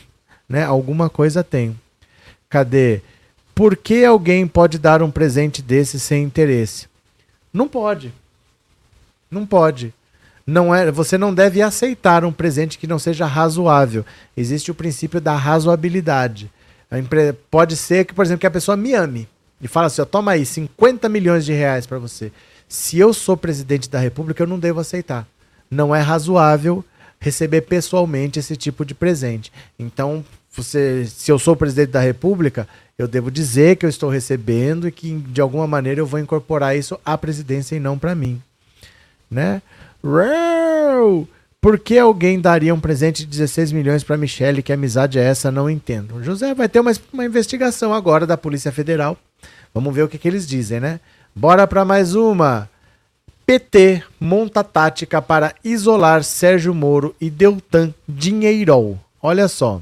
Né? 0.49 0.63
Alguma 0.63 1.11
coisa 1.11 1.43
tem. 1.43 1.77
Cadê? 2.49 3.01
Por 3.55 3.77
que 3.77 4.05
alguém 4.05 4.47
pode 4.47 4.79
dar 4.79 5.03
um 5.03 5.11
presente 5.11 5.63
desse 5.63 5.99
sem 5.99 6.23
interesse? 6.23 6.87
Não 7.53 7.67
pode. 7.69 8.13
Não 9.31 9.47
pode 9.47 9.95
não 10.47 10.73
é, 10.73 10.93
você 10.93 11.19
não 11.19 11.35
deve 11.35 11.61
aceitar 11.61 12.25
um 12.25 12.31
presente 12.31 12.79
que 12.79 12.87
não 12.87 13.01
seja 13.01 13.27
razoável. 13.27 14.07
Existe 14.37 14.71
o 14.71 14.75
princípio 14.75 15.21
da 15.21 15.35
razoabilidade. 15.35 16.51
Pode 17.51 17.77
ser 17.77 18.05
que, 18.05 18.15
por 18.15 18.25
exemplo, 18.25 18.41
que 18.41 18.47
a 18.47 18.51
pessoa 18.51 18.77
me 18.77 18.95
ame 18.95 19.29
e 19.61 19.67
fala 19.67 19.89
assim: 19.89 20.03
ó, 20.03 20.05
toma 20.05 20.33
aí 20.33 20.47
50 20.47 21.09
milhões 21.09 21.45
de 21.45 21.53
reais 21.53 21.85
para 21.85 21.99
você. 21.99 22.31
Se 22.69 22.97
eu 22.97 23.13
sou 23.13 23.37
presidente 23.37 23.91
da 23.91 23.99
República, 23.99 24.43
eu 24.43 24.47
não 24.47 24.59
devo 24.59 24.79
aceitar. 24.79 25.27
Não 25.69 25.95
é 25.95 26.01
razoável 26.01 26.85
receber 27.19 27.63
pessoalmente 27.63 28.39
esse 28.39 28.57
tipo 28.57 28.85
de 28.85 28.95
presente. 28.95 29.53
Então, 29.77 30.25
você, 30.57 31.07
se 31.07 31.31
eu 31.31 31.39
sou 31.39 31.55
presidente 31.55 31.91
da 31.91 32.01
República, 32.01 32.67
eu 32.99 33.07
devo 33.07 33.31
dizer 33.31 33.77
que 33.77 33.85
eu 33.85 33.91
estou 33.91 34.09
recebendo 34.09 34.89
e 34.89 34.93
que 34.93 35.15
de 35.15 35.41
alguma 35.41 35.67
maneira 35.67 36.01
eu 36.01 36.07
vou 36.07 36.19
incorporar 36.19 36.77
isso 36.77 36.99
à 37.05 37.17
presidência 37.19 37.77
e 37.77 37.81
não 37.81 37.99
para 37.99 38.15
mim, 38.15 38.41
né? 39.31 39.61
Por 41.61 41.79
que 41.79 41.99
alguém 41.99 42.41
daria 42.41 42.75
um 42.75 42.81
presente 42.81 43.25
de 43.25 43.27
16 43.27 43.73
milhões 43.73 44.05
para 44.05 44.17
Michelle? 44.17 44.63
Que 44.63 44.73
amizade 44.73 45.19
é 45.19 45.23
essa? 45.23 45.51
Não 45.51 45.69
entendo. 45.69 46.23
José 46.23 46.55
vai 46.55 46.69
ter 46.69 46.81
uma, 46.81 46.93
uma 47.13 47.25
investigação 47.25 47.93
agora 47.93 48.27
da 48.27 48.37
Polícia 48.37 48.71
Federal. 48.71 49.19
Vamos 49.75 49.95
ver 49.95 50.03
o 50.03 50.09
que, 50.09 50.17
que 50.17 50.29
eles 50.29 50.47
dizem, 50.47 50.81
né? 50.81 51.01
Bora 51.35 51.67
para 51.67 51.85
mais 51.85 52.15
uma. 52.15 52.69
PT 53.45 54.03
monta 54.19 54.65
tática 54.65 55.21
para 55.21 55.55
isolar 55.63 56.25
Sérgio 56.25 56.75
Moro 56.75 57.15
e 57.21 57.29
Deltan 57.29 57.93
Dinheirol. 58.09 58.99
Olha 59.21 59.49
só. 59.49 59.81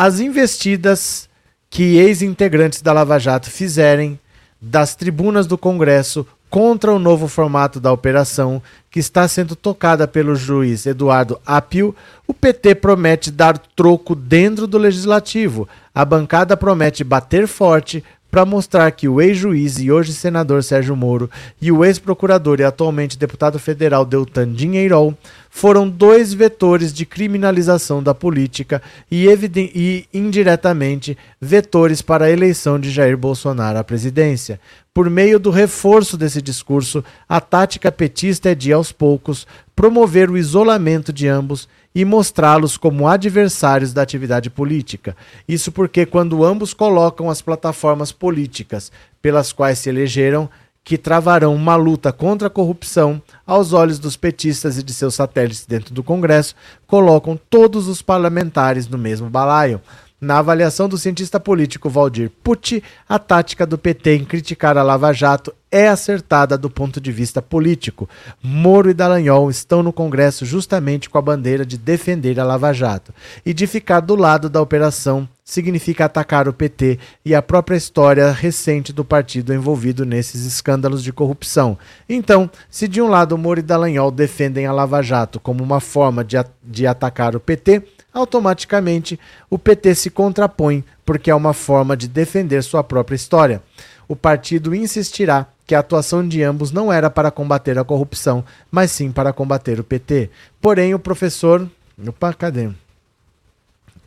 As 0.00 0.20
investidas 0.20 1.28
que 1.68 1.96
ex-integrantes 1.96 2.80
da 2.80 2.92
Lava 2.92 3.18
Jato 3.18 3.50
fizerem 3.50 4.16
das 4.62 4.94
tribunas 4.94 5.44
do 5.44 5.58
Congresso 5.58 6.24
contra 6.48 6.92
o 6.92 7.00
novo 7.00 7.26
formato 7.26 7.80
da 7.80 7.90
operação, 7.90 8.62
que 8.92 9.00
está 9.00 9.26
sendo 9.26 9.56
tocada 9.56 10.06
pelo 10.06 10.36
juiz 10.36 10.86
Eduardo 10.86 11.40
Apio, 11.44 11.96
o 12.28 12.32
PT 12.32 12.76
promete 12.76 13.32
dar 13.32 13.58
troco 13.58 14.14
dentro 14.14 14.68
do 14.68 14.78
legislativo. 14.78 15.68
A 15.92 16.04
bancada 16.04 16.56
promete 16.56 17.02
bater 17.02 17.48
forte 17.48 18.04
para 18.30 18.44
mostrar 18.44 18.90
que 18.92 19.08
o 19.08 19.20
ex-juiz 19.20 19.78
e 19.78 19.90
hoje 19.90 20.12
senador 20.12 20.62
Sérgio 20.62 20.94
Moro 20.94 21.30
e 21.60 21.72
o 21.72 21.84
ex-procurador 21.84 22.60
e 22.60 22.64
atualmente 22.64 23.18
deputado 23.18 23.58
federal 23.58 24.04
Deltan 24.04 24.52
Dinheirol 24.52 25.16
foram 25.50 25.88
dois 25.88 26.32
vetores 26.34 26.92
de 26.92 27.06
criminalização 27.06 28.02
da 28.02 28.14
política 28.14 28.82
e, 29.10 29.26
e, 29.26 30.06
indiretamente 30.12 31.16
vetores 31.40 32.02
para 32.02 32.26
a 32.26 32.30
eleição 32.30 32.78
de 32.78 32.90
Jair 32.90 33.16
Bolsonaro 33.16 33.78
à 33.78 33.84
presidência. 33.84 34.60
Por 34.92 35.08
meio 35.08 35.38
do 35.38 35.50
reforço 35.50 36.16
desse 36.16 36.42
discurso, 36.42 37.02
a 37.28 37.40
tática 37.40 37.90
petista 37.90 38.50
é 38.50 38.54
de, 38.54 38.72
aos 38.72 38.92
poucos, 38.92 39.46
promover 39.74 40.30
o 40.30 40.36
isolamento 40.36 41.12
de 41.12 41.28
ambos 41.28 41.68
e 41.98 42.04
mostrá-los 42.04 42.76
como 42.76 43.08
adversários 43.08 43.92
da 43.92 44.02
atividade 44.02 44.48
política. 44.48 45.16
Isso 45.48 45.72
porque, 45.72 46.06
quando 46.06 46.44
ambos 46.44 46.72
colocam 46.72 47.28
as 47.28 47.42
plataformas 47.42 48.12
políticas 48.12 48.92
pelas 49.20 49.52
quais 49.52 49.80
se 49.80 49.88
elegeram, 49.88 50.48
que 50.84 50.96
travarão 50.96 51.52
uma 51.52 51.74
luta 51.74 52.12
contra 52.12 52.46
a 52.46 52.50
corrupção, 52.50 53.20
aos 53.44 53.72
olhos 53.72 53.98
dos 53.98 54.16
petistas 54.16 54.78
e 54.78 54.82
de 54.84 54.94
seus 54.94 55.16
satélites 55.16 55.66
dentro 55.66 55.92
do 55.92 56.04
Congresso, 56.04 56.54
colocam 56.86 57.36
todos 57.50 57.88
os 57.88 58.00
parlamentares 58.00 58.86
no 58.86 58.96
mesmo 58.96 59.28
balaio. 59.28 59.80
Na 60.20 60.38
avaliação 60.38 60.88
do 60.88 60.98
cientista 60.98 61.38
político 61.38 61.88
Valdir 61.88 62.28
Pucci, 62.42 62.82
a 63.08 63.20
tática 63.20 63.64
do 63.64 63.78
PT 63.78 64.16
em 64.16 64.24
criticar 64.24 64.76
a 64.76 64.82
Lava 64.82 65.12
Jato 65.12 65.54
é 65.70 65.86
acertada 65.86 66.58
do 66.58 66.68
ponto 66.68 67.00
de 67.00 67.12
vista 67.12 67.40
político. 67.40 68.08
Moro 68.42 68.90
e 68.90 68.94
Dallagnol 68.94 69.48
estão 69.48 69.80
no 69.80 69.92
Congresso 69.92 70.44
justamente 70.44 71.08
com 71.08 71.18
a 71.18 71.22
bandeira 71.22 71.64
de 71.64 71.78
defender 71.78 72.40
a 72.40 72.44
Lava 72.44 72.72
Jato 72.72 73.14
e 73.46 73.54
de 73.54 73.64
ficar 73.68 74.00
do 74.00 74.16
lado 74.16 74.50
da 74.50 74.60
operação 74.60 75.28
significa 75.44 76.04
atacar 76.04 76.48
o 76.48 76.52
PT 76.52 76.98
e 77.24 77.32
a 77.32 77.40
própria 77.40 77.76
história 77.76 78.30
recente 78.32 78.92
do 78.92 79.04
partido 79.04 79.54
envolvido 79.54 80.04
nesses 80.04 80.44
escândalos 80.44 81.02
de 81.02 81.12
corrupção. 81.12 81.78
Então, 82.08 82.50
se 82.68 82.88
de 82.88 83.00
um 83.00 83.08
lado 83.08 83.38
Moro 83.38 83.60
e 83.60 83.62
Dallagnol 83.62 84.10
defendem 84.10 84.66
a 84.66 84.72
Lava 84.72 85.00
Jato 85.00 85.38
como 85.38 85.62
uma 85.62 85.80
forma 85.80 86.24
de, 86.24 86.36
de 86.62 86.86
atacar 86.86 87.36
o 87.36 87.40
PT, 87.40 87.82
automaticamente 88.12 89.18
o 89.48 89.58
PT 89.58 89.94
se 89.94 90.10
contrapõe, 90.10 90.84
porque 91.04 91.30
é 91.30 91.34
uma 91.34 91.52
forma 91.52 91.96
de 91.96 92.08
defender 92.08 92.62
sua 92.62 92.82
própria 92.82 93.16
história. 93.16 93.62
O 94.06 94.16
partido 94.16 94.74
insistirá 94.74 95.46
que 95.66 95.74
a 95.74 95.80
atuação 95.80 96.26
de 96.26 96.42
ambos 96.42 96.72
não 96.72 96.90
era 96.90 97.10
para 97.10 97.30
combater 97.30 97.78
a 97.78 97.84
corrupção, 97.84 98.42
mas 98.70 98.90
sim 98.90 99.12
para 99.12 99.32
combater 99.32 99.78
o 99.78 99.84
PT. 99.84 100.30
Porém, 100.60 100.94
o 100.94 100.98
professor. 100.98 101.68
Opa, 102.06 102.32
cadê? 102.32 102.70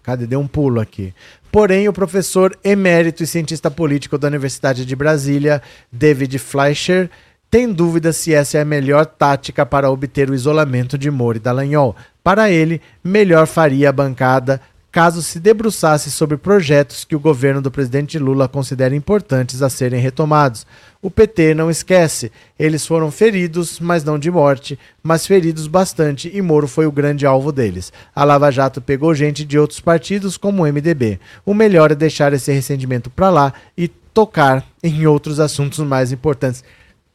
Cadê? 0.01 0.25
Deu 0.25 0.39
um 0.39 0.47
pulo 0.47 0.79
aqui. 0.79 1.13
Porém, 1.51 1.87
o 1.87 1.93
professor 1.93 2.57
emérito 2.63 3.21
e 3.21 3.27
cientista 3.27 3.69
político 3.69 4.17
da 4.17 4.27
Universidade 4.27 4.85
de 4.85 4.95
Brasília, 4.95 5.61
David 5.91 6.39
Fleischer, 6.39 7.09
tem 7.51 7.71
dúvida 7.71 8.13
se 8.13 8.33
essa 8.33 8.57
é 8.57 8.61
a 8.61 8.65
melhor 8.65 9.05
tática 9.05 9.65
para 9.65 9.91
obter 9.91 10.29
o 10.29 10.33
isolamento 10.33 10.97
de 10.97 11.11
Moro 11.11 11.37
e 11.37 11.41
Dallagnol. 11.41 11.93
Para 12.23 12.49
ele, 12.49 12.81
melhor 13.03 13.45
faria 13.45 13.89
a 13.89 13.91
bancada 13.91 14.61
caso 14.91 15.21
se 15.21 15.39
debruçasse 15.39 16.11
sobre 16.11 16.35
projetos 16.35 17.05
que 17.05 17.15
o 17.15 17.19
governo 17.19 17.61
do 17.61 17.71
presidente 17.71 18.19
Lula 18.19 18.47
considera 18.47 18.95
importantes 18.95 19.61
a 19.61 19.69
serem 19.69 20.01
retomados. 20.01 20.67
O 21.01 21.09
PT 21.09 21.53
não 21.53 21.69
esquece, 21.69 22.31
eles 22.59 22.85
foram 22.85 23.09
feridos, 23.09 23.79
mas 23.79 24.03
não 24.03 24.19
de 24.19 24.29
morte, 24.29 24.77
mas 25.01 25.25
feridos 25.25 25.67
bastante 25.67 26.29
e 26.33 26.41
Moro 26.41 26.67
foi 26.67 26.85
o 26.85 26.91
grande 26.91 27.25
alvo 27.25 27.51
deles. 27.51 27.91
A 28.13 28.23
Lava 28.23 28.51
Jato 28.51 28.81
pegou 28.81 29.15
gente 29.15 29.45
de 29.45 29.57
outros 29.57 29.79
partidos 29.79 30.37
como 30.37 30.63
o 30.63 30.65
MDB. 30.65 31.19
O 31.45 31.53
melhor 31.53 31.91
é 31.91 31.95
deixar 31.95 32.33
esse 32.33 32.51
ressentimento 32.51 33.09
para 33.09 33.29
lá 33.29 33.53
e 33.77 33.87
tocar 33.87 34.65
em 34.83 35.05
outros 35.07 35.39
assuntos 35.39 35.79
mais 35.79 36.11
importantes. 36.11 36.63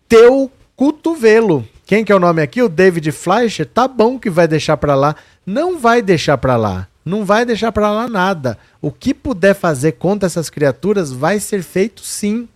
Teu 0.09 0.51
cotovelo. 0.75 1.67
Quem 1.85 2.05
que 2.05 2.13
é 2.13 2.15
o 2.15 2.21
nome 2.21 2.43
aqui? 2.43 2.63
O 2.63 2.69
David 2.69 3.11
Fleischer? 3.13 3.67
Tá 3.67 3.87
bom 3.87 4.19
que 4.19 4.31
vai 4.31 4.49
deixar 4.49 4.77
para 4.77 4.95
lá. 4.95 5.17
Não 5.45 5.79
vai 5.79 6.03
deixar 6.03 6.39
para 6.39 6.57
lá 6.57 6.89
não 7.07 7.25
vai 7.25 7.47
deixar 7.47 7.71
para 7.71 7.89
lá 7.89 8.09
nada. 8.09 8.59
O 8.83 8.91
que 8.91 9.15
puder 9.15 9.55
fazer 9.55 9.93
contra 9.93 10.27
essas 10.27 10.51
criaturas 10.51 11.13
vai 11.13 11.39
ser 11.39 11.63
feito 11.63 12.03
sim. 12.03 12.49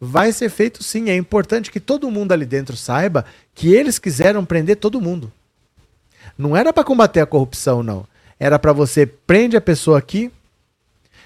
Vai 0.00 0.32
ser 0.32 0.50
feito 0.50 0.82
sim. 0.82 1.08
É 1.08 1.16
importante 1.16 1.70
que 1.70 1.78
todo 1.78 2.10
mundo 2.10 2.32
ali 2.32 2.44
dentro 2.44 2.76
saiba 2.76 3.24
que 3.54 3.72
eles 3.72 3.96
quiseram 4.00 4.44
prender 4.44 4.76
todo 4.76 5.00
mundo. 5.00 5.32
Não 6.36 6.56
era 6.56 6.72
para 6.72 6.82
combater 6.82 7.20
a 7.20 7.26
corrupção, 7.26 7.84
não. 7.84 8.04
Era 8.38 8.58
para 8.58 8.72
você 8.72 9.06
prende 9.06 9.56
a 9.56 9.60
pessoa 9.60 9.98
aqui, 9.98 10.30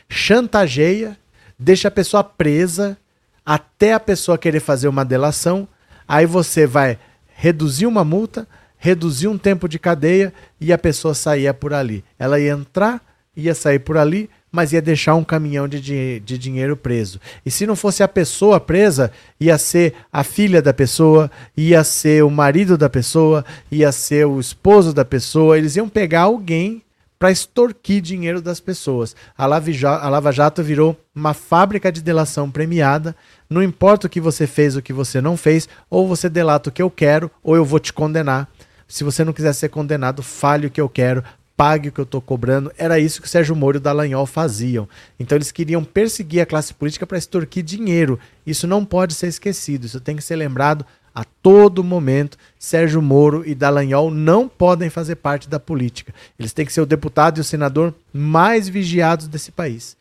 chantageia, 0.09 1.19
deixa 1.59 1.89
a 1.89 1.91
pessoa 1.91 2.23
presa 2.23 2.99
até 3.45 3.93
a 3.93 4.01
pessoa 4.01 4.39
querer 4.39 4.61
fazer 4.61 4.89
uma 4.89 5.05
delação. 5.05 5.67
Aí 6.07 6.27
você 6.27 6.67
vai 6.67 6.99
reduzir 7.35 7.87
uma 7.87 8.05
multa, 8.05 8.47
reduzir 8.77 9.29
um 9.29 9.39
tempo 9.39 9.69
de 9.69 9.79
cadeia 9.79 10.33
e 10.61 10.73
a 10.73 10.79
pessoa 10.79 11.15
saía 11.15 11.53
por 11.53 11.73
ali. 11.73 12.05
Ela 12.19 12.39
ia 12.39 12.53
entrar, 12.53 13.01
ia 13.37 13.55
sair 13.55 13.79
por 13.79 13.97
ali, 13.97 14.29
mas 14.51 14.73
ia 14.73 14.83
deixar 14.83 15.15
um 15.15 15.25
caminhão 15.25 15.67
de, 15.67 15.81
de, 15.81 16.21
de, 16.21 16.37
dinheiro 16.37 16.77
preso. 16.77 17.19
E 17.45 17.51
se 17.51 17.67
não 17.67 17.75
fosse 17.75 18.03
a 18.03 18.09
pessoa 18.09 18.61
presa, 18.61 19.11
ia 19.41 19.57
ser 19.57 19.95
a 20.13 20.23
filha 20.23 20.61
da 20.61 20.75
pessoa, 20.75 21.31
ia 21.57 21.83
ser 21.83 22.23
o 22.23 22.31
marido 22.31 22.77
da 22.77 22.91
pessoa, 22.91 23.45
ia 23.71 23.91
ser 23.91 24.27
o 24.27 24.39
esposo 24.39 24.93
da 24.93 25.05
pessoa. 25.05 25.57
Eles 25.57 25.75
iam 25.77 25.89
pegar 25.89 26.23
alguém 26.23 26.83
para 27.23 27.31
extorquir 27.31 28.03
dinheiro 28.03 28.43
das 28.43 28.59
pessoas. 28.59 29.15
A 29.39 29.47
Lava 29.47 30.33
Jato 30.33 30.61
virou 30.61 30.99
uma 31.15 31.33
fábrica 31.33 31.93
de 31.93 32.03
delação 32.03 32.51
premiada. 32.51 33.15
Não 33.49 33.63
importa 33.63 34.09
o 34.09 34.11
que 34.11 34.21
você 34.21 34.45
fez, 34.45 34.75
o 34.75 34.83
que 34.83 34.93
você 34.93 35.21
não 35.21 35.37
fez, 35.37 35.69
ou 35.89 36.09
você 36.09 36.29
delata 36.29 36.69
o 36.69 36.73
que 36.73 36.83
eu 36.83 36.91
quero, 36.91 37.31
ou 37.41 37.55
eu 37.55 37.65
vou 37.65 37.79
te 37.79 37.93
condenar. 37.93 38.49
Se 38.89 39.05
você 39.05 39.23
não 39.23 39.33
quiser 39.33 39.53
ser 39.53 39.69
condenado, 39.69 40.21
fale 40.21 40.67
o 40.67 40.71
que 40.71 40.81
eu 40.81 40.89
quero, 40.89 41.23
pague 41.57 41.91
o 41.91 41.93
que 41.93 42.01
eu 42.01 42.05
estou 42.05 42.21
cobrando. 42.21 42.73
Era 42.77 42.99
isso 42.99 43.23
que 43.23 43.29
o 43.29 43.31
Sérgio 43.31 43.55
Moro 43.55 43.77
e 43.77 43.79
o 43.79 43.81
Dallagnol 43.81 44.27
faziam. 44.27 44.89
Então 45.17 45.39
eles 45.39 45.53
queriam 45.53 45.85
perseguir 45.85 46.41
a 46.41 46.47
classe 46.47 46.75
política 46.75 47.07
para 47.07 47.19
extorquir 47.19 47.63
dinheiro. 47.63 48.19
Isso 48.45 48.67
não 48.67 48.85
pode 48.85 49.15
ser 49.15 49.29
esquecido, 49.29 49.87
isso 49.87 50.01
tem 50.01 50.17
que 50.17 50.25
ser 50.25 50.35
lembrado 50.35 50.85
a 51.15 51.25
todo 51.25 51.85
momento. 51.85 52.37
Sérgio 52.59 53.03
Moro 53.03 53.43
e 53.47 53.55
Dallagnol 53.55 54.11
não 54.11 54.49
podem 54.49 54.91
fazer 54.91 55.17
parte 55.17 55.49
da 55.49 55.61
política. 55.61 56.15
Eles 56.39 56.53
têm 56.53 56.67
que 56.67 56.73
ser 56.73 56.81
o 56.81 56.87
deputado 56.87 57.39
e 57.39 57.41
o 57.41 57.45
senador 57.45 57.95
mais 58.13 58.69
vigiados 58.69 59.29
desse 59.29 59.51
país. 59.51 59.97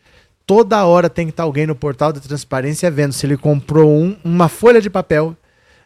Toda 0.46 0.86
hora 0.86 1.10
tem 1.10 1.28
que 1.28 1.32
estar 1.32 1.44
alguém 1.44 1.68
no 1.68 1.76
portal 1.76 2.12
da 2.12 2.20
transparência 2.20 2.92
vendo 2.92 3.14
se 3.14 3.26
ele 3.26 3.38
comprou 3.38 3.92
um, 3.92 4.18
uma 4.24 4.50
folha 4.50 4.82
de 4.82 4.90
papel, 4.90 5.36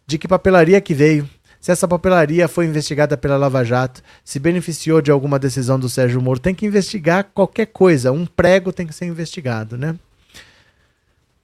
de 0.07 0.17
que 0.17 0.27
papelaria 0.27 0.79
que 0.81 0.93
veio, 0.93 1.29
se 1.65 1.71
essa 1.71 1.87
papelaria 1.87 2.47
foi 2.47 2.67
investigada 2.67 3.17
pela 3.17 3.37
Lava 3.37 3.63
Jato, 3.63 4.03
se 4.23 4.37
beneficiou 4.37 5.01
de 5.01 5.09
alguma 5.09 5.39
decisão 5.39 5.79
do 5.79 5.89
Sérgio 5.89 6.21
Moro, 6.21 6.39
tem 6.39 6.53
que 6.53 6.63
investigar 6.63 7.31
qualquer 7.33 7.65
coisa. 7.65 8.11
Um 8.11 8.23
prego 8.23 8.71
tem 8.71 8.85
que 8.85 8.93
ser 8.93 9.05
investigado, 9.05 9.75
né? 9.75 9.95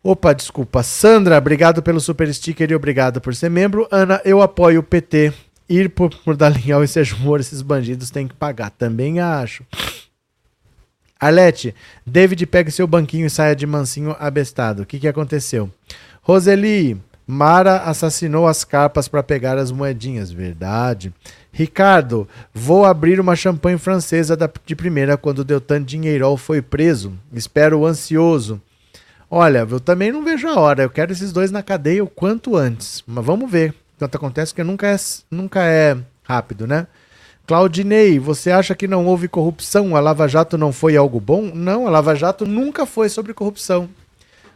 Opa, 0.03 0.33
desculpa. 0.33 0.81
Sandra, 0.81 1.37
obrigado 1.37 1.83
pelo 1.83 1.99
super 1.99 2.33
sticker 2.33 2.71
e 2.71 2.75
obrigado 2.75 3.21
por 3.21 3.35
ser 3.35 3.49
membro. 3.49 3.87
Ana, 3.91 4.19
eu 4.25 4.41
apoio 4.41 4.79
o 4.79 4.83
PT. 4.83 5.31
Ir 5.69 5.89
por, 5.89 6.09
Dallagnol 6.35 6.83
e 6.83 6.87
Sérgio 6.87 7.17
Moro, 7.19 7.39
esses 7.39 7.61
bandidos 7.61 8.09
têm 8.09 8.27
que 8.27 8.33
pagar. 8.33 8.71
Também 8.71 9.19
acho. 9.19 9.63
Arlete, 11.19 11.75
David 12.05 12.47
pega 12.47 12.71
seu 12.71 12.87
banquinho 12.87 13.27
e 13.27 13.29
saia 13.29 13.55
de 13.55 13.67
mansinho 13.67 14.15
abestado. 14.19 14.81
O 14.81 14.85
que, 14.87 14.99
que 14.99 15.07
aconteceu? 15.07 15.69
Roseli, 16.23 16.99
Mara 17.27 17.77
assassinou 17.83 18.47
as 18.47 18.63
carpas 18.63 19.07
para 19.07 19.21
pegar 19.21 19.57
as 19.57 19.71
moedinhas, 19.71 20.31
verdade. 20.31 21.13
Ricardo, 21.53 22.27
vou 22.51 22.85
abrir 22.85 23.19
uma 23.19 23.35
champanhe 23.35 23.77
francesa 23.77 24.35
de 24.65 24.75
primeira 24.75 25.15
quando 25.15 25.45
Deltan 25.45 25.83
Dinheirol 25.83 26.37
foi 26.37 26.61
preso. 26.61 27.13
Espero 27.31 27.85
ansioso. 27.85 28.59
Olha, 29.33 29.65
eu 29.69 29.79
também 29.79 30.11
não 30.11 30.23
vejo 30.23 30.47
a 30.47 30.59
hora. 30.59 30.83
Eu 30.83 30.89
quero 30.89 31.13
esses 31.13 31.31
dois 31.31 31.49
na 31.49 31.63
cadeia 31.63 32.03
o 32.03 32.07
quanto 32.07 32.57
antes. 32.57 33.01
Mas 33.07 33.25
vamos 33.25 33.49
ver. 33.49 33.73
Tanto 33.97 34.15
acontece 34.15 34.53
que 34.53 34.63
nunca 34.63 34.87
é, 34.87 34.97
nunca 35.31 35.63
é 35.63 35.97
rápido, 36.23 36.67
né? 36.67 36.85
Claudinei, 37.47 38.19
você 38.19 38.51
acha 38.51 38.75
que 38.75 38.87
não 38.87 39.05
houve 39.05 39.27
corrupção? 39.27 39.95
A 39.95 39.99
Lava 39.99 40.27
Jato 40.27 40.57
não 40.57 40.73
foi 40.73 40.97
algo 40.97 41.19
bom? 41.19 41.51
Não, 41.53 41.87
a 41.87 41.89
Lava 41.89 42.13
Jato 42.13 42.45
nunca 42.45 42.85
foi 42.85 43.09
sobre 43.09 43.33
corrupção 43.33 43.89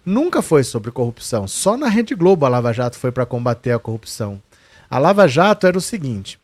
nunca 0.05 0.41
foi 0.41 0.63
sobre 0.63 0.91
corrupção. 0.91 1.47
Só 1.47 1.75
na 1.75 1.87
Rede 1.87 2.13
Globo 2.13 2.45
a 2.45 2.49
Lava 2.49 2.71
Jato 2.71 2.97
foi 2.97 3.11
para 3.11 3.25
combater 3.25 3.71
a 3.71 3.79
corrupção. 3.79 4.41
A 4.89 4.99
Lava 4.99 5.27
Jato 5.27 5.65
era 5.65 5.77
o 5.77 5.81
seguinte: 5.81 6.39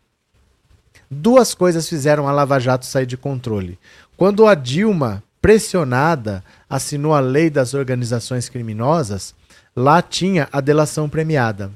duas 1.10 1.54
coisas 1.54 1.88
fizeram 1.88 2.28
a 2.28 2.32
Lava 2.32 2.60
Jato 2.60 2.86
sair 2.86 3.06
de 3.06 3.16
controle. 3.16 3.78
Quando 4.18 4.48
a 4.48 4.56
Dilma, 4.56 5.24
pressionada, 5.42 6.44
assinou 6.70 7.14
a 7.14 7.20
lei 7.20 7.50
das 7.50 7.74
organizações 7.74 8.48
criminosas, 8.48 9.34
lá 9.76 10.02
tinha 10.02 10.48
a 10.52 10.62
delação 10.62 11.10
premiada. 11.10 11.72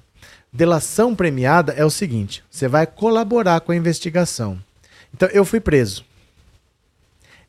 Delação 0.53 1.16
premiada 1.16 1.74
é 1.74 1.84
o 1.84 1.89
seguinte: 1.89 2.43
você 2.49 2.68
vai 2.68 2.86
colaborar 2.86 3.59
com 3.61 3.72
a 3.72 3.76
investigação. 3.76 4.57
Então, 5.13 5.28
eu 5.30 5.43
fui 5.43 5.59
preso. 5.59 6.05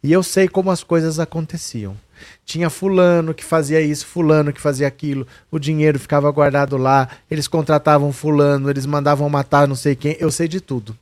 E 0.02 0.12
eu 0.12 0.22
sei 0.22 0.48
como 0.48 0.70
as 0.70 0.82
coisas 0.82 1.18
aconteciam. 1.18 1.96
Tinha 2.44 2.70
fulano 2.70 3.34
que 3.34 3.44
fazia 3.44 3.80
isso, 3.80 4.06
fulano 4.06 4.52
que 4.52 4.60
fazia 4.60 4.86
aquilo, 4.86 5.26
o 5.50 5.58
dinheiro 5.58 5.98
ficava 5.98 6.30
guardado 6.30 6.76
lá, 6.76 7.08
eles 7.30 7.48
contratavam 7.48 8.12
fulano, 8.12 8.70
eles 8.70 8.86
mandavam 8.86 9.28
matar 9.28 9.68
não 9.68 9.74
sei 9.74 9.94
quem, 9.94 10.16
eu 10.18 10.30
sei 10.30 10.48
de 10.48 10.60
tudo. 10.60 10.96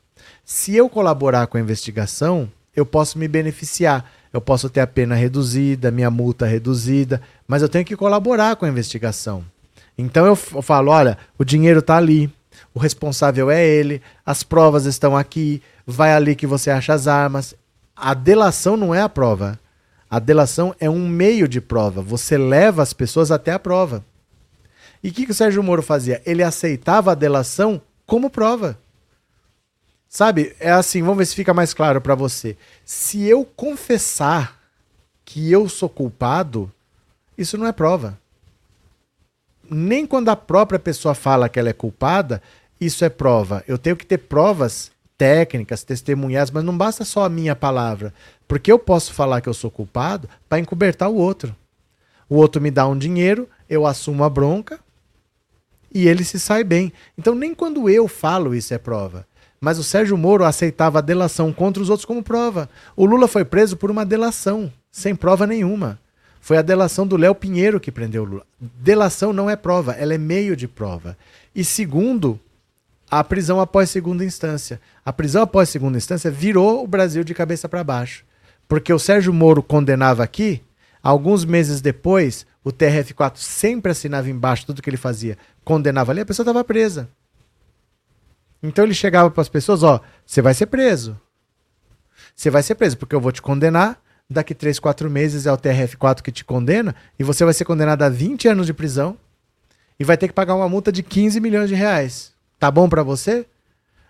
Se 0.44 0.74
eu 0.74 0.88
colaborar 0.88 1.46
com 1.46 1.56
a 1.56 1.60
investigação, 1.60 2.50
eu 2.74 2.84
posso 2.84 3.18
me 3.18 3.28
beneficiar. 3.28 4.10
Eu 4.34 4.40
posso 4.40 4.68
ter 4.68 4.80
a 4.80 4.86
pena 4.86 5.14
reduzida, 5.14 5.92
minha 5.92 6.10
multa 6.10 6.44
reduzida, 6.44 7.22
mas 7.46 7.62
eu 7.62 7.68
tenho 7.68 7.84
que 7.84 7.94
colaborar 7.94 8.56
com 8.56 8.64
a 8.64 8.68
investigação. 8.68 9.44
Então 9.96 10.26
eu, 10.26 10.34
falo, 10.34 10.90
olha, 10.90 11.16
o 11.38 11.44
dinheiro 11.44 11.78
está 11.78 11.96
ali, 11.96 12.28
o 12.74 12.80
responsável 12.80 13.48
é 13.48 13.64
ele, 13.64 14.02
as 14.26 14.42
provas 14.42 14.86
estão 14.86 15.16
aqui, 15.16 15.62
vai 15.86 16.12
ali 16.12 16.34
que 16.34 16.48
você 16.48 16.68
acha 16.68 16.92
as 16.92 17.06
armas. 17.06 17.54
A 17.94 18.12
delação 18.12 18.76
não 18.76 18.92
é 18.92 19.00
a 19.00 19.08
prova. 19.08 19.56
A 20.10 20.18
delação 20.18 20.74
é 20.80 20.90
um 20.90 21.08
meio 21.08 21.46
de 21.46 21.60
prova. 21.60 22.02
Você 22.02 22.36
leva 22.36 22.82
as 22.82 22.92
pessoas 22.92 23.30
até 23.30 23.52
a 23.52 23.58
prova. 23.60 24.04
E 25.00 25.10
o 25.10 25.12
que, 25.12 25.26
que 25.26 25.30
o 25.30 25.34
Sérgio 25.34 25.62
Moro 25.62 25.80
fazia? 25.80 26.20
Ele 26.26 26.42
aceitava 26.42 27.12
a 27.12 27.14
delação 27.14 27.80
como 28.04 28.28
prova. 28.28 28.76
Sabe? 30.14 30.54
É 30.60 30.70
assim, 30.70 31.02
vamos 31.02 31.18
ver 31.18 31.26
se 31.26 31.34
fica 31.34 31.52
mais 31.52 31.74
claro 31.74 32.00
para 32.00 32.14
você. 32.14 32.56
Se 32.84 33.24
eu 33.24 33.44
confessar 33.44 34.60
que 35.24 35.50
eu 35.50 35.68
sou 35.68 35.88
culpado, 35.88 36.70
isso 37.36 37.58
não 37.58 37.66
é 37.66 37.72
prova. 37.72 38.16
Nem 39.68 40.06
quando 40.06 40.28
a 40.28 40.36
própria 40.36 40.78
pessoa 40.78 41.16
fala 41.16 41.48
que 41.48 41.58
ela 41.58 41.70
é 41.70 41.72
culpada, 41.72 42.40
isso 42.80 43.04
é 43.04 43.08
prova. 43.08 43.64
Eu 43.66 43.76
tenho 43.76 43.96
que 43.96 44.06
ter 44.06 44.18
provas 44.18 44.92
técnicas, 45.18 45.82
testemunhas, 45.82 46.48
mas 46.48 46.62
não 46.62 46.78
basta 46.78 47.04
só 47.04 47.24
a 47.24 47.28
minha 47.28 47.56
palavra. 47.56 48.14
Porque 48.46 48.70
eu 48.70 48.78
posso 48.78 49.12
falar 49.12 49.40
que 49.40 49.48
eu 49.48 49.54
sou 49.54 49.68
culpado 49.68 50.28
para 50.48 50.60
encobertar 50.60 51.10
o 51.10 51.16
outro. 51.16 51.56
O 52.28 52.36
outro 52.36 52.62
me 52.62 52.70
dá 52.70 52.86
um 52.86 52.96
dinheiro, 52.96 53.48
eu 53.68 53.84
assumo 53.84 54.22
a 54.22 54.30
bronca 54.30 54.78
e 55.92 56.06
ele 56.06 56.22
se 56.22 56.38
sai 56.38 56.62
bem. 56.62 56.92
Então, 57.18 57.34
nem 57.34 57.52
quando 57.52 57.90
eu 57.90 58.06
falo 58.06 58.54
isso 58.54 58.72
é 58.72 58.78
prova. 58.78 59.26
Mas 59.64 59.78
o 59.78 59.82
Sérgio 59.82 60.18
Moro 60.18 60.44
aceitava 60.44 60.98
a 60.98 61.00
delação 61.00 61.50
contra 61.50 61.82
os 61.82 61.88
outros 61.88 62.04
como 62.04 62.22
prova. 62.22 62.68
O 62.94 63.06
Lula 63.06 63.26
foi 63.26 63.46
preso 63.46 63.78
por 63.78 63.90
uma 63.90 64.04
delação, 64.04 64.70
sem 64.92 65.16
prova 65.16 65.46
nenhuma. 65.46 65.98
Foi 66.38 66.58
a 66.58 66.62
delação 66.62 67.06
do 67.06 67.16
Léo 67.16 67.34
Pinheiro 67.34 67.80
que 67.80 67.90
prendeu 67.90 68.24
o 68.24 68.26
Lula. 68.26 68.46
Delação 68.60 69.32
não 69.32 69.48
é 69.48 69.56
prova, 69.56 69.92
ela 69.92 70.12
é 70.12 70.18
meio 70.18 70.54
de 70.54 70.68
prova. 70.68 71.16
E 71.54 71.64
segundo, 71.64 72.38
a 73.10 73.24
prisão 73.24 73.58
após 73.58 73.88
segunda 73.88 74.22
instância. 74.22 74.78
A 75.02 75.10
prisão 75.14 75.40
após 75.40 75.70
segunda 75.70 75.96
instância 75.96 76.30
virou 76.30 76.84
o 76.84 76.86
Brasil 76.86 77.24
de 77.24 77.32
cabeça 77.32 77.66
para 77.66 77.82
baixo. 77.82 78.22
Porque 78.68 78.92
o 78.92 78.98
Sérgio 78.98 79.32
Moro 79.32 79.62
condenava 79.62 80.22
aqui, 80.22 80.62
alguns 81.02 81.42
meses 81.42 81.80
depois, 81.80 82.44
o 82.62 82.70
TRF4 82.70 83.38
sempre 83.38 83.92
assinava 83.92 84.28
embaixo 84.28 84.66
tudo 84.66 84.82
que 84.82 84.90
ele 84.90 84.98
fazia, 84.98 85.38
condenava 85.64 86.12
ali, 86.12 86.20
a 86.20 86.26
pessoa 86.26 86.44
estava 86.44 86.62
presa. 86.62 87.08
Então 88.64 88.82
ele 88.82 88.94
chegava 88.94 89.30
para 89.30 89.42
as 89.42 89.48
pessoas, 89.48 89.82
ó, 89.82 90.00
você 90.24 90.40
vai 90.40 90.54
ser 90.54 90.66
preso. 90.66 91.20
Você 92.34 92.48
vai 92.48 92.62
ser 92.62 92.74
preso, 92.74 92.96
porque 92.96 93.14
eu 93.14 93.20
vou 93.20 93.30
te 93.30 93.42
condenar, 93.42 94.00
daqui 94.28 94.54
3, 94.54 94.78
4 94.78 95.10
meses 95.10 95.44
é 95.44 95.52
o 95.52 95.58
TRF4 95.58 96.22
que 96.22 96.32
te 96.32 96.46
condena, 96.46 96.94
e 97.18 97.22
você 97.22 97.44
vai 97.44 97.52
ser 97.52 97.66
condenado 97.66 98.00
a 98.00 98.08
20 98.08 98.48
anos 98.48 98.64
de 98.64 98.72
prisão 98.72 99.18
e 100.00 100.04
vai 100.04 100.16
ter 100.16 100.28
que 100.28 100.34
pagar 100.34 100.54
uma 100.54 100.66
multa 100.66 100.90
de 100.90 101.02
15 101.02 101.38
milhões 101.40 101.68
de 101.68 101.74
reais. 101.74 102.32
Tá 102.58 102.70
bom 102.70 102.88
para 102.88 103.02
você? 103.02 103.46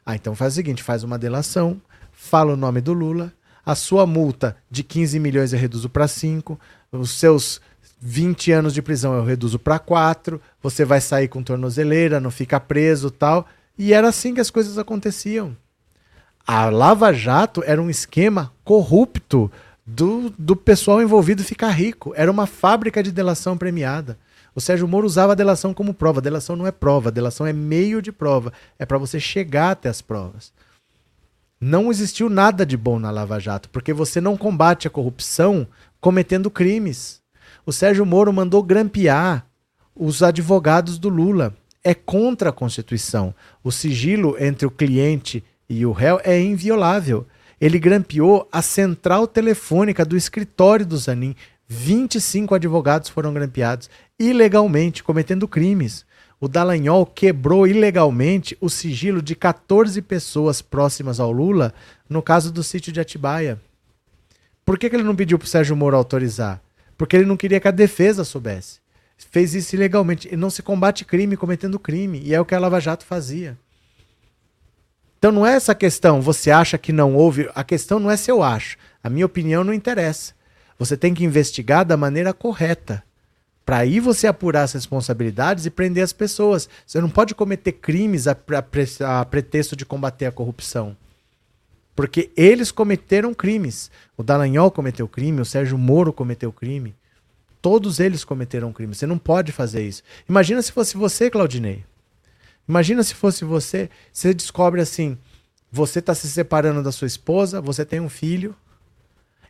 Ah, 0.06 0.14
então 0.14 0.36
faz 0.36 0.52
o 0.52 0.56
seguinte, 0.56 0.84
faz 0.84 1.02
uma 1.02 1.18
delação, 1.18 1.82
fala 2.12 2.52
o 2.52 2.56
nome 2.56 2.80
do 2.80 2.92
Lula, 2.92 3.32
a 3.66 3.74
sua 3.74 4.06
multa 4.06 4.56
de 4.70 4.84
15 4.84 5.18
milhões 5.18 5.52
eu 5.52 5.58
reduzo 5.58 5.88
para 5.88 6.06
5, 6.06 6.60
os 6.92 7.10
seus 7.10 7.60
20 8.00 8.52
anos 8.52 8.72
de 8.72 8.80
prisão 8.80 9.14
eu 9.14 9.24
reduzo 9.24 9.58
para 9.58 9.80
4, 9.80 10.40
você 10.62 10.84
vai 10.84 11.00
sair 11.00 11.26
com 11.26 11.42
tornozeleira, 11.42 12.20
não 12.20 12.30
fica 12.30 12.60
preso 12.60 13.10
tal. 13.10 13.48
E 13.76 13.92
era 13.92 14.08
assim 14.08 14.34
que 14.34 14.40
as 14.40 14.50
coisas 14.50 14.78
aconteciam. 14.78 15.56
A 16.46 16.68
Lava 16.68 17.12
Jato 17.12 17.62
era 17.64 17.80
um 17.80 17.90
esquema 17.90 18.52
corrupto 18.64 19.50
do, 19.86 20.32
do 20.38 20.54
pessoal 20.54 21.02
envolvido 21.02 21.42
ficar 21.42 21.70
rico. 21.70 22.12
Era 22.16 22.30
uma 22.30 22.46
fábrica 22.46 23.02
de 23.02 23.10
delação 23.10 23.56
premiada. 23.56 24.18
O 24.54 24.60
Sérgio 24.60 24.86
Moro 24.86 25.06
usava 25.06 25.32
a 25.32 25.36
delação 25.36 25.74
como 25.74 25.92
prova. 25.92 26.20
A 26.20 26.22
delação 26.22 26.54
não 26.54 26.66
é 26.66 26.70
prova, 26.70 27.08
a 27.08 27.12
delação 27.12 27.46
é 27.46 27.52
meio 27.52 28.00
de 28.00 28.12
prova. 28.12 28.52
É 28.78 28.86
para 28.86 28.98
você 28.98 29.18
chegar 29.18 29.72
até 29.72 29.88
as 29.88 30.00
provas. 30.00 30.52
Não 31.60 31.90
existiu 31.90 32.28
nada 32.28 32.64
de 32.64 32.76
bom 32.76 32.98
na 32.98 33.10
Lava 33.10 33.40
Jato, 33.40 33.70
porque 33.70 33.92
você 33.92 34.20
não 34.20 34.36
combate 34.36 34.86
a 34.86 34.90
corrupção 34.90 35.66
cometendo 36.00 36.50
crimes. 36.50 37.22
O 37.64 37.72
Sérgio 37.72 38.04
Moro 38.04 38.32
mandou 38.32 38.62
grampear 38.62 39.46
os 39.96 40.22
advogados 40.22 40.98
do 40.98 41.08
Lula. 41.08 41.54
É 41.84 41.94
contra 41.94 42.48
a 42.48 42.52
Constituição. 42.52 43.34
O 43.62 43.70
sigilo 43.70 44.36
entre 44.40 44.66
o 44.66 44.70
cliente 44.70 45.44
e 45.68 45.84
o 45.84 45.92
réu 45.92 46.20
é 46.24 46.40
inviolável 46.40 47.26
ele 47.60 47.78
grampeou 47.78 48.46
a 48.52 48.60
central 48.60 49.26
telefônica 49.26 50.04
do 50.04 50.16
escritório 50.16 50.84
do 50.84 50.96
Zanin. 50.96 51.34
25 51.66 52.54
advogados 52.54 53.08
foram 53.08 53.32
grampeados 53.32 53.88
ilegalmente, 54.18 55.02
cometendo 55.02 55.48
crimes. 55.48 56.04
O 56.38 56.46
Dallagnol 56.46 57.06
quebrou 57.06 57.66
ilegalmente 57.66 58.54
o 58.60 58.68
sigilo 58.68 59.22
de 59.22 59.34
14 59.34 60.02
pessoas 60.02 60.60
próximas 60.60 61.18
ao 61.18 61.32
Lula 61.32 61.72
no 62.06 62.20
caso 62.20 62.52
do 62.52 62.62
sítio 62.62 62.92
de 62.92 63.00
Atibaia. 63.00 63.58
Por 64.62 64.78
que, 64.78 64.90
que 64.90 64.96
ele 64.96 65.02
não 65.02 65.16
pediu 65.16 65.38
para 65.38 65.46
o 65.46 65.48
Sérgio 65.48 65.74
Moro 65.74 65.96
autorizar? 65.96 66.60
Porque 66.98 67.16
ele 67.16 67.24
não 67.24 67.36
queria 67.36 67.60
que 67.60 67.68
a 67.68 67.70
defesa 67.70 68.24
soubesse. 68.24 68.83
Fez 69.16 69.54
isso 69.54 69.74
ilegalmente. 69.74 70.28
E 70.32 70.36
não 70.36 70.50
se 70.50 70.62
combate 70.62 71.04
crime 71.04 71.36
cometendo 71.36 71.78
crime. 71.78 72.20
E 72.24 72.34
é 72.34 72.40
o 72.40 72.44
que 72.44 72.54
a 72.54 72.58
Lava 72.58 72.80
Jato 72.80 73.04
fazia. 73.04 73.58
Então 75.18 75.32
não 75.32 75.46
é 75.46 75.54
essa 75.54 75.74
questão, 75.74 76.20
você 76.20 76.50
acha 76.50 76.76
que 76.76 76.92
não 76.92 77.14
houve. 77.14 77.48
A 77.54 77.64
questão 77.64 77.98
não 77.98 78.10
é 78.10 78.16
se 78.16 78.30
eu 78.30 78.42
acho. 78.42 78.76
A 79.02 79.08
minha 79.08 79.24
opinião 79.24 79.64
não 79.64 79.72
interessa. 79.72 80.34
Você 80.78 80.98
tem 80.98 81.14
que 81.14 81.24
investigar 81.24 81.82
da 81.82 81.96
maneira 81.96 82.34
correta. 82.34 83.02
Para 83.64 83.78
aí 83.78 84.00
você 84.00 84.26
apurar 84.26 84.64
as 84.64 84.72
responsabilidades 84.74 85.64
e 85.64 85.70
prender 85.70 86.04
as 86.04 86.12
pessoas. 86.12 86.68
Você 86.86 87.00
não 87.00 87.08
pode 87.08 87.34
cometer 87.34 87.72
crimes 87.72 88.28
a, 88.28 88.36
a, 89.00 89.24
pretexto 89.24 89.74
de 89.74 89.86
combater 89.86 90.26
a 90.26 90.32
corrupção. 90.32 90.94
Porque 91.96 92.30
eles 92.36 92.70
cometeram 92.70 93.32
crimes. 93.32 93.90
O 94.18 94.22
Dallagnol 94.22 94.70
cometeu 94.70 95.08
crime, 95.08 95.40
o 95.40 95.44
Sérgio 95.46 95.78
Moro 95.78 96.12
cometeu 96.12 96.52
crime. 96.52 96.94
Todos 97.64 97.98
eles 97.98 98.24
cometeram 98.24 98.74
crime. 98.74 98.94
Você 98.94 99.06
não 99.06 99.16
pode 99.16 99.50
fazer 99.50 99.88
isso. 99.88 100.02
Imagina 100.28 100.60
se 100.60 100.70
fosse 100.70 100.98
você, 100.98 101.30
Claudinei. 101.30 101.82
Imagina 102.68 103.02
se 103.02 103.14
fosse 103.14 103.42
você, 103.42 103.88
você 104.12 104.34
descobre 104.34 104.82
assim, 104.82 105.16
você 105.72 106.00
está 106.00 106.14
se 106.14 106.28
separando 106.28 106.82
da 106.82 106.92
sua 106.92 107.06
esposa, 107.06 107.62
você 107.62 107.82
tem 107.82 108.00
um 108.00 108.08
filho, 108.10 108.54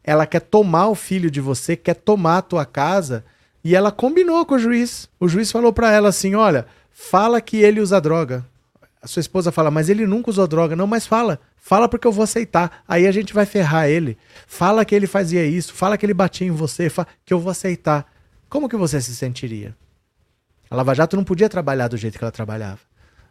ela 0.04 0.26
quer 0.26 0.42
tomar 0.42 0.86
o 0.90 0.94
filho 0.94 1.28
de 1.28 1.40
você, 1.40 1.74
quer 1.74 1.94
tomar 1.94 2.38
a 2.38 2.42
tua 2.42 2.64
casa, 2.64 3.24
e 3.64 3.74
ela 3.74 3.90
combinou 3.90 4.46
com 4.46 4.54
o 4.54 4.60
juiz. 4.60 5.08
O 5.18 5.26
juiz 5.26 5.50
falou 5.50 5.72
para 5.72 5.90
ela 5.90 6.10
assim: 6.10 6.36
"Olha, 6.36 6.66
fala 6.92 7.40
que 7.40 7.56
ele 7.56 7.80
usa 7.80 8.00
droga". 8.00 8.46
A 9.04 9.06
sua 9.06 9.20
esposa 9.20 9.52
fala: 9.52 9.70
"Mas 9.70 9.90
ele 9.90 10.06
nunca 10.06 10.30
usou 10.30 10.48
droga". 10.48 10.74
Não, 10.74 10.86
mas 10.86 11.06
fala. 11.06 11.38
Fala 11.58 11.86
porque 11.86 12.06
eu 12.06 12.12
vou 12.12 12.24
aceitar. 12.24 12.82
Aí 12.88 13.06
a 13.06 13.12
gente 13.12 13.34
vai 13.34 13.44
ferrar 13.44 13.86
ele. 13.86 14.16
Fala 14.46 14.82
que 14.82 14.94
ele 14.94 15.06
fazia 15.06 15.44
isso, 15.44 15.74
fala 15.74 15.98
que 15.98 16.06
ele 16.06 16.14
batia 16.14 16.46
em 16.46 16.50
você, 16.50 16.90
que 17.22 17.34
eu 17.34 17.38
vou 17.38 17.50
aceitar. 17.50 18.10
Como 18.48 18.66
que 18.66 18.76
você 18.76 19.02
se 19.02 19.14
sentiria? 19.14 19.76
A 20.70 20.76
Lava 20.76 20.94
Jato 20.94 21.16
não 21.16 21.22
podia 21.22 21.50
trabalhar 21.50 21.88
do 21.88 21.98
jeito 21.98 22.16
que 22.16 22.24
ela 22.24 22.32
trabalhava. 22.32 22.80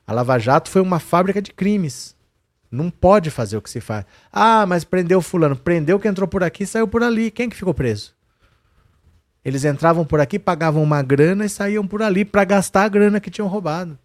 A 0.06 0.14
Lava 0.14 0.38
Jato 0.38 0.70
foi 0.70 0.82
uma 0.82 1.00
fábrica 1.00 1.42
de 1.42 1.52
crimes. 1.52 2.16
Não 2.70 2.92
pode 2.92 3.32
fazer 3.32 3.58
o 3.58 3.62
que 3.62 3.70
se 3.70 3.82
faz. 3.82 4.06
Ah, 4.32 4.68
mas 4.68 4.84
prendeu 4.84 5.22
fulano. 5.24 5.56
Prendeu 5.56 6.00
que 6.00 6.08
entrou 6.08 6.28
por 6.28 6.44
aqui 6.44 6.64
e 6.64 6.68
saiu 6.68 6.88
por 6.88 7.02
ali. 7.02 7.32
Quem 7.32 7.50
que 7.50 7.56
ficou 7.56 7.74
preso? 7.74 8.14
Eles 9.44 9.66
entravam 9.66 10.06
por 10.06 10.20
aqui, 10.20 10.38
pagavam 10.38 10.84
uma 10.84 11.02
grana 11.02 11.46
e 11.46 11.50
saíam 11.50 11.88
por 11.88 12.04
ali 12.04 12.24
para 12.24 12.44
gastar 12.44 12.84
a 12.84 12.90
grana 12.90 13.20
que 13.20 13.32
tinham 13.32 13.48
roubado. 13.48 13.98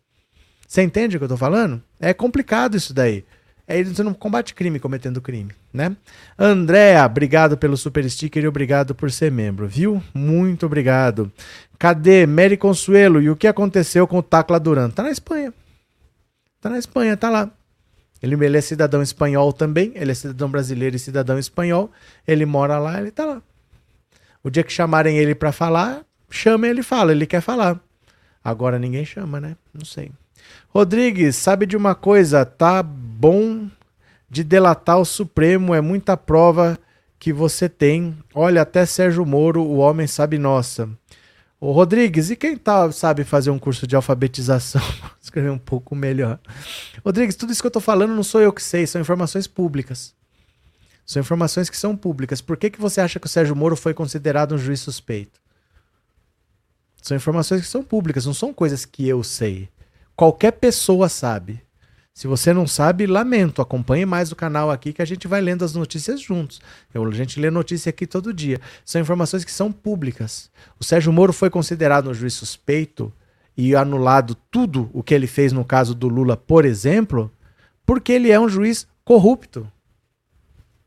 Você 0.68 0.82
entende 0.82 1.16
o 1.16 1.18
que 1.18 1.24
eu 1.24 1.28
tô 1.28 1.36
falando? 1.36 1.82
É 1.98 2.12
complicado 2.12 2.76
isso 2.76 2.92
daí. 2.92 3.24
É, 3.66 3.82
você 3.82 4.02
não 4.02 4.12
combate 4.12 4.54
crime 4.54 4.78
cometendo 4.78 5.20
crime, 5.20 5.52
né? 5.72 5.96
Andréa, 6.38 7.04
obrigado 7.06 7.56
pelo 7.56 7.76
super 7.76 8.08
sticker 8.08 8.44
e 8.44 8.48
obrigado 8.48 8.94
por 8.94 9.10
ser 9.10 9.32
membro, 9.32 9.66
viu? 9.66 10.02
Muito 10.12 10.66
obrigado. 10.66 11.32
Cadê 11.78 12.26
Mary 12.26 12.58
Consuelo? 12.58 13.20
E 13.20 13.30
o 13.30 13.36
que 13.36 13.46
aconteceu 13.46 14.06
com 14.06 14.18
o 14.18 14.22
Tacla 14.22 14.60
Duran? 14.60 14.90
Tá 14.90 15.02
na 15.02 15.10
Espanha. 15.10 15.54
Tá 16.60 16.68
na 16.68 16.78
Espanha, 16.78 17.16
tá 17.16 17.30
lá. 17.30 17.50
Ele, 18.22 18.42
ele 18.44 18.58
é 18.58 18.60
cidadão 18.60 19.00
espanhol 19.00 19.52
também, 19.52 19.92
ele 19.94 20.10
é 20.10 20.14
cidadão 20.14 20.50
brasileiro 20.50 20.96
e 20.96 20.98
cidadão 20.98 21.38
espanhol. 21.38 21.90
Ele 22.26 22.44
mora 22.44 22.78
lá, 22.78 23.00
ele 23.00 23.10
tá 23.10 23.24
lá. 23.24 23.42
O 24.42 24.50
dia 24.50 24.62
que 24.62 24.72
chamarem 24.72 25.16
ele 25.16 25.34
para 25.34 25.52
falar, 25.52 26.04
chama 26.30 26.66
ele 26.66 26.82
fala, 26.82 27.12
ele 27.12 27.26
quer 27.26 27.40
falar. 27.40 27.80
Agora 28.44 28.78
ninguém 28.78 29.04
chama, 29.04 29.40
né? 29.40 29.56
Não 29.72 29.84
sei. 29.84 30.10
Rodrigues, 30.68 31.36
sabe 31.36 31.64
de 31.64 31.76
uma 31.76 31.94
coisa? 31.94 32.44
Tá 32.44 32.82
bom 32.82 33.68
de 34.28 34.44
delatar 34.44 34.98
o 34.98 35.04
Supremo, 35.04 35.74
é 35.74 35.80
muita 35.80 36.16
prova 36.16 36.78
que 37.18 37.32
você 37.32 37.68
tem. 37.68 38.16
Olha, 38.34 38.62
até 38.62 38.84
Sérgio 38.84 39.24
Moro, 39.24 39.62
o 39.62 39.78
homem 39.78 40.06
sabe 40.06 40.38
nossa. 40.38 40.88
Ô 41.60 41.72
Rodrigues, 41.72 42.30
e 42.30 42.36
quem 42.36 42.56
tá, 42.56 42.92
sabe 42.92 43.24
fazer 43.24 43.50
um 43.50 43.58
curso 43.58 43.86
de 43.86 43.96
alfabetização? 43.96 44.82
Escrever 45.20 45.50
um 45.50 45.58
pouco 45.58 45.96
melhor. 45.96 46.38
Rodrigues, 47.04 47.34
tudo 47.34 47.50
isso 47.50 47.62
que 47.62 47.66
eu 47.66 47.72
tô 47.72 47.80
falando 47.80 48.14
não 48.14 48.22
sou 48.22 48.40
eu 48.40 48.52
que 48.52 48.62
sei, 48.62 48.86
são 48.86 49.00
informações 49.00 49.46
públicas. 49.46 50.14
São 51.04 51.20
informações 51.20 51.70
que 51.70 51.76
são 51.76 51.96
públicas. 51.96 52.42
Por 52.42 52.58
que, 52.58 52.70
que 52.70 52.80
você 52.80 53.00
acha 53.00 53.18
que 53.18 53.26
o 53.26 53.30
Sérgio 53.30 53.56
Moro 53.56 53.74
foi 53.74 53.94
considerado 53.94 54.54
um 54.54 54.58
juiz 54.58 54.80
suspeito? 54.80 55.40
São 57.02 57.16
informações 57.16 57.62
que 57.62 57.66
são 57.66 57.82
públicas, 57.82 58.26
não 58.26 58.34
são 58.34 58.52
coisas 58.52 58.84
que 58.84 59.08
eu 59.08 59.24
sei. 59.24 59.70
Qualquer 60.18 60.50
pessoa 60.50 61.08
sabe. 61.08 61.62
Se 62.12 62.26
você 62.26 62.52
não 62.52 62.66
sabe, 62.66 63.06
lamento. 63.06 63.62
Acompanhe 63.62 64.04
mais 64.04 64.32
o 64.32 64.36
canal 64.36 64.68
aqui 64.68 64.92
que 64.92 65.00
a 65.00 65.04
gente 65.04 65.28
vai 65.28 65.40
lendo 65.40 65.64
as 65.64 65.74
notícias 65.74 66.20
juntos. 66.20 66.60
Eu, 66.92 67.06
a 67.06 67.10
gente 67.12 67.38
lê 67.38 67.48
notícia 67.52 67.90
aqui 67.90 68.04
todo 68.04 68.34
dia. 68.34 68.60
São 68.84 69.00
informações 69.00 69.44
que 69.44 69.52
são 69.52 69.70
públicas. 69.70 70.50
O 70.80 70.82
Sérgio 70.82 71.12
Moro 71.12 71.32
foi 71.32 71.48
considerado 71.48 72.10
um 72.10 72.14
juiz 72.14 72.34
suspeito 72.34 73.12
e 73.56 73.76
anulado 73.76 74.34
tudo 74.50 74.90
o 74.92 75.04
que 75.04 75.14
ele 75.14 75.28
fez 75.28 75.52
no 75.52 75.64
caso 75.64 75.94
do 75.94 76.08
Lula, 76.08 76.36
por 76.36 76.64
exemplo, 76.64 77.30
porque 77.86 78.10
ele 78.10 78.32
é 78.32 78.40
um 78.40 78.48
juiz 78.48 78.88
corrupto. 79.04 79.70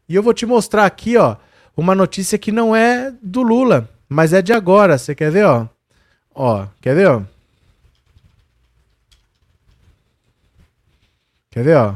E 0.09 0.15
eu 0.15 0.21
vou 0.21 0.33
te 0.33 0.45
mostrar 0.45 0.85
aqui, 0.85 1.15
ó, 1.15 1.37
uma 1.75 1.95
notícia 1.95 2.37
que 2.37 2.51
não 2.51 2.75
é 2.75 3.13
do 3.23 3.41
Lula, 3.41 3.89
mas 4.09 4.33
é 4.33 4.41
de 4.41 4.51
agora. 4.51 4.97
Você 4.97 5.15
quer 5.15 5.31
ver, 5.31 5.45
ó? 5.45 5.69
Ó, 6.35 6.67
quer 6.81 6.95
ver, 6.95 7.07
ó? 7.07 7.23
Quer 11.51 11.63
ver, 11.63 11.75
ó? 11.77 11.95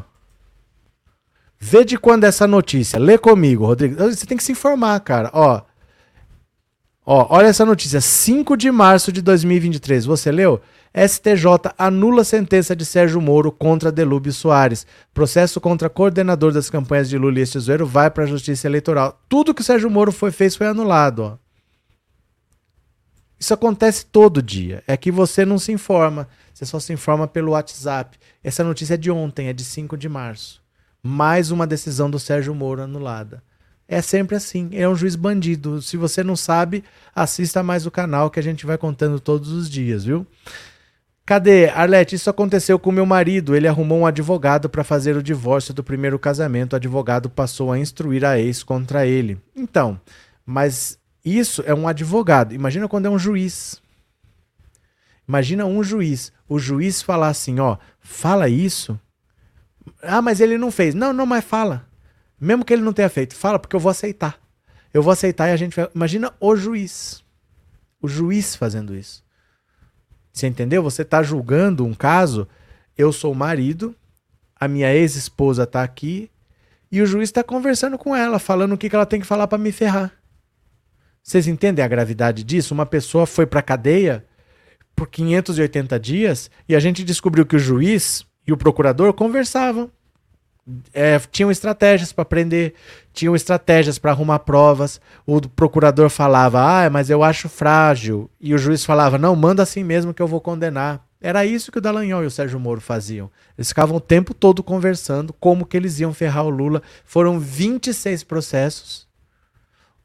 Vê 1.58 1.86
de 1.86 1.98
quando 1.98 2.26
essa 2.26 2.46
notícia. 2.46 3.00
Lê 3.00 3.18
comigo, 3.18 3.66
Rodrigo. 3.66 3.96
Você 3.96 4.26
tem 4.26 4.38
que 4.38 4.44
se 4.44 4.52
informar, 4.52 5.00
cara. 5.00 5.32
Ó. 5.34 5.62
Ó, 7.06 7.28
olha 7.30 7.48
essa 7.48 7.66
notícia. 7.66 8.02
5 8.02 8.58
de 8.58 8.70
março 8.70 9.12
de 9.12 9.22
2023. 9.22 10.06
Você 10.06 10.32
leu? 10.32 10.62
STJ 10.94 11.74
anula 11.78 12.24
sentença 12.24 12.76
de 12.76 12.86
Sérgio 12.86 13.22
Moro 13.22 13.52
contra 13.52 13.92
Delúbio 13.92 14.34
Soares. 14.34 14.86
Processo 15.14 15.62
contra 15.62 15.90
coordenador 15.90 16.52
das 16.52 16.70
campanhas 16.70 17.10
de 17.10 17.18
Lula 17.18 17.40
e 17.40 17.48
Tesouro 17.48 17.86
vai 17.86 18.12
para 18.12 18.26
a 18.26 18.28
Justiça 18.28 18.68
Eleitoral. 18.68 19.20
Tudo 19.30 19.54
que 19.54 19.62
o 19.62 19.66
Sérgio 19.66 19.90
Moro 19.90 20.12
foi, 20.12 20.32
fez 20.32 20.56
foi 20.56 20.68
anulado. 20.68 21.20
Ó. 21.24 21.38
Isso 23.40 23.54
acontece 23.54 24.06
todo 24.06 24.42
dia. 24.42 24.84
É 24.88 24.98
que 24.98 25.12
você 25.12 25.46
não 25.46 25.60
se 25.60 25.72
informa. 25.72 26.28
Você 26.54 26.66
só 26.66 26.80
se 26.80 26.94
informa 26.94 27.28
pelo 27.28 27.52
WhatsApp. 27.52 28.18
Essa 28.46 28.64
notícia 28.64 28.94
é 28.94 28.98
de 28.98 29.10
ontem, 29.10 29.48
é 29.48 29.54
de 29.54 29.64
5 29.64 29.98
de 29.98 30.08
março. 30.08 30.62
Mais 31.02 31.50
uma 31.50 31.66
decisão 31.66 32.12
do 32.12 32.20
Sérgio 32.20 32.54
Moro 32.54 32.84
anulada. 32.84 33.42
É 33.88 34.04
sempre 34.04 34.36
assim. 34.36 34.70
É 34.74 34.88
um 34.88 34.96
juiz 34.96 35.16
bandido. 35.16 35.82
Se 35.82 35.98
você 35.98 36.24
não 36.24 36.36
sabe, 36.36 36.84
assista 37.16 37.64
mais 37.64 37.88
o 37.88 37.92
canal 37.92 38.30
que 38.30 38.40
a 38.40 38.44
gente 38.44 38.64
vai 38.64 38.78
contando 38.78 39.20
todos 39.20 39.50
os 39.52 39.68
dias, 39.68 40.06
viu? 40.06 40.28
Cadê? 41.26 41.70
Arlete, 41.70 42.14
isso 42.14 42.30
aconteceu 42.30 42.78
com 42.78 42.92
meu 42.92 43.04
marido. 43.04 43.56
Ele 43.56 43.68
arrumou 43.68 44.02
um 44.02 44.06
advogado 44.06 44.70
para 44.70 44.84
fazer 44.84 45.18
o 45.18 45.24
divórcio 45.24 45.74
do 45.74 45.84
primeiro 45.84 46.20
casamento. 46.20 46.74
O 46.74 46.76
advogado 46.76 47.32
passou 47.32 47.72
a 47.72 47.80
instruir 47.80 48.24
a 48.24 48.40
ex 48.40 48.62
contra 48.62 49.08
ele. 49.08 49.40
Então, 49.56 50.00
mas 50.46 51.00
isso 51.26 51.64
é 51.66 51.74
um 51.74 51.88
advogado. 51.88 52.54
Imagina 52.54 52.88
quando 52.88 53.08
é 53.08 53.10
um 53.10 53.18
juiz. 53.18 53.82
Imagina 55.28 55.66
um 55.66 55.84
juiz. 55.84 56.32
O 56.48 56.60
juiz 56.60 57.02
falar 57.02 57.30
assim, 57.30 57.60
ó, 57.60 57.78
fala 58.00 58.48
isso. 58.48 59.00
Ah, 60.02 60.22
mas 60.22 60.40
ele 60.40 60.58
não 60.58 60.72
fez. 60.72 60.94
Não, 60.94 61.12
não, 61.12 61.26
mas 61.26 61.44
fala. 61.44 61.88
Mesmo 62.40 62.64
que 62.64 62.74
ele 62.74 62.82
não 62.82 62.94
tenha 62.94 63.10
feito, 63.10 63.36
fala 63.36 63.58
porque 63.58 63.76
eu 63.76 63.80
vou 63.80 63.90
aceitar. 63.90 64.40
Eu 64.94 65.02
vou 65.02 65.12
aceitar 65.12 65.50
e 65.50 65.52
a 65.52 65.58
gente 65.58 65.76
vai. 65.76 65.90
Imagina 65.94 66.34
o 66.40 66.56
juiz. 66.56 67.24
O 68.02 68.08
juiz 68.08 68.56
fazendo 68.56 68.96
isso. 68.96 69.24
Você 70.32 70.48
entendeu? 70.48 70.84
Você 70.84 71.02
está 71.02 71.24
julgando 71.24 71.86
um 71.86 71.94
caso. 71.94 72.48
Eu 72.98 73.12
sou 73.12 73.32
o 73.32 73.36
marido, 73.36 73.94
a 74.58 74.68
minha 74.68 74.94
ex-esposa 74.94 75.64
está 75.64 75.84
aqui 75.84 76.32
e 76.90 77.02
o 77.02 77.06
juiz 77.06 77.28
está 77.28 77.44
conversando 77.44 77.98
com 77.98 78.16
ela, 78.16 78.40
falando 78.40 78.74
o 78.74 78.78
que, 78.78 78.90
que 78.90 78.96
ela 78.96 79.06
tem 79.06 79.20
que 79.20 79.26
falar 79.28 79.48
para 79.48 79.58
me 79.58 79.72
ferrar. 79.72 80.14
Vocês 81.22 81.48
entendem 81.48 81.84
a 81.84 81.88
gravidade 81.88 82.44
disso? 82.44 82.74
Uma 82.74 82.86
pessoa 82.86 83.26
foi 83.26 83.46
para 83.46 83.62
cadeia 83.62 84.26
por 84.96 85.08
580 85.08 86.00
dias 86.00 86.50
e 86.68 86.76
a 86.76 86.80
gente 86.80 87.04
descobriu 87.04 87.46
que 87.46 87.56
o 87.56 87.60
juiz 87.60 88.26
e 88.48 88.54
o 88.54 88.58
procurador 88.58 89.14
conversavam. 89.14 89.90
É, 90.94 91.20
tinham 91.32 91.52
estratégias 91.52 92.12
para 92.12 92.26
prender, 92.26 92.74
tinham 93.14 93.36
estratégias 93.36 94.00
para 94.00 94.12
arrumar 94.12 94.40
provas. 94.40 95.00
O 95.26 95.40
procurador 95.42 96.10
falava, 96.10 96.60
ah, 96.60 96.90
mas 96.90 97.10
eu 97.10 97.24
acho 97.24 97.48
frágil. 97.48 98.30
E 98.40 98.54
o 98.54 98.58
juiz 98.58 98.84
falava, 98.84 99.18
não, 99.18 99.36
manda 99.36 99.62
assim 99.62 99.84
mesmo 99.84 100.14
que 100.14 100.22
eu 100.22 100.28
vou 100.28 100.42
condenar. 100.42 101.06
Era 101.22 101.46
isso 101.46 101.72
que 101.72 101.78
o 101.78 101.82
Dallagnol 101.82 102.24
e 102.24 102.28
o 102.28 102.32
Sérgio 102.32 102.60
Moro 102.60 102.82
faziam. 102.82 103.30
Eles 103.58 103.70
ficavam 103.70 103.98
o 103.98 104.02
tempo 104.02 104.34
todo 104.34 104.64
conversando 104.64 105.34
como 105.34 105.66
que 105.66 105.78
eles 105.78 106.00
iam 106.00 106.14
ferrar 106.14 106.46
o 106.46 106.50
Lula. 106.50 106.82
Foram 107.04 107.40
26 107.40 108.24
processos 108.24 109.08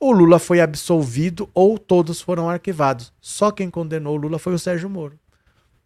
o 0.01 0.11
Lula 0.11 0.39
foi 0.39 0.63
absolvido 0.63 1.49
ou 1.53 1.79
todos 1.79 2.23
foram 2.23 2.49
arquivados. 2.49 3.13
Só 3.21 3.51
quem 3.51 3.69
condenou 3.69 4.15
o 4.15 4.17
Lula 4.17 4.39
foi 4.39 4.55
o 4.55 4.59
Sérgio 4.59 4.89
Moro. 4.89 5.19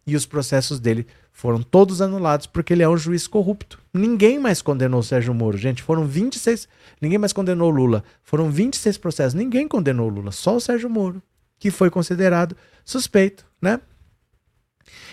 E 0.07 0.15
os 0.15 0.25
processos 0.25 0.79
dele 0.79 1.05
foram 1.33 1.61
todos 1.61 2.01
anulados 2.01 2.47
porque 2.47 2.71
ele 2.71 2.83
é 2.83 2.87
um 2.87 2.95
juiz 2.95 3.27
corrupto. 3.27 3.77
Ninguém 3.93 4.39
mais 4.39 4.61
condenou 4.61 5.01
o 5.01 5.03
Sérgio 5.03 5.33
Moro, 5.33 5.57
gente. 5.57 5.83
Foram 5.83 6.05
26. 6.05 6.67
Ninguém 7.01 7.17
mais 7.17 7.33
condenou 7.33 7.69
o 7.69 7.75
Lula. 7.75 8.05
Foram 8.23 8.49
26 8.49 8.97
processos. 8.99 9.33
Ninguém 9.33 9.67
condenou 9.67 10.07
o 10.07 10.13
Lula, 10.13 10.31
só 10.31 10.55
o 10.55 10.61
Sérgio 10.61 10.89
Moro, 10.89 11.21
que 11.59 11.69
foi 11.69 11.89
considerado 11.89 12.55
suspeito, 12.85 13.45
né? 13.61 13.81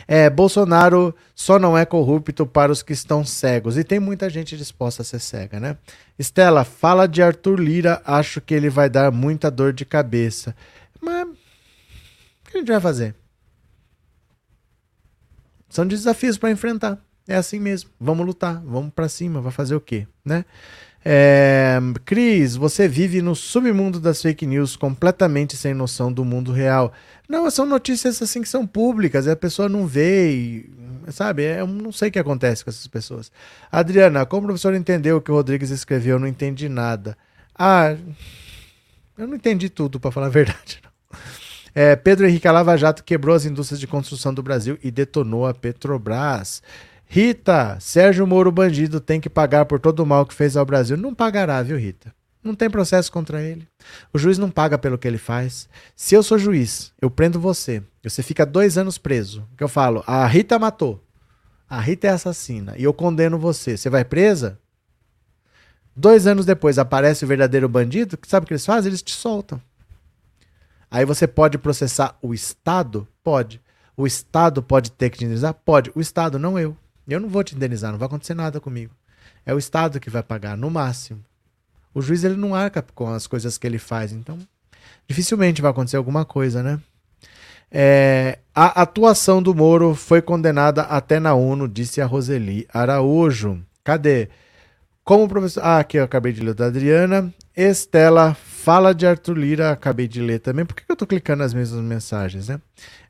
É, 0.06 0.28
Bolsonaro 0.28 1.14
só 1.34 1.58
não 1.58 1.76
é 1.76 1.84
corrupto 1.84 2.46
para 2.46 2.72
os 2.72 2.82
que 2.82 2.92
estão 2.92 3.24
cegos. 3.24 3.76
E 3.76 3.84
tem 3.84 4.00
muita 4.00 4.28
gente 4.28 4.56
disposta 4.56 5.02
a 5.02 5.04
ser 5.04 5.20
cega, 5.20 5.60
né? 5.60 5.76
Estela, 6.18 6.64
fala 6.64 7.06
de 7.06 7.22
Arthur 7.22 7.58
Lira. 7.58 8.02
Acho 8.04 8.40
que 8.40 8.54
ele 8.54 8.68
vai 8.68 8.88
dar 8.88 9.10
muita 9.10 9.50
dor 9.50 9.72
de 9.72 9.84
cabeça. 9.84 10.54
Mas. 11.00 11.26
O 11.26 12.50
que 12.50 12.58
a 12.58 12.60
gente 12.60 12.70
vai 12.70 12.80
fazer? 12.80 13.14
São 15.68 15.86
desafios 15.86 16.36
para 16.36 16.50
enfrentar. 16.50 16.98
É 17.26 17.36
assim 17.36 17.58
mesmo. 17.58 17.90
Vamos 17.98 18.26
lutar, 18.26 18.60
vamos 18.64 18.92
para 18.92 19.08
cima, 19.08 19.40
vai 19.40 19.52
fazer 19.52 19.74
o 19.74 19.80
quê, 19.80 20.06
né? 20.24 20.44
É, 21.04 21.78
Cris, 22.04 22.54
você 22.54 22.86
vive 22.86 23.20
no 23.20 23.34
submundo 23.34 23.98
das 23.98 24.22
fake 24.22 24.46
news, 24.46 24.76
completamente 24.76 25.56
sem 25.56 25.74
noção 25.74 26.12
do 26.12 26.24
mundo 26.24 26.52
real. 26.52 26.92
Não, 27.28 27.50
são 27.50 27.66
notícias 27.66 28.22
assim 28.22 28.42
que 28.42 28.48
são 28.48 28.66
públicas, 28.66 29.26
a 29.26 29.34
pessoa 29.34 29.68
não 29.68 29.86
vê, 29.86 30.30
e, 30.30 30.70
sabe? 31.08 31.44
É, 31.44 31.60
eu 31.60 31.66
não 31.66 31.90
sei 31.90 32.08
o 32.08 32.12
que 32.12 32.18
acontece 32.18 32.64
com 32.64 32.70
essas 32.70 32.86
pessoas. 32.86 33.32
Adriana, 33.70 34.24
como 34.24 34.42
o 34.42 34.46
professor 34.46 34.74
entendeu 34.74 35.16
o 35.16 35.20
que 35.20 35.30
o 35.30 35.34
Rodrigues 35.34 35.70
escreveu? 35.70 36.16
Eu 36.16 36.20
não 36.20 36.28
entendi 36.28 36.68
nada. 36.68 37.16
Ah, 37.58 37.96
eu 39.18 39.26
não 39.26 39.34
entendi 39.34 39.68
tudo, 39.68 39.98
para 39.98 40.12
falar 40.12 40.26
a 40.26 40.30
verdade. 40.30 40.80
É, 41.74 41.96
Pedro 41.96 42.26
Henrique 42.26 42.46
Lava 42.48 42.76
Jato 42.76 43.02
quebrou 43.02 43.34
as 43.34 43.46
indústrias 43.46 43.80
de 43.80 43.86
construção 43.86 44.32
do 44.32 44.42
Brasil 44.42 44.78
e 44.82 44.90
detonou 44.90 45.46
a 45.46 45.54
Petrobras. 45.54 46.62
Rita, 47.14 47.76
Sérgio 47.78 48.26
Moro 48.26 48.50
bandido 48.50 48.98
tem 48.98 49.20
que 49.20 49.28
pagar 49.28 49.66
por 49.66 49.78
todo 49.78 50.00
o 50.00 50.06
mal 50.06 50.24
que 50.24 50.32
fez 50.32 50.56
ao 50.56 50.64
Brasil. 50.64 50.96
Não 50.96 51.14
pagará, 51.14 51.62
viu, 51.62 51.76
Rita? 51.76 52.10
Não 52.42 52.54
tem 52.54 52.70
processo 52.70 53.12
contra 53.12 53.42
ele. 53.42 53.68
O 54.14 54.18
juiz 54.18 54.38
não 54.38 54.50
paga 54.50 54.78
pelo 54.78 54.96
que 54.96 55.06
ele 55.06 55.18
faz. 55.18 55.68
Se 55.94 56.14
eu 56.14 56.22
sou 56.22 56.38
juiz, 56.38 56.90
eu 57.02 57.10
prendo 57.10 57.38
você. 57.38 57.82
Você 58.02 58.22
fica 58.22 58.46
dois 58.46 58.78
anos 58.78 58.96
preso. 58.96 59.46
Que 59.58 59.62
eu 59.62 59.68
falo, 59.68 60.02
a 60.06 60.26
Rita 60.26 60.58
matou. 60.58 61.04
A 61.68 61.78
Rita 61.82 62.06
é 62.06 62.10
assassina. 62.12 62.72
E 62.78 62.84
eu 62.84 62.94
condeno 62.94 63.38
você. 63.38 63.76
Você 63.76 63.90
vai 63.90 64.06
presa? 64.06 64.58
Dois 65.94 66.26
anos 66.26 66.46
depois 66.46 66.78
aparece 66.78 67.26
o 67.26 67.28
verdadeiro 67.28 67.68
bandido. 67.68 68.18
Sabe 68.26 68.44
o 68.44 68.46
que 68.46 68.54
eles 68.54 68.64
fazem? 68.64 68.88
Eles 68.88 69.02
te 69.02 69.12
soltam. 69.12 69.60
Aí 70.90 71.04
você 71.04 71.26
pode 71.26 71.58
processar 71.58 72.16
o 72.22 72.32
Estado? 72.32 73.06
Pode. 73.22 73.60
O 73.94 74.06
Estado 74.06 74.62
pode 74.62 74.90
ter 74.90 75.10
que 75.10 75.18
te 75.18 75.26
indenizar? 75.26 75.52
Pode. 75.52 75.92
O 75.94 76.00
Estado, 76.00 76.38
não 76.38 76.58
eu. 76.58 76.74
Eu 77.08 77.20
não 77.20 77.28
vou 77.28 77.42
te 77.42 77.54
indenizar, 77.54 77.90
não 77.90 77.98
vai 77.98 78.06
acontecer 78.06 78.34
nada 78.34 78.60
comigo. 78.60 78.94
É 79.44 79.54
o 79.54 79.58
Estado 79.58 80.00
que 80.00 80.10
vai 80.10 80.22
pagar, 80.22 80.56
no 80.56 80.70
máximo. 80.70 81.24
O 81.94 82.00
juiz 82.00 82.24
ele 82.24 82.36
não 82.36 82.54
arca 82.54 82.84
com 82.94 83.08
as 83.08 83.26
coisas 83.26 83.58
que 83.58 83.66
ele 83.66 83.78
faz, 83.78 84.12
então 84.12 84.38
dificilmente 85.06 85.60
vai 85.60 85.70
acontecer 85.70 85.96
alguma 85.96 86.24
coisa, 86.24 86.62
né? 86.62 86.80
É, 87.70 88.38
a 88.54 88.82
atuação 88.82 89.42
do 89.42 89.54
Moro 89.54 89.94
foi 89.94 90.20
condenada 90.20 90.82
até 90.82 91.18
na 91.18 91.34
ONU, 91.34 91.66
disse 91.66 92.00
a 92.00 92.06
Roseli 92.06 92.66
Araújo. 92.72 93.62
Cadê? 93.82 94.28
Como 95.04 95.28
professor. 95.28 95.62
Ah, 95.64 95.78
aqui 95.78 95.96
eu 95.96 96.04
acabei 96.04 96.32
de 96.32 96.40
ler 96.40 96.54
da 96.54 96.66
Adriana. 96.66 97.32
Estela 97.56 98.34
fala 98.34 98.94
de 98.94 99.04
Arthur 99.04 99.36
Lira, 99.36 99.72
acabei 99.72 100.06
de 100.06 100.20
ler 100.20 100.38
também. 100.38 100.64
Por 100.64 100.76
que 100.76 100.84
eu 100.88 100.94
tô 100.94 101.06
clicando 101.06 101.40
nas 101.40 101.52
mesmas 101.52 101.82
mensagens, 101.82 102.48
né? 102.48 102.60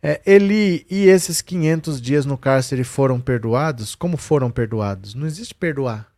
É, 0.03 0.21
Eli 0.25 0.87
e 0.91 1.05
esses 1.05 1.43
500 1.43 2.01
dias 2.01 2.25
no 2.25 2.39
cárcere 2.39 2.83
foram 2.83 3.21
perdoados? 3.21 3.95
Como 3.95 4.17
foram 4.17 4.51
perdoados? 4.51 5.15
Não 5.15 5.27
existe 5.27 5.55
perdoar. 5.55 6.11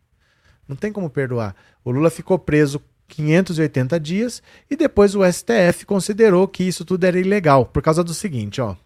Não 0.69 0.77
tem 0.77 0.93
como 0.93 1.11
perdoar. 1.11 1.57
O 1.85 1.91
Lula 1.91 2.09
ficou 2.09 2.39
preso 2.39 2.81
580 3.09 3.99
dias 3.99 4.43
e 4.71 4.77
depois 4.77 5.15
o 5.17 5.25
STF 5.31 5.85
considerou 5.85 6.47
que 6.47 6.63
isso 6.63 6.85
tudo 6.85 7.05
era 7.05 7.19
ilegal 7.19 7.67
por 7.67 7.83
causa 7.83 8.05
do 8.05 8.15
seguinte, 8.15 8.61
ó. 8.61 8.77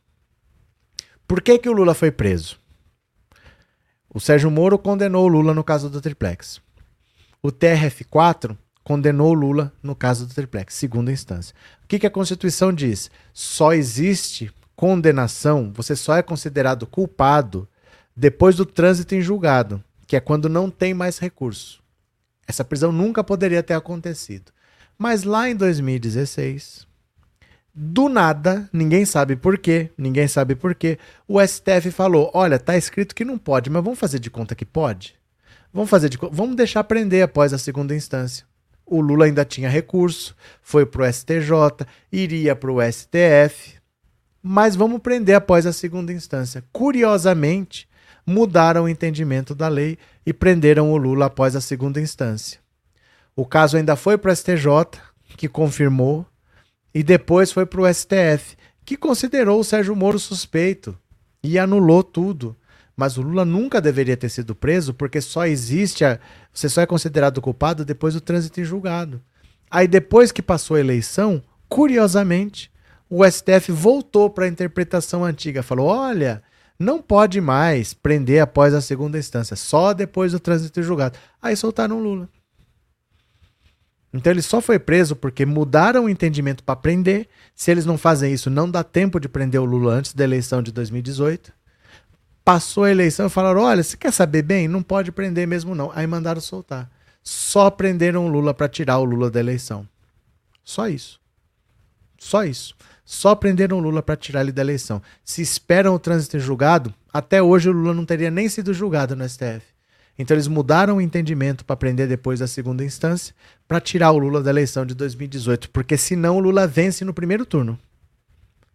Por 1.27 1.43
que, 1.43 1.59
que 1.59 1.69
o 1.69 1.73
Lula 1.73 1.95
foi 1.95 2.11
preso? 2.11 2.59
O 4.13 4.19
Sérgio 4.19 4.51
Moro 4.51 4.79
condenou 4.79 5.27
o 5.27 5.29
Lula 5.29 5.53
no 5.53 5.63
caso 5.63 5.91
do 5.91 6.01
triplex. 6.01 6.63
O 7.43 7.53
TRF4 7.53 8.57
condenou 8.83 9.33
Lula 9.33 9.73
no 9.83 9.95
caso 9.95 10.27
do 10.27 10.35
triplex, 10.35 10.75
segunda 10.75 11.13
instância. 11.13 11.55
O 11.85 11.87
que, 11.87 11.99
que 11.99 12.07
a 12.07 12.11
Constituição 12.11 12.73
diz? 12.73 13.11
Só 13.33 13.73
existe 13.73 14.51
condenação, 14.75 15.73
você 15.75 15.95
só 15.95 16.17
é 16.17 16.23
considerado 16.23 16.87
culpado 16.87 17.69
depois 18.17 18.57
do 18.57 18.65
trânsito 18.65 19.15
em 19.15 19.21
julgado, 19.21 19.83
que 20.07 20.17
é 20.17 20.21
quando 20.21 20.49
não 20.49 20.71
tem 20.71 20.95
mais 20.95 21.19
recurso. 21.19 21.83
Essa 22.47 22.65
prisão 22.65 22.91
nunca 22.91 23.23
poderia 23.23 23.63
ter 23.63 23.75
acontecido. 23.75 24.51
Mas 24.97 25.23
lá 25.23 25.49
em 25.51 25.55
2016, 25.55 26.87
do 27.75 28.09
nada, 28.09 28.69
ninguém 28.73 29.05
sabe 29.05 29.37
por 29.37 29.59
quê, 29.59 29.91
ninguém 29.99 30.27
sabe 30.27 30.55
por 30.55 30.75
quê, 30.75 30.99
o 31.29 31.45
STF 31.45 31.91
falou: 31.91 32.31
olha, 32.33 32.59
tá 32.59 32.77
escrito 32.77 33.15
que 33.15 33.25
não 33.25 33.37
pode, 33.37 33.69
mas 33.71 33.85
vamos 33.85 33.99
fazer 33.99 34.19
de 34.19 34.31
conta 34.31 34.55
que 34.55 34.65
pode? 34.65 35.18
Vamos 35.73 35.91
fazer 35.91 36.09
de 36.09 36.19
vamos 36.33 36.57
deixar 36.57 36.85
prender 36.85 37.23
após 37.23 37.53
a 37.53 37.59
segunda 37.59 37.95
instância. 37.95 38.47
O 38.87 39.01
Lula 39.01 39.27
ainda 39.27 39.45
tinha 39.45 39.69
recurso, 39.69 40.35
foi 40.63 40.87
para 40.87 41.03
o 41.03 41.13
STJ, 41.13 41.87
iria 42.11 42.57
para 42.57 42.73
o 42.73 42.81
STF, 42.81 43.77
mas 44.43 44.75
vamos 44.75 45.01
prender 45.01 45.37
após 45.37 45.67
a 45.67 45.73
segunda 45.73 46.13
instância. 46.13 46.65
Curiosamente, 46.73 47.87
mudaram 48.25 48.85
o 48.85 48.89
entendimento 48.89 49.55
da 49.55 49.69
lei 49.69 49.99
e 50.25 50.33
prenderam 50.33 50.91
o 50.91 50.97
Lula 50.97 51.27
após 51.27 51.55
a 51.55 51.61
segunda 51.61 52.01
instância. 52.01 52.61
O 53.37 53.45
caso 53.45 53.77
ainda 53.77 53.95
foi 53.95 54.17
para 54.17 54.33
o 54.33 54.37
STJ, 54.37 54.69
que 55.37 55.49
confirmou, 55.49 56.27
e 56.95 57.03
depois 57.03 57.53
foi 57.53 57.67
para 57.67 57.81
o 57.81 57.95
STF, 57.95 58.57
que 58.85 58.97
considerou 58.97 59.61
o 59.61 59.65
Sérgio 59.65 59.95
Moro 59.95 60.19
suspeito 60.19 60.99
e 61.43 61.59
anulou 61.59 62.03
tudo. 62.03 62.57
Mas 62.99 63.17
o 63.17 63.23
Lula 63.23 63.45
nunca 63.45 63.81
deveria 63.81 64.17
ter 64.17 64.29
sido 64.29 64.57
preso 64.57 64.93
porque 64.93 65.21
só 65.21 65.47
existe, 65.47 66.05
a, 66.05 66.19
você 66.53 66.69
só 66.69 66.81
é 66.81 66.87
considerado 66.87 67.41
culpado 67.41 67.85
depois 67.85 68.15
do 68.15 68.21
trânsito 68.21 68.61
em 68.61 68.65
julgado. 68.65 69.23
Aí 69.71 69.87
depois 69.87 70.33
que 70.33 70.43
passou 70.43 70.77
a 70.77 70.81
eleição, 70.81 71.41
curiosamente, 71.69 72.73
o 73.09 73.25
STF 73.25 73.71
voltou 73.71 74.29
para 74.29 74.47
a 74.47 74.49
interpretação 74.49 75.25
antiga, 75.25 75.63
falou: 75.63 75.87
"Olha, 75.87 76.43
não 76.77 77.01
pode 77.01 77.41
mais 77.41 77.95
prender 77.95 78.43
após 78.43 78.75
a 78.75 78.81
segunda 78.81 79.17
instância, 79.17 79.55
só 79.55 79.93
depois 79.93 80.33
do 80.33 80.41
trânsito 80.41 80.81
em 80.81 80.83
julgado". 80.83 81.17
Aí 81.41 81.55
soltaram 81.55 81.99
o 81.99 82.03
Lula. 82.03 82.29
Então 84.13 84.33
ele 84.33 84.43
só 84.43 84.61
foi 84.61 84.81
preso 84.81 85.15
porque 85.15 85.47
mudaram 85.47 86.07
o 86.07 86.09
entendimento 86.09 86.65
para 86.65 86.75
prender. 86.75 87.29
Se 87.55 87.71
eles 87.71 87.87
não 87.87 87.97
fazem 87.97 88.33
isso, 88.33 88.51
não 88.51 88.69
dá 88.69 88.83
tempo 88.83 89.21
de 89.21 89.29
prender 89.29 89.61
o 89.61 89.65
Lula 89.65 89.93
antes 89.93 90.15
da 90.15 90.25
eleição 90.25 90.61
de 90.61 90.73
2018 90.73 91.58
passou 92.49 92.85
a 92.85 92.91
eleição 92.91 93.27
e 93.27 93.29
falaram: 93.29 93.61
olha, 93.61 93.83
você 93.83 93.95
quer 93.95 94.11
saber 94.11 94.41
bem? 94.41 94.67
Não 94.67 94.83
pode 94.83 95.13
prender 95.13 95.47
mesmo, 95.47 95.75
não. 95.75 95.93
Aí 95.95 96.07
mandaram 96.07 96.41
soltar. 96.41 96.91
Só 97.23 97.71
prenderam 97.71 98.25
o 98.25 98.29
Lula 98.31 98.55
para 98.55 98.67
tirar 98.67 98.97
o 98.97 99.05
Lula 99.05 99.31
da 99.31 99.39
eleição. 99.39 99.87
Só 100.65 100.89
isso. 100.89 101.21
Só 102.19 102.45
isso. 102.45 102.75
Só 103.05 103.35
prenderam 103.35 103.77
o 103.77 103.81
Lula 103.81 104.03
para 104.03 104.17
tirar 104.17 104.41
ele 104.41 104.53
da 104.53 104.63
eleição. 104.63 105.03
Se 105.23 105.43
esperam 105.43 105.95
o 105.95 105.99
trânsito 105.99 106.39
em 106.39 106.41
julgado, 106.41 106.95
até 107.13 107.43
hoje 107.43 107.69
o 107.69 107.73
Lula 107.73 107.93
não 107.93 108.07
teria 108.07 108.31
nem 108.31 108.49
sido 108.49 108.73
julgado 108.73 109.15
no 109.15 109.29
STF. 109.29 109.61
Então 110.19 110.35
eles 110.35 110.49
mudaram 110.49 110.97
o 110.97 111.01
entendimento 111.03 111.67
para 111.67 111.77
prender 111.77 112.09
depois 112.09 112.41
da 112.41 112.47
segunda 112.47 112.83
instância 112.83 113.35
para 113.69 113.79
tirar 113.79 114.11
o 114.13 114.19
Lula 114.19 114.43
da 114.43 114.49
eleição 114.49 114.87
de 114.87 114.95
2018, 114.95 115.69
porque 115.69 115.99
senão 115.99 116.39
o 116.39 116.41
Lula 116.41 116.67
vence 116.67 117.05
no 117.05 117.13
primeiro 117.13 117.45
turno. 117.45 117.79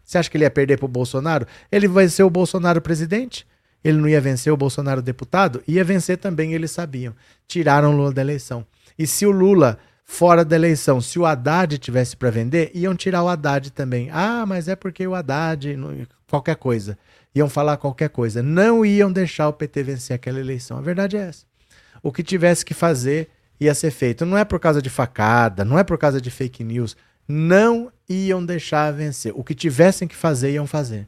Você 0.06 0.20
acha 0.20 0.30
que 0.30 0.38
ele 0.38 0.44
ia 0.44 0.52
perder 0.52 0.78
para 0.78 0.86
o 0.86 0.90
Bolsonaro? 0.90 1.48
Ele 1.72 1.88
vai 1.88 2.08
ser 2.08 2.22
o 2.22 2.30
Bolsonaro 2.30 2.80
presidente? 2.80 3.48
Ele 3.84 3.98
não 3.98 4.08
ia 4.08 4.22
vencer 4.22 4.52
o 4.52 4.58
Bolsonaro 4.58 5.02
deputado? 5.02 5.62
Ia 5.68 5.84
vencer 5.84 6.18
também, 6.18 6.54
eles 6.54 6.72
sabiam. 6.72 7.14
Tiraram 7.48 7.94
o 7.94 7.98
Lula 7.98 8.14
da 8.14 8.22
eleição. 8.22 8.66
E 8.98 9.06
se 9.06 9.26
o 9.26 9.32
Lula 9.32 9.78
fora 10.06 10.46
da 10.46 10.56
eleição, 10.56 11.02
se 11.02 11.20
o 11.20 11.26
Haddad 11.26 11.78
tivesse 11.78 12.16
para 12.16 12.30
vender, 12.30 12.72
iam 12.74 12.96
tirar 12.96 13.24
o 13.24 13.28
Haddad 13.28 13.72
também. 13.72 14.10
Ah, 14.12 14.46
mas 14.48 14.68
é 14.68 14.76
porque 14.76 15.06
o 15.06 15.16
Haddad, 15.16 15.78
qualquer 16.28 16.56
coisa. 16.56 16.98
Iam 17.36 17.50
falar 17.50 17.78
qualquer 17.78 18.10
coisa. 18.10 18.42
Não 18.42 18.86
iam 18.86 19.12
deixar 19.12 19.50
o 19.50 19.54
PT 19.54 19.84
vencer 19.84 20.16
aquela 20.16 20.40
eleição. 20.40 20.78
A 20.78 20.82
verdade 20.82 21.18
é 21.18 21.22
essa. 21.22 21.46
O 22.02 22.12
que 22.12 22.24
tivesse 22.24 22.64
que 22.64 22.74
fazer 22.74 23.30
ia 23.60 23.74
ser 23.74 23.92
feito. 23.92 24.26
Não 24.26 24.38
é 24.38 24.46
por 24.46 24.60
causa 24.60 24.82
de 24.82 24.90
facada, 24.90 25.66
não 25.66 25.80
é 25.80 25.84
por 25.84 25.98
causa 25.98 26.22
de 26.22 26.30
fake 26.30 26.64
news. 26.64 26.96
Não 27.28 27.92
iam 28.08 28.46
deixar 28.46 28.92
vencer. 28.94 29.34
O 29.36 29.44
que 29.44 29.56
tivessem 29.56 30.08
que 30.08 30.16
fazer, 30.16 30.52
iam 30.52 30.68
fazer 30.68 31.08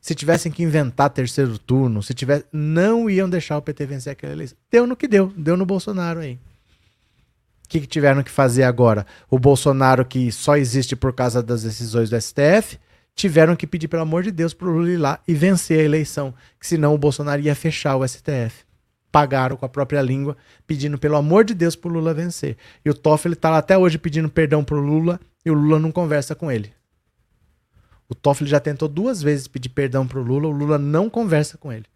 se 0.00 0.14
tivessem 0.14 0.50
que 0.50 0.62
inventar 0.62 1.10
terceiro 1.10 1.58
turno, 1.58 2.02
se 2.02 2.14
tivesse, 2.14 2.44
não 2.52 3.08
iam 3.10 3.28
deixar 3.28 3.58
o 3.58 3.62
PT 3.62 3.86
vencer 3.86 4.12
aquela 4.12 4.32
eleição. 4.32 4.56
Deu 4.70 4.86
no 4.86 4.96
que 4.96 5.06
deu, 5.06 5.32
deu 5.36 5.56
no 5.56 5.66
Bolsonaro 5.66 6.20
aí. 6.20 6.34
O 7.64 7.68
que, 7.68 7.80
que 7.80 7.86
tiveram 7.86 8.22
que 8.22 8.30
fazer 8.30 8.64
agora? 8.64 9.06
O 9.30 9.38
Bolsonaro, 9.38 10.04
que 10.04 10.32
só 10.32 10.56
existe 10.56 10.96
por 10.96 11.12
causa 11.12 11.42
das 11.42 11.62
decisões 11.62 12.10
do 12.10 12.20
STF, 12.20 12.78
tiveram 13.14 13.54
que 13.54 13.66
pedir, 13.66 13.86
pelo 13.86 14.02
amor 14.02 14.22
de 14.22 14.30
Deus, 14.30 14.54
para 14.54 14.68
o 14.68 14.72
Lula 14.72 14.90
ir 14.90 14.96
lá 14.96 15.20
e 15.28 15.34
vencer 15.34 15.78
a 15.78 15.84
eleição, 15.84 16.34
que 16.58 16.66
senão 16.66 16.94
o 16.94 16.98
Bolsonaro 16.98 17.40
ia 17.42 17.54
fechar 17.54 17.96
o 17.96 18.06
STF. 18.06 18.64
Pagaram 19.12 19.56
com 19.56 19.66
a 19.66 19.68
própria 19.68 20.00
língua, 20.00 20.36
pedindo, 20.66 20.98
pelo 20.98 21.16
amor 21.16 21.44
de 21.44 21.54
Deus, 21.54 21.76
para 21.76 21.90
o 21.90 21.92
Lula 21.92 22.14
vencer. 22.14 22.56
E 22.84 22.90
o 22.90 22.94
Toffoli 22.94 23.34
está 23.34 23.50
lá 23.50 23.58
até 23.58 23.76
hoje 23.76 23.98
pedindo 23.98 24.28
perdão 24.28 24.64
para 24.64 24.76
o 24.76 24.80
Lula, 24.80 25.20
e 25.44 25.50
o 25.50 25.54
Lula 25.54 25.78
não 25.78 25.92
conversa 25.92 26.34
com 26.34 26.50
ele. 26.50 26.72
O 28.10 28.14
Toffoli 28.14 28.50
já 28.50 28.58
tentou 28.58 28.88
duas 28.88 29.22
vezes 29.22 29.46
pedir 29.46 29.68
perdão 29.68 30.04
para 30.04 30.18
o 30.18 30.22
Lula, 30.22 30.48
o 30.48 30.50
Lula 30.50 30.76
não 30.78 31.08
conversa 31.08 31.56
com 31.56 31.72
ele. 31.72 31.86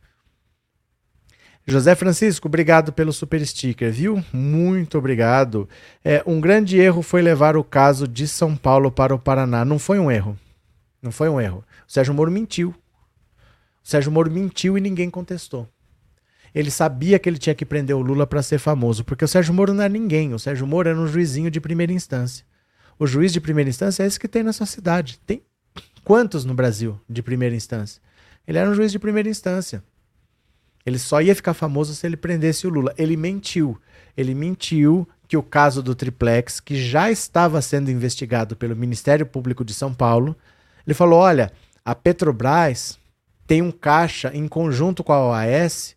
José 1.66 1.94
Francisco, 1.96 2.46
obrigado 2.46 2.92
pelo 2.92 3.12
super 3.12 3.44
sticker, 3.44 3.90
viu? 3.90 4.22
Muito 4.32 4.96
obrigado. 4.96 5.68
É, 6.04 6.22
um 6.24 6.40
grande 6.40 6.78
erro 6.78 7.02
foi 7.02 7.20
levar 7.20 7.56
o 7.56 7.64
caso 7.64 8.06
de 8.06 8.28
São 8.28 8.54
Paulo 8.54 8.92
para 8.92 9.14
o 9.14 9.18
Paraná. 9.18 9.64
Não 9.64 9.78
foi 9.78 9.98
um 9.98 10.10
erro. 10.10 10.38
Não 11.02 11.10
foi 11.10 11.28
um 11.28 11.40
erro. 11.40 11.64
O 11.88 11.92
Sérgio 11.92 12.14
Moro 12.14 12.30
mentiu. 12.30 12.68
O 13.82 13.88
Sérgio 13.88 14.12
Moro 14.12 14.30
mentiu 14.30 14.78
e 14.78 14.80
ninguém 14.80 15.10
contestou. 15.10 15.68
Ele 16.54 16.70
sabia 16.70 17.18
que 17.18 17.28
ele 17.28 17.38
tinha 17.38 17.54
que 17.54 17.64
prender 17.64 17.96
o 17.96 18.02
Lula 18.02 18.26
para 18.26 18.42
ser 18.42 18.58
famoso, 18.58 19.02
porque 19.02 19.24
o 19.24 19.28
Sérgio 19.28 19.52
Moro 19.52 19.74
não 19.74 19.82
era 19.82 19.92
ninguém. 19.92 20.32
O 20.32 20.38
Sérgio 20.38 20.66
Moro 20.66 20.88
era 20.88 21.00
um 21.00 21.08
juizinho 21.08 21.50
de 21.50 21.60
primeira 21.60 21.92
instância. 21.92 22.44
O 22.98 23.06
juiz 23.06 23.32
de 23.32 23.40
primeira 23.40 23.68
instância 23.68 24.04
é 24.04 24.06
esse 24.06 24.20
que 24.20 24.28
tem 24.28 24.42
na 24.44 24.52
sua 24.52 24.66
cidade. 24.66 25.18
Tem 25.26 25.42
Quantos 26.04 26.44
no 26.44 26.52
Brasil 26.52 27.00
de 27.08 27.22
primeira 27.22 27.54
instância? 27.54 28.00
Ele 28.46 28.58
era 28.58 28.70
um 28.70 28.74
juiz 28.74 28.92
de 28.92 28.98
primeira 28.98 29.28
instância. 29.28 29.82
Ele 30.84 30.98
só 30.98 31.22
ia 31.22 31.34
ficar 31.34 31.54
famoso 31.54 31.94
se 31.94 32.06
ele 32.06 32.16
prendesse 32.16 32.66
o 32.66 32.70
Lula. 32.70 32.92
Ele 32.98 33.16
mentiu. 33.16 33.80
Ele 34.14 34.34
mentiu 34.34 35.08
que 35.26 35.36
o 35.36 35.42
caso 35.42 35.82
do 35.82 35.94
triplex, 35.94 36.60
que 36.60 36.76
já 36.76 37.10
estava 37.10 37.62
sendo 37.62 37.90
investigado 37.90 38.54
pelo 38.54 38.76
Ministério 38.76 39.24
Público 39.24 39.64
de 39.64 39.72
São 39.72 39.94
Paulo, 39.94 40.36
ele 40.86 40.92
falou: 40.92 41.20
olha, 41.20 41.50
a 41.82 41.94
Petrobras 41.94 42.98
tem 43.46 43.62
um 43.62 43.72
caixa 43.72 44.30
em 44.34 44.46
conjunto 44.46 45.02
com 45.02 45.12
a 45.12 45.28
OAS 45.28 45.96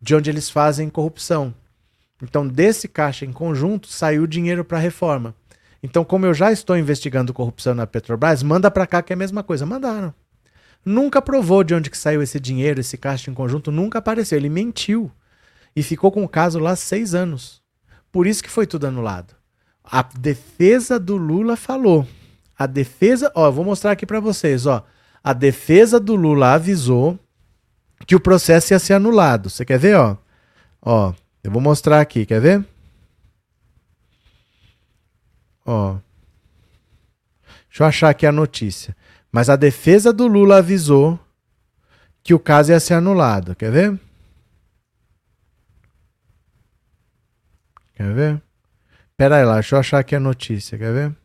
de 0.00 0.16
onde 0.16 0.30
eles 0.30 0.50
fazem 0.50 0.90
corrupção. 0.90 1.54
Então, 2.20 2.46
desse 2.46 2.88
caixa 2.88 3.24
em 3.24 3.32
conjunto 3.32 3.86
saiu 3.86 4.26
dinheiro 4.26 4.64
para 4.64 4.78
a 4.78 4.80
reforma. 4.80 5.34
Então, 5.84 6.02
como 6.02 6.24
eu 6.24 6.32
já 6.32 6.50
estou 6.50 6.78
investigando 6.78 7.34
corrupção 7.34 7.74
na 7.74 7.86
Petrobras, 7.86 8.42
manda 8.42 8.70
para 8.70 8.86
cá 8.86 9.02
que 9.02 9.12
é 9.12 9.14
a 9.14 9.18
mesma 9.18 9.42
coisa. 9.42 9.66
Mandaram. 9.66 10.14
Nunca 10.82 11.20
provou 11.20 11.62
de 11.62 11.74
onde 11.74 11.90
que 11.90 11.98
saiu 11.98 12.22
esse 12.22 12.40
dinheiro, 12.40 12.80
esse 12.80 12.96
caixa 12.96 13.30
em 13.30 13.34
conjunto, 13.34 13.70
nunca 13.70 13.98
apareceu. 13.98 14.38
Ele 14.38 14.48
mentiu. 14.48 15.12
E 15.76 15.82
ficou 15.82 16.10
com 16.10 16.24
o 16.24 16.28
caso 16.28 16.58
lá 16.58 16.74
seis 16.74 17.14
anos. 17.14 17.60
Por 18.10 18.26
isso 18.26 18.42
que 18.42 18.48
foi 18.48 18.66
tudo 18.66 18.86
anulado. 18.86 19.34
A 19.84 20.02
defesa 20.02 20.98
do 20.98 21.18
Lula 21.18 21.54
falou. 21.54 22.08
A 22.58 22.64
defesa, 22.64 23.30
ó, 23.34 23.50
vou 23.50 23.62
mostrar 23.62 23.90
aqui 23.90 24.06
para 24.06 24.20
vocês, 24.20 24.64
ó. 24.64 24.86
A 25.22 25.34
defesa 25.34 26.00
do 26.00 26.14
Lula 26.14 26.54
avisou 26.54 27.18
que 28.06 28.16
o 28.16 28.20
processo 28.20 28.72
ia 28.72 28.78
ser 28.78 28.94
anulado. 28.94 29.50
Você 29.50 29.66
quer 29.66 29.78
ver, 29.78 29.96
ó? 29.98 30.16
Ó, 30.80 31.12
eu 31.42 31.50
vou 31.50 31.60
mostrar 31.60 32.00
aqui, 32.00 32.24
quer 32.24 32.40
ver? 32.40 32.64
Ó. 35.64 35.98
Deixa 37.68 37.82
eu 37.82 37.86
achar 37.86 38.10
aqui 38.10 38.26
a 38.26 38.32
notícia. 38.32 38.96
Mas 39.32 39.48
a 39.48 39.56
defesa 39.56 40.12
do 40.12 40.26
Lula 40.26 40.58
avisou 40.58 41.18
que 42.22 42.34
o 42.34 42.38
caso 42.38 42.72
ia 42.72 42.80
ser 42.80 42.94
anulado. 42.94 43.54
Quer 43.56 43.70
ver? 43.70 44.00
Quer 47.94 48.12
ver? 48.14 48.42
Pera 49.16 49.36
aí 49.36 49.44
lá, 49.44 49.54
deixa 49.54 49.76
eu 49.76 49.80
achar 49.80 49.98
aqui 49.98 50.14
a 50.14 50.20
notícia. 50.20 50.76
Quer 50.78 50.92
ver? 50.92 51.16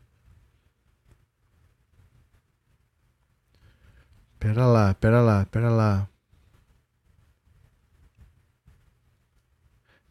Pera 4.38 4.66
lá, 4.66 4.94
pera 4.94 5.20
lá, 5.20 5.46
pera 5.46 5.68
lá. 5.70 6.08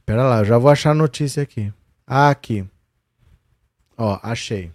Pera 0.06 0.24
lá, 0.24 0.40
eu 0.40 0.46
já 0.46 0.58
vou 0.58 0.70
achar 0.72 0.92
a 0.92 0.96
notícia 0.96 1.44
aqui. 1.44 1.74
Ah, 2.06 2.30
aqui. 2.30 2.68
Ó, 4.02 4.18
achei. 4.24 4.72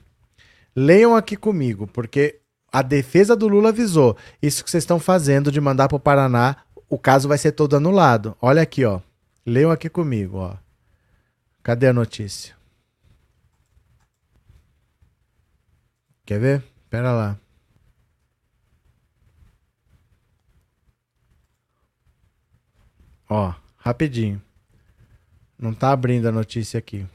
Leiam 0.77 1.17
aqui 1.17 1.35
comigo, 1.35 1.87
porque 1.87 2.43
a 2.71 2.83
defesa 2.83 3.35
do 3.35 3.49
Lula 3.49 3.71
avisou. 3.71 4.19
Isso 4.43 4.63
que 4.63 4.71
vocês 4.71 4.83
estão 4.83 5.01
fazendo 5.01 5.51
de 5.51 5.63
mandar 5.63 5.89
para 5.89 5.97
o 5.97 6.01
Paraná, 6.01 6.59
o 6.91 6.99
caso 6.99 7.27
vai 7.27 7.39
ser 7.39 7.53
todo 7.53 7.75
anulado. 7.75 8.37
Olha 8.39 8.61
aqui, 8.61 8.85
ó. 8.85 9.01
Leiam 9.47 9.71
aqui 9.71 9.89
comigo, 9.89 10.37
ó. 10.37 10.59
Cadê 11.63 11.87
a 11.87 11.93
notícia? 11.95 12.55
Quer 16.27 16.39
ver? 16.39 16.65
Pera 16.91 17.11
lá. 17.13 17.39
Ó, 23.27 23.55
rapidinho. 23.79 24.43
Não 25.59 25.73
tá 25.73 25.93
abrindo 25.93 26.29
a 26.29 26.33
notícia 26.33 26.77
aqui. 26.77 27.07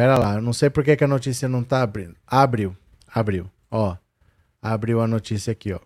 Pera 0.00 0.16
lá, 0.16 0.36
eu 0.36 0.40
não 0.40 0.54
sei 0.54 0.70
por 0.70 0.82
que, 0.82 0.96
que 0.96 1.04
a 1.04 1.06
notícia 1.06 1.46
não 1.46 1.62
tá 1.62 1.82
abrindo. 1.82 2.16
Abriu, 2.26 2.74
abriu. 3.06 3.50
Ó, 3.70 3.94
abriu 4.62 4.98
a 4.98 5.06
notícia 5.06 5.52
aqui, 5.52 5.74
ó. 5.74 5.78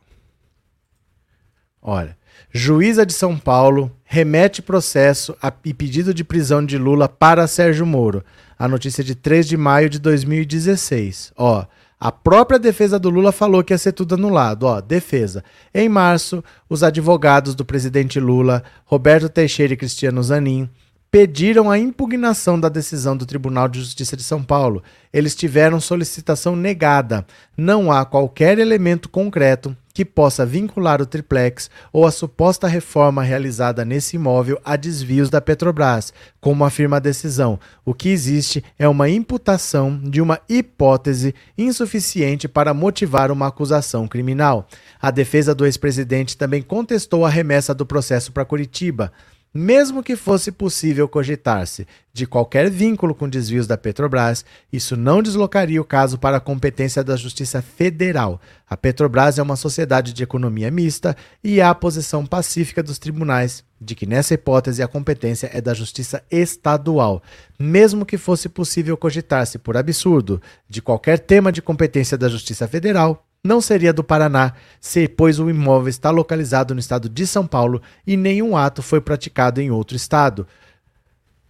Olha, 1.83 2.17
juíza 2.49 3.05
de 3.05 3.13
São 3.13 3.37
Paulo 3.37 3.91
remete 4.05 4.63
processo 4.63 5.37
a, 5.43 5.53
e 5.65 5.75
pedido 5.75 6.15
de 6.15 6.23
prisão 6.23 6.65
de 6.65 6.79
Lula 6.79 7.09
para 7.09 7.49
Sérgio 7.49 7.85
Moro. 7.85 8.25
A 8.57 8.69
notícia 8.69 9.03
é 9.03 9.05
de 9.05 9.17
3 9.17 9.49
de 9.49 9.57
maio 9.57 9.91
de 9.91 9.99
2016. 9.99 11.33
Ó, 11.37 11.67
a 11.99 12.13
própria 12.13 12.61
defesa 12.61 13.01
do 13.01 13.11
Lula 13.11 13.33
falou 13.33 13.65
que 13.65 13.75
ia 13.75 13.79
ser 13.79 13.91
tudo 13.91 14.15
anulado. 14.15 14.63
Ó, 14.63 14.81
defesa. 14.81 15.43
Em 15.75 15.89
março, 15.89 16.45
os 16.69 16.85
advogados 16.85 17.57
do 17.57 17.65
presidente 17.65 18.21
Lula, 18.21 18.63
Roberto 18.85 19.29
Teixeira 19.29 19.75
e 19.75 19.77
Cristiano 19.77 20.23
Zanin, 20.23 20.71
pediram 21.15 21.71
a 21.71 21.79
impugnação 21.79 22.59
da 22.59 22.69
decisão 22.69 23.17
do 23.17 23.25
Tribunal 23.25 23.69
de 23.69 23.79
Justiça 23.79 24.17
de 24.17 24.25
São 24.25 24.43
Paulo. 24.43 24.83
Eles 25.13 25.37
tiveram 25.37 25.79
solicitação 25.79 26.57
negada. 26.57 27.25
Não 27.57 27.93
há 27.93 28.05
qualquer 28.05 28.59
elemento 28.59 29.09
concreto 29.09 29.77
que 29.95 30.05
possa 30.05 30.45
vincular 30.45 31.01
o 31.01 31.07
triplex 31.07 31.71
ou 31.93 32.05
a 32.05 32.11
suposta 32.11 32.67
reforma 32.67 33.23
realizada 33.23 33.85
nesse 33.85 34.17
imóvel 34.17 34.61
a 34.65 34.75
desvios 34.75 35.31
da 35.31 35.41
Petrobras, 35.41 36.13
como 36.41 36.65
afirma 36.65 36.97
a 36.97 37.01
decisão. 37.01 37.61
O 37.85 37.95
que 37.95 38.09
existe 38.09 38.65
é 38.77 38.89
uma 38.89 39.09
imputação 39.09 39.97
de 40.03 40.21
uma 40.21 40.41
hipótese 40.49 41.33
insuficiente 41.57 42.49
para 42.49 42.75
motivar 42.75 43.31
uma 43.31 43.47
acusação 43.47 44.09
criminal. 44.09 44.67
A 45.01 45.13
defesa 45.13 45.55
do 45.55 45.65
ex-presidente 45.65 46.37
também 46.37 46.61
contestou 46.61 47.25
a 47.25 47.31
remessa 47.31 47.73
do 47.73 47.87
processo 47.87 48.33
para 48.33 48.45
Curitiba. 48.45 49.13
Mesmo 49.57 50.03
que 50.03 50.17
fosse 50.17 50.51
possível 50.51 51.09
cogitar-se 51.09 51.87
de 52.13 52.27
qualquer 52.27 52.69
vínculo 52.69 53.15
com 53.15 53.29
desvios 53.29 53.69
da 53.69 53.79
Petrobras, 53.79 54.45
isso 54.73 54.97
não 54.97 55.23
deslocaria 55.23 55.81
o 55.81 55.85
caso 55.85 56.19
para 56.19 56.39
a 56.39 56.41
competência 56.41 57.05
da 57.05 57.15
Justiça 57.15 57.63
Federal. 57.63 58.41
A 58.69 58.77
Petrobras 58.77 59.39
é 59.39 59.43
uma 59.43 59.55
sociedade 59.55 60.13
de 60.13 60.25
economia 60.25 60.73
mista 60.73 61.17
e 61.43 61.61
há 61.61 61.71
a 61.71 61.75
posição 61.75 62.27
pacífica 62.27 62.83
dos 62.83 62.99
tribunais 62.99 63.63
de 63.81 63.95
que, 63.95 64.07
nessa 64.07 64.35
hipótese, 64.35 64.83
a 64.83 64.89
competência 64.89 65.49
é 65.53 65.61
da 65.61 65.73
Justiça 65.73 66.21
Estadual. 66.29 67.23
Mesmo 67.57 68.05
que 68.05 68.19
fosse 68.19 68.49
possível 68.49 68.97
cogitar-se, 68.97 69.57
por 69.61 69.77
absurdo, 69.77 70.43
de 70.69 70.83
qualquer 70.83 71.21
tema 71.21 71.53
de 71.53 71.63
competência 71.63 72.19
da 72.19 72.29
Justiça 72.29 72.67
Federal, 72.67 73.25
não 73.45 73.61
seria 73.61 73.93
do 73.93 74.03
Paraná, 74.03 74.55
se, 74.81 75.07
pois 75.07 75.39
o 75.39 75.51
imóvel 75.51 75.91
está 75.91 76.11
localizado 76.11 76.73
no 76.73 76.81
estado 76.81 77.11
de 77.11 77.27
São 77.27 77.47
Paulo 77.47 77.83
e 78.07 78.17
nenhum 78.17 78.57
ato 78.57 78.83
foi 78.83 79.03
praticado 79.03 79.61
em 79.61 79.71
outro 79.71 79.95
estado. 79.95 80.49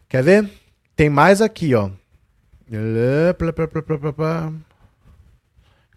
Quer 0.09 0.25
ver? 0.25 0.51
Tem 0.97 1.09
mais 1.09 1.41
aqui, 1.41 1.73
ó. 1.73 1.91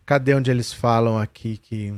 Cadê 0.06 0.36
onde 0.36 0.52
eles 0.52 0.72
falam 0.72 1.18
aqui 1.18 1.58
que. 1.58 1.93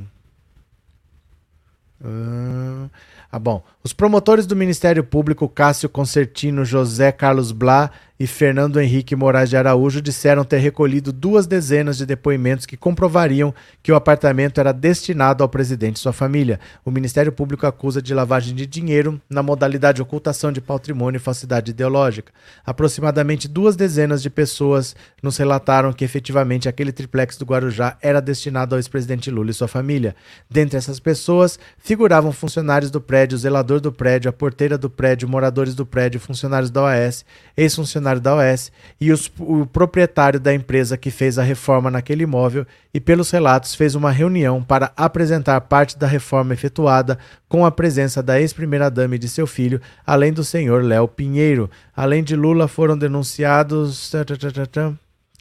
Ah, 3.30 3.38
bom. 3.38 3.62
Os 3.84 3.92
promotores 3.92 4.46
do 4.46 4.56
Ministério 4.56 5.04
Público, 5.04 5.48
Cássio 5.48 5.88
Concertino, 5.88 6.64
José 6.64 7.12
Carlos 7.12 7.52
Blá 7.52 7.90
e 8.20 8.26
Fernando 8.26 8.78
Henrique 8.78 9.16
Moraes 9.16 9.48
de 9.48 9.56
Araújo 9.56 10.02
disseram 10.02 10.44
ter 10.44 10.58
recolhido 10.58 11.10
duas 11.10 11.46
dezenas 11.46 11.96
de 11.96 12.04
depoimentos 12.04 12.66
que 12.66 12.76
comprovariam 12.76 13.54
que 13.82 13.90
o 13.90 13.94
apartamento 13.94 14.60
era 14.60 14.72
destinado 14.72 15.42
ao 15.42 15.48
presidente 15.48 15.96
e 15.96 16.00
sua 16.00 16.12
família. 16.12 16.60
O 16.84 16.90
Ministério 16.90 17.32
Público 17.32 17.66
acusa 17.66 18.02
de 18.02 18.12
lavagem 18.12 18.54
de 18.54 18.66
dinheiro 18.66 19.18
na 19.30 19.42
modalidade 19.42 20.02
ocultação 20.02 20.52
de 20.52 20.60
patrimônio 20.60 21.16
e 21.16 21.18
falsidade 21.18 21.70
ideológica. 21.70 22.30
Aproximadamente 22.62 23.48
duas 23.48 23.74
dezenas 23.74 24.20
de 24.20 24.28
pessoas 24.28 24.94
nos 25.22 25.38
relataram 25.38 25.90
que 25.90 26.04
efetivamente 26.04 26.68
aquele 26.68 26.92
triplex 26.92 27.38
do 27.38 27.46
Guarujá 27.46 27.96
era 28.02 28.20
destinado 28.20 28.74
ao 28.74 28.78
ex-presidente 28.78 29.30
Lula 29.30 29.50
e 29.50 29.54
sua 29.54 29.66
família. 29.66 30.14
Dentre 30.50 30.76
essas 30.76 31.00
pessoas 31.00 31.58
figuravam 31.78 32.32
funcionários 32.32 32.90
do 32.90 33.00
prédio, 33.00 33.36
o 33.36 33.38
zelador 33.38 33.80
do 33.80 33.90
prédio, 33.90 34.28
a 34.28 34.32
porteira 34.32 34.76
do 34.76 34.90
prédio, 34.90 35.26
moradores 35.26 35.74
do 35.74 35.86
prédio, 35.86 36.20
funcionários 36.20 36.70
da 36.70 36.82
OAS, 36.82 37.24
ex-funcionários 37.56 38.09
funcionário 38.10 38.20
da 38.20 38.34
OS 38.34 38.72
e 39.00 39.12
os, 39.12 39.30
o 39.38 39.66
proprietário 39.66 40.40
da 40.40 40.52
empresa 40.52 40.96
que 40.96 41.10
fez 41.10 41.38
a 41.38 41.42
reforma 41.42 41.90
naquele 41.90 42.24
imóvel 42.24 42.66
e, 42.92 43.00
pelos 43.00 43.30
relatos, 43.30 43.74
fez 43.74 43.94
uma 43.94 44.10
reunião 44.10 44.62
para 44.62 44.92
apresentar 44.96 45.60
parte 45.62 45.96
da 45.96 46.06
reforma 46.06 46.52
efetuada 46.52 47.18
com 47.48 47.64
a 47.64 47.70
presença 47.70 48.22
da 48.22 48.40
ex-primeira-dama 48.40 49.14
e 49.14 49.18
de 49.18 49.28
seu 49.28 49.46
filho, 49.46 49.80
além 50.04 50.32
do 50.32 50.42
senhor 50.42 50.82
Léo 50.82 51.06
Pinheiro. 51.06 51.70
Além 51.94 52.24
de 52.24 52.34
Lula, 52.34 52.66
foram 52.66 52.98
denunciados. 52.98 54.10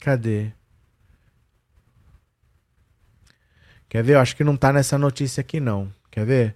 Cadê? 0.01 0.51
Quer 3.88 4.03
ver? 4.03 4.13
Eu 4.13 4.20
acho 4.20 4.36
que 4.36 4.43
não 4.43 4.55
tá 4.55 4.72
nessa 4.72 4.97
notícia 4.97 5.41
aqui, 5.41 5.59
não. 5.59 5.91
Quer 6.11 6.26
ver? 6.26 6.55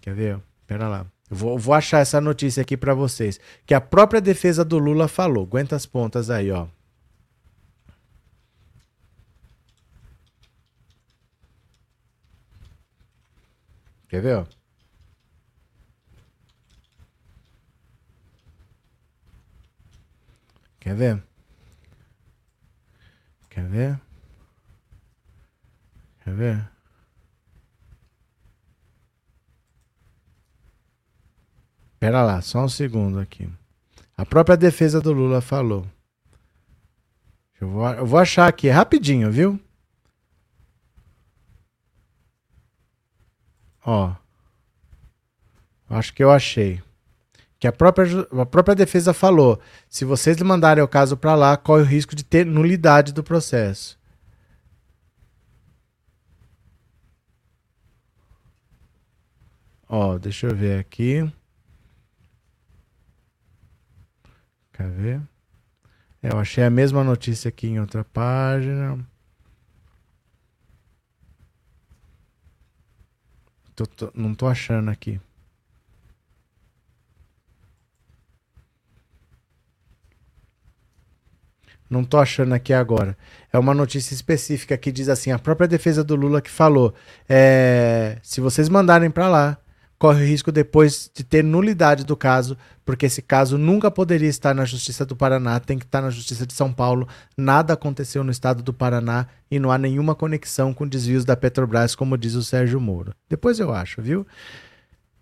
Quer 0.00 0.14
ver? 0.14 0.40
Pera 0.66 0.88
lá. 0.88 1.06
Vou, 1.30 1.58
vou 1.58 1.74
achar 1.74 2.00
essa 2.00 2.20
notícia 2.20 2.62
aqui 2.62 2.76
para 2.76 2.94
vocês. 2.94 3.38
Que 3.66 3.74
a 3.74 3.80
própria 3.80 4.20
defesa 4.20 4.64
do 4.64 4.78
Lula 4.78 5.08
falou. 5.08 5.44
Aguenta 5.44 5.76
as 5.76 5.86
pontas 5.86 6.30
aí, 6.30 6.50
ó. 6.50 6.66
Quer 14.08 14.22
ver, 14.22 14.36
ó? 14.38 14.46
Quer 20.80 20.94
ver? 20.94 21.22
Quer 23.50 23.68
ver? 23.68 24.00
Quer 26.24 26.34
ver? 26.34 26.77
Pera 31.98 32.22
lá, 32.22 32.40
só 32.40 32.64
um 32.64 32.68
segundo 32.68 33.18
aqui. 33.18 33.48
A 34.16 34.24
própria 34.24 34.56
defesa 34.56 35.00
do 35.00 35.12
Lula 35.12 35.40
falou. 35.40 35.86
Eu 37.60 37.68
vou, 37.68 37.88
eu 37.88 38.06
vou 38.06 38.18
achar 38.18 38.46
aqui, 38.48 38.68
é 38.68 38.72
rapidinho, 38.72 39.30
viu? 39.30 39.60
Ó. 43.84 44.14
Acho 45.88 46.12
que 46.12 46.22
eu 46.22 46.30
achei. 46.30 46.82
Que 47.58 47.66
a 47.66 47.72
própria, 47.72 48.06
a 48.40 48.46
própria 48.46 48.74
defesa 48.76 49.12
falou: 49.12 49.60
se 49.88 50.04
vocês 50.04 50.40
mandarem 50.42 50.84
o 50.84 50.88
caso 50.88 51.16
para 51.16 51.34
lá, 51.34 51.56
corre 51.56 51.82
o 51.82 51.86
risco 51.86 52.14
de 52.14 52.22
ter 52.22 52.46
nulidade 52.46 53.12
do 53.12 53.24
processo. 53.24 53.98
Ó, 59.88 60.18
deixa 60.18 60.46
eu 60.46 60.54
ver 60.54 60.78
aqui. 60.78 61.28
Quer 64.78 64.88
ver? 64.90 65.20
É, 66.22 66.32
eu 66.32 66.38
achei 66.38 66.62
a 66.62 66.70
mesma 66.70 67.02
notícia 67.02 67.48
aqui 67.48 67.66
em 67.66 67.80
outra 67.80 68.04
página. 68.04 69.04
Tô, 73.74 73.84
tô, 73.86 74.12
não 74.14 74.34
tô 74.36 74.46
achando 74.46 74.88
aqui. 74.88 75.20
Não 81.90 82.04
tô 82.04 82.18
achando 82.18 82.54
aqui 82.54 82.72
agora. 82.72 83.18
É 83.52 83.58
uma 83.58 83.74
notícia 83.74 84.14
específica 84.14 84.78
que 84.78 84.92
diz 84.92 85.08
assim: 85.08 85.32
a 85.32 85.40
própria 85.40 85.66
defesa 85.66 86.04
do 86.04 86.14
Lula 86.14 86.40
que 86.40 86.50
falou. 86.50 86.94
É, 87.28 88.18
se 88.22 88.40
vocês 88.40 88.68
mandarem 88.68 89.10
para 89.10 89.28
lá, 89.28 89.58
corre 89.98 90.22
o 90.22 90.26
risco 90.26 90.52
depois 90.52 91.10
de 91.12 91.24
ter 91.24 91.42
nulidade 91.42 92.04
do 92.04 92.16
caso, 92.16 92.56
porque 92.84 93.06
esse 93.06 93.20
caso 93.20 93.58
nunca 93.58 93.90
poderia 93.90 94.28
estar 94.28 94.54
na 94.54 94.64
Justiça 94.64 95.04
do 95.04 95.16
Paraná, 95.16 95.58
tem 95.58 95.78
que 95.78 95.84
estar 95.84 96.00
na 96.00 96.10
Justiça 96.10 96.46
de 96.46 96.54
São 96.54 96.72
Paulo. 96.72 97.08
Nada 97.36 97.74
aconteceu 97.74 98.22
no 98.22 98.30
estado 98.30 98.62
do 98.62 98.72
Paraná 98.72 99.26
e 99.50 99.58
não 99.58 99.70
há 99.70 99.76
nenhuma 99.76 100.14
conexão 100.14 100.72
com 100.72 100.86
desvios 100.86 101.24
da 101.24 101.36
Petrobras, 101.36 101.94
como 101.94 102.16
diz 102.16 102.34
o 102.34 102.44
Sérgio 102.44 102.80
Moro. 102.80 103.12
Depois 103.28 103.58
eu 103.58 103.74
acho, 103.74 104.00
viu? 104.00 104.26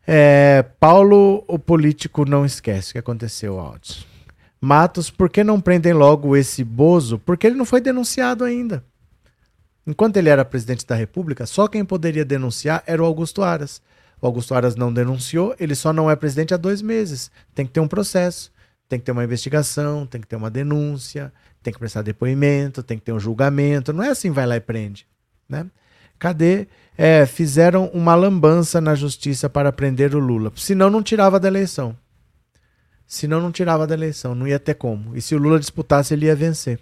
É, 0.06 0.64
Paulo, 0.78 1.42
o 1.48 1.58
político, 1.58 2.24
não 2.24 2.44
esquece 2.44 2.90
o 2.90 2.92
que 2.92 2.98
aconteceu, 2.98 3.58
Altos. 3.58 4.06
Matos, 4.60 5.10
por 5.10 5.28
que 5.28 5.42
não 5.42 5.60
prendem 5.60 5.92
logo 5.92 6.36
esse 6.36 6.62
Bozo? 6.62 7.18
Porque 7.18 7.46
ele 7.46 7.56
não 7.56 7.64
foi 7.64 7.80
denunciado 7.80 8.44
ainda. 8.44 8.84
Enquanto 9.86 10.16
ele 10.16 10.28
era 10.28 10.44
presidente 10.44 10.86
da 10.86 10.94
República, 10.94 11.46
só 11.46 11.66
quem 11.68 11.84
poderia 11.84 12.24
denunciar 12.24 12.82
era 12.86 13.02
o 13.02 13.06
Augusto 13.06 13.42
Aras. 13.42 13.80
Augusto 14.26 14.54
Aras 14.54 14.76
não 14.76 14.92
denunciou, 14.92 15.54
ele 15.58 15.74
só 15.74 15.92
não 15.92 16.10
é 16.10 16.16
presidente 16.16 16.52
há 16.52 16.56
dois 16.56 16.82
meses. 16.82 17.30
Tem 17.54 17.66
que 17.66 17.72
ter 17.72 17.80
um 17.80 17.88
processo, 17.88 18.52
tem 18.88 18.98
que 18.98 19.04
ter 19.04 19.12
uma 19.12 19.24
investigação, 19.24 20.06
tem 20.06 20.20
que 20.20 20.26
ter 20.26 20.36
uma 20.36 20.50
denúncia, 20.50 21.32
tem 21.62 21.72
que 21.72 21.78
prestar 21.78 22.02
depoimento, 22.02 22.82
tem 22.82 22.98
que 22.98 23.04
ter 23.04 23.12
um 23.12 23.20
julgamento. 23.20 23.92
Não 23.92 24.04
é 24.04 24.10
assim, 24.10 24.30
vai 24.30 24.46
lá 24.46 24.56
e 24.56 24.60
prende. 24.60 25.06
Né? 25.48 25.66
Cadê? 26.18 26.68
É, 26.96 27.26
fizeram 27.26 27.86
uma 27.92 28.14
lambança 28.14 28.80
na 28.80 28.94
justiça 28.94 29.48
para 29.48 29.72
prender 29.72 30.14
o 30.14 30.18
Lula. 30.18 30.52
Senão 30.56 30.88
não 30.88 31.02
tirava 31.02 31.38
da 31.38 31.48
eleição. 31.48 31.96
Senão 33.06 33.40
não 33.40 33.52
tirava 33.52 33.86
da 33.86 33.94
eleição, 33.94 34.34
não 34.34 34.48
ia 34.48 34.58
ter 34.58 34.74
como. 34.74 35.16
E 35.16 35.20
se 35.20 35.34
o 35.34 35.38
Lula 35.38 35.60
disputasse, 35.60 36.14
ele 36.14 36.26
ia 36.26 36.34
vencer. 36.34 36.80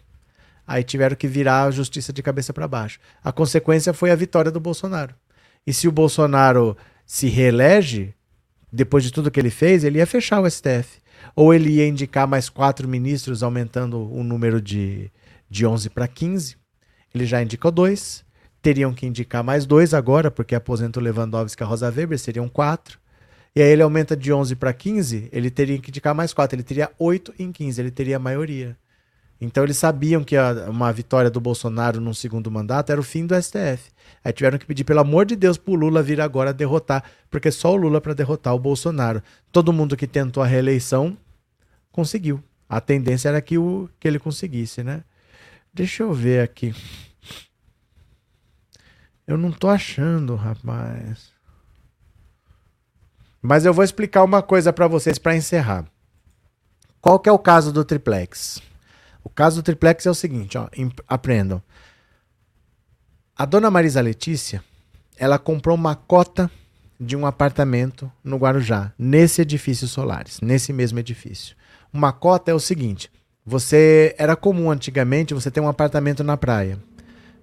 Aí 0.67 0.83
tiveram 0.83 1.17
que 1.17 1.29
virar 1.29 1.65
a 1.65 1.71
justiça 1.71 2.13
de 2.13 2.23
cabeça 2.23 2.53
para 2.53 2.67
baixo. 2.67 2.99
A 3.23 3.31
consequência 3.31 3.93
foi 3.93 4.11
a 4.11 4.17
vitória 4.17 4.51
do 4.51 4.61
Bolsonaro. 4.61 5.15
E 5.67 5.73
se 5.73 5.87
o 5.89 5.93
Bolsonaro 5.93 6.77
se 7.07 7.29
reelege, 7.29 8.15
depois 8.73 9.05
de 9.05 9.13
tudo 9.13 9.31
que 9.31 9.39
ele 9.39 9.51
fez, 9.51 9.85
ele 9.85 9.99
ia 9.99 10.07
fechar 10.07 10.41
o 10.41 10.51
STF. 10.51 11.01
Ou 11.37 11.55
ele 11.55 11.71
ia 11.71 11.87
indicar 11.87 12.27
mais 12.27 12.49
quatro 12.49 12.89
ministros, 12.89 13.43
aumentando 13.43 14.13
o 14.13 14.23
número 14.23 14.61
de, 14.61 15.11
de 15.49 15.65
11 15.65 15.91
para 15.91 16.09
15. 16.09 16.57
Ele 17.15 17.27
já 17.27 17.43
indicou 17.43 17.71
dois. 17.71 18.25
Teriam 18.61 18.93
que 18.93 19.07
indicar 19.07 19.45
mais 19.45 19.67
dois 19.67 19.95
agora, 19.95 20.31
porque 20.31 20.55
aposenta 20.55 20.99
o 20.99 21.03
Lewandowski 21.03 21.63
e 21.63 21.65
a 21.65 21.67
Rosa 21.67 21.91
Weber, 21.91 22.19
seriam 22.19 22.49
quatro. 22.49 22.99
E 23.55 23.63
aí 23.63 23.69
ele 23.69 23.83
aumenta 23.83 24.17
de 24.17 24.33
11 24.33 24.57
para 24.57 24.73
15, 24.73 25.29
ele 25.31 25.49
teria 25.49 25.79
que 25.79 25.91
indicar 25.91 26.15
mais 26.15 26.33
quatro. 26.33 26.57
Ele 26.57 26.65
teria 26.65 26.91
8 26.99 27.35
em 27.39 27.53
15, 27.53 27.81
ele 27.81 27.91
teria 27.91 28.17
a 28.17 28.19
maioria. 28.19 28.77
Então 29.45 29.63
eles 29.63 29.77
sabiam 29.77 30.25
que 30.25 30.37
a, 30.37 30.71
uma 30.71 30.91
vitória 30.93 31.31
do 31.31 31.41
Bolsonaro 31.41 32.01
num 32.01 32.15
segundo 32.15 32.51
mandato 32.51 32.91
era 32.91 33.01
o 33.01 33.05
fim 33.05 33.27
do 33.27 33.41
STF. 33.41 33.93
Aí 34.25 34.33
tiveram 34.33 34.59
que 34.59 34.65
pedir, 34.65 34.85
pelo 34.85 35.01
amor 35.01 35.27
de 35.27 35.37
Deus, 35.37 35.59
pro 35.59 35.75
Lula 35.75 36.03
vir 36.03 36.21
agora 36.21 36.53
derrotar, 36.53 37.05
porque 37.31 37.51
só 37.51 37.73
o 37.73 37.77
Lula 37.77 38.01
para 38.01 38.15
derrotar 38.15 38.55
o 38.55 38.59
Bolsonaro. 38.59 39.23
Todo 39.53 39.73
mundo 39.73 39.97
que 39.97 40.07
tentou 40.07 40.43
a 40.43 40.47
reeleição 40.47 41.17
conseguiu. 41.93 42.43
A 42.69 42.81
tendência 42.81 43.29
era 43.29 43.41
que, 43.43 43.59
o, 43.59 43.89
que 44.01 44.09
ele 44.09 44.19
conseguisse, 44.19 44.83
né? 44.83 45.05
Deixa 45.73 46.03
eu 46.03 46.13
ver 46.13 46.41
aqui. 46.41 46.75
Eu 49.27 49.37
não 49.37 49.53
tô 49.53 49.69
achando, 49.69 50.35
rapaz. 50.37 51.33
Mas 53.43 53.67
eu 53.67 53.75
vou 53.75 53.85
explicar 53.85 54.25
uma 54.25 54.43
coisa 54.43 54.73
para 54.73 54.89
vocês 54.89 55.19
para 55.19 55.37
encerrar. 55.37 55.85
Qual 57.01 57.19
que 57.19 57.29
é 57.29 57.33
o 57.33 57.39
caso 57.39 57.71
do 57.71 57.85
triplex? 57.85 58.63
O 59.25 59.31
caso 59.31 59.57
do 59.57 59.65
triplex 59.65 60.05
é 60.05 60.11
o 60.11 60.15
seguinte, 60.15 60.57
ó, 60.59 60.69
aprendam. 61.09 61.61
A 63.37 63.45
dona 63.45 63.71
Marisa 63.71 64.01
Letícia, 64.01 64.63
ela 65.17 65.39
comprou 65.39 65.75
uma 65.75 65.97
cota 65.97 66.49
de 67.01 67.17
um 67.17 67.27
apartamento 67.27 68.11
no 68.23 68.37
Guarujá, 68.37 68.93
nesse 68.99 69.43
edifício 69.43 69.89
Solares, 69.89 70.41
nesse 70.41 70.73
mesmo 70.73 70.99
edifício. 70.99 71.57
Uma 71.93 72.13
cota 72.13 72.51
é 72.51 72.55
o 72.55 72.61
seguinte: 72.61 73.11
você 73.45 74.15
era 74.19 74.37
comum 74.37 74.71
antigamente 74.71 75.35
você 75.35 75.51
ter 75.51 75.61
um 75.61 75.69
apartamento 75.69 76.23
na 76.23 76.37
praia. 76.37 76.79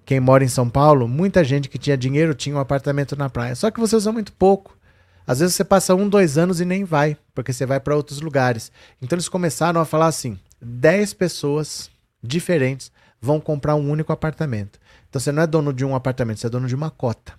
Quem 0.05 0.19
mora 0.19 0.43
em 0.43 0.47
São 0.47 0.69
Paulo, 0.69 1.07
muita 1.07 1.43
gente 1.43 1.69
que 1.69 1.77
tinha 1.77 1.97
dinheiro 1.97 2.33
tinha 2.33 2.55
um 2.55 2.59
apartamento 2.59 3.15
na 3.15 3.29
praia. 3.29 3.55
Só 3.55 3.69
que 3.69 3.79
você 3.79 3.95
usa 3.95 4.11
muito 4.11 4.33
pouco. 4.33 4.77
Às 5.27 5.39
vezes 5.39 5.55
você 5.55 5.63
passa 5.63 5.93
um, 5.93 6.09
dois 6.09 6.37
anos 6.37 6.59
e 6.59 6.65
nem 6.65 6.83
vai, 6.83 7.15
porque 7.33 7.53
você 7.53 7.65
vai 7.65 7.79
para 7.79 7.95
outros 7.95 8.19
lugares. 8.19 8.71
Então 9.01 9.15
eles 9.15 9.29
começaram 9.29 9.79
a 9.79 9.85
falar 9.85 10.07
assim: 10.07 10.39
10 10.61 11.13
pessoas 11.13 11.89
diferentes 12.21 12.91
vão 13.19 13.39
comprar 13.39 13.75
um 13.75 13.89
único 13.89 14.13
apartamento. 14.13 14.79
Então 15.09 15.19
você 15.19 15.31
não 15.31 15.43
é 15.43 15.47
dono 15.47 15.73
de 15.73 15.83
um 15.83 15.95
apartamento, 15.95 16.39
você 16.39 16.47
é 16.47 16.49
dono 16.49 16.67
de 16.67 16.75
uma 16.75 16.89
cota. 16.89 17.33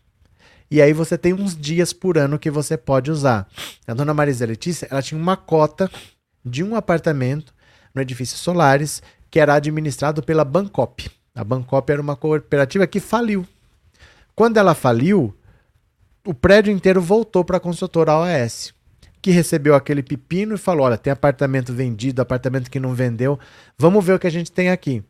E 0.70 0.80
aí 0.80 0.92
você 0.92 1.18
tem 1.18 1.32
uns 1.34 1.56
dias 1.56 1.92
por 1.92 2.16
ano 2.16 2.38
que 2.38 2.50
você 2.50 2.76
pode 2.76 3.10
usar. 3.10 3.46
A 3.86 3.94
dona 3.94 4.14
Marisa 4.14 4.46
Letícia, 4.46 4.88
ela 4.90 5.02
tinha 5.02 5.20
uma 5.20 5.36
cota 5.36 5.90
de 6.44 6.64
um 6.64 6.74
apartamento 6.74 7.54
no 7.94 8.00
edifício 8.00 8.38
Solares, 8.38 9.02
que 9.30 9.38
era 9.38 9.54
administrado 9.54 10.22
pela 10.22 10.44
Bancop. 10.44 11.10
A 11.34 11.44
Bancop 11.44 11.90
era 11.92 12.00
uma 12.00 12.16
cooperativa 12.16 12.86
que 12.86 13.00
faliu. 13.00 13.46
Quando 14.34 14.56
ela 14.56 14.74
faliu, 14.74 15.36
o 16.26 16.32
prédio 16.32 16.72
inteiro 16.72 17.00
voltou 17.00 17.44
para 17.44 17.58
a 17.58 17.60
construtora 17.60 18.16
OAS 18.16 18.72
que 19.22 19.30
recebeu 19.30 19.76
aquele 19.76 20.02
pepino 20.02 20.56
e 20.56 20.58
falou: 20.58 20.84
olha, 20.84 20.98
tem 20.98 21.12
apartamento 21.12 21.72
vendido, 21.72 22.20
apartamento 22.20 22.68
que 22.68 22.80
não 22.80 22.92
vendeu, 22.92 23.38
vamos 23.78 24.04
ver 24.04 24.14
o 24.14 24.18
que 24.18 24.26
a 24.26 24.30
gente 24.30 24.50
tem 24.50 24.68
aqui. 24.68 25.02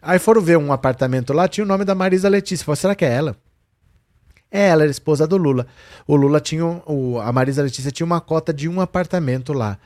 Aí 0.00 0.18
foram 0.18 0.40
ver 0.40 0.58
um 0.58 0.70
apartamento 0.70 1.32
lá, 1.32 1.48
tinha 1.48 1.64
o 1.64 1.66
nome 1.66 1.84
da 1.84 1.94
Marisa 1.94 2.28
Letícia. 2.28 2.64
Falou, 2.64 2.76
será 2.76 2.94
que 2.94 3.04
é 3.04 3.12
ela? 3.12 3.34
É, 4.50 4.68
ela 4.68 4.82
era 4.82 4.90
esposa 4.90 5.26
do 5.26 5.36
Lula. 5.36 5.66
O 6.06 6.14
Lula 6.14 6.40
tinha. 6.40 6.64
O, 6.64 7.18
a 7.18 7.32
Marisa 7.32 7.62
Letícia 7.62 7.90
tinha 7.90 8.06
uma 8.06 8.20
cota 8.20 8.52
de 8.52 8.68
um 8.68 8.80
apartamento 8.80 9.52
lá. 9.52 9.78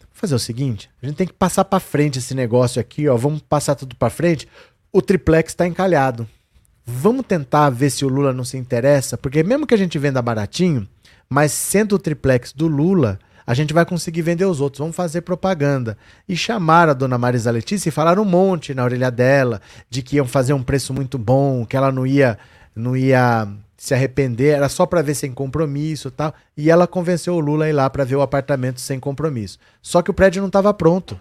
Vou 0.00 0.08
fazer 0.12 0.34
o 0.34 0.38
seguinte: 0.38 0.88
a 1.02 1.06
gente 1.06 1.16
tem 1.16 1.26
que 1.26 1.32
passar 1.32 1.64
para 1.64 1.80
frente 1.80 2.18
esse 2.18 2.34
negócio 2.34 2.80
aqui, 2.80 3.08
ó. 3.08 3.16
Vamos 3.16 3.42
passar 3.42 3.74
tudo 3.74 3.94
para 3.94 4.10
frente. 4.10 4.48
O 4.92 5.02
triplex 5.02 5.52
está 5.52 5.66
encalhado. 5.66 6.26
Vamos 6.84 7.26
tentar 7.26 7.70
ver 7.70 7.90
se 7.90 8.04
o 8.04 8.08
Lula 8.08 8.32
não 8.32 8.44
se 8.44 8.56
interessa, 8.56 9.16
porque 9.16 9.44
mesmo 9.44 9.66
que 9.66 9.74
a 9.74 9.78
gente 9.78 9.98
venda 9.98 10.20
baratinho, 10.20 10.88
mas 11.30 11.52
sendo 11.52 11.94
o 11.94 11.98
triplex 11.98 12.52
do 12.52 12.66
Lula, 12.66 13.18
a 13.46 13.54
gente 13.54 13.72
vai 13.72 13.86
conseguir 13.86 14.22
vender 14.22 14.44
os 14.44 14.60
outros, 14.60 14.80
vamos 14.80 14.96
fazer 14.96 15.20
propaganda. 15.22 15.96
E 16.28 16.36
chamaram 16.36 16.90
a 16.90 16.94
dona 16.94 17.16
Marisa 17.16 17.50
Letícia 17.50 17.88
e 17.88 17.92
falaram 17.92 18.22
um 18.22 18.26
monte 18.26 18.74
na 18.74 18.84
orelha 18.84 19.10
dela, 19.10 19.60
de 19.88 20.02
que 20.02 20.16
iam 20.16 20.26
fazer 20.26 20.52
um 20.52 20.62
preço 20.62 20.92
muito 20.92 21.16
bom, 21.16 21.64
que 21.64 21.76
ela 21.76 21.92
não 21.92 22.06
ia, 22.06 22.36
não 22.74 22.96
ia 22.96 23.48
se 23.76 23.94
arrepender, 23.94 24.56
era 24.56 24.68
só 24.68 24.84
para 24.84 25.02
ver 25.02 25.14
sem 25.14 25.32
compromisso 25.32 26.10
tal. 26.10 26.34
E 26.56 26.68
ela 26.68 26.86
convenceu 26.86 27.34
o 27.34 27.40
Lula 27.40 27.64
a 27.64 27.68
ir 27.68 27.72
lá 27.72 27.88
para 27.88 28.04
ver 28.04 28.16
o 28.16 28.22
apartamento 28.22 28.80
sem 28.80 29.00
compromisso. 29.00 29.58
Só 29.80 30.02
que 30.02 30.10
o 30.10 30.14
prédio 30.14 30.42
não 30.42 30.48
estava 30.48 30.74
pronto, 30.74 31.18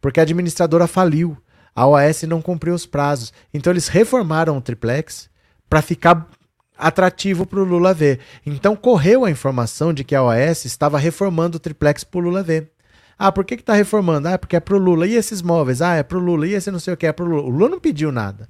porque 0.00 0.20
a 0.20 0.22
administradora 0.22 0.86
faliu. 0.86 1.36
A 1.76 1.86
OAS 1.86 2.22
não 2.22 2.40
cumpriu 2.40 2.72
os 2.72 2.86
prazos. 2.86 3.32
Então 3.52 3.72
eles 3.72 3.88
reformaram 3.88 4.56
o 4.56 4.60
triplex 4.60 5.28
para 5.68 5.82
ficar 5.82 6.28
atrativo 6.76 7.46
para 7.46 7.60
o 7.60 7.64
Lula 7.64 7.94
ver. 7.94 8.20
Então 8.44 8.76
correu 8.76 9.24
a 9.24 9.30
informação 9.30 9.92
de 9.92 10.04
que 10.04 10.14
a 10.14 10.22
OAS 10.22 10.64
estava 10.64 10.98
reformando 10.98 11.56
o 11.56 11.60
triplex 11.60 12.04
para 12.04 12.18
o 12.18 12.22
Lula 12.22 12.42
ver. 12.42 12.70
Ah, 13.18 13.30
por 13.30 13.44
que 13.44 13.54
está 13.54 13.74
reformando? 13.74 14.28
Ah, 14.28 14.38
porque 14.38 14.56
é 14.56 14.60
para 14.60 14.74
o 14.74 14.78
Lula. 14.78 15.06
E 15.06 15.14
esses 15.14 15.40
móveis? 15.40 15.80
Ah, 15.80 15.94
é 15.94 16.02
para 16.02 16.18
o 16.18 16.20
Lula. 16.20 16.46
E 16.46 16.54
esse 16.54 16.70
não 16.70 16.80
sei 16.80 16.94
o 16.94 16.96
que, 16.96 17.06
é 17.06 17.12
para 17.12 17.24
o 17.24 17.28
Lula. 17.28 17.42
O 17.42 17.50
Lula 17.50 17.68
não 17.68 17.80
pediu 17.80 18.10
nada. 18.10 18.48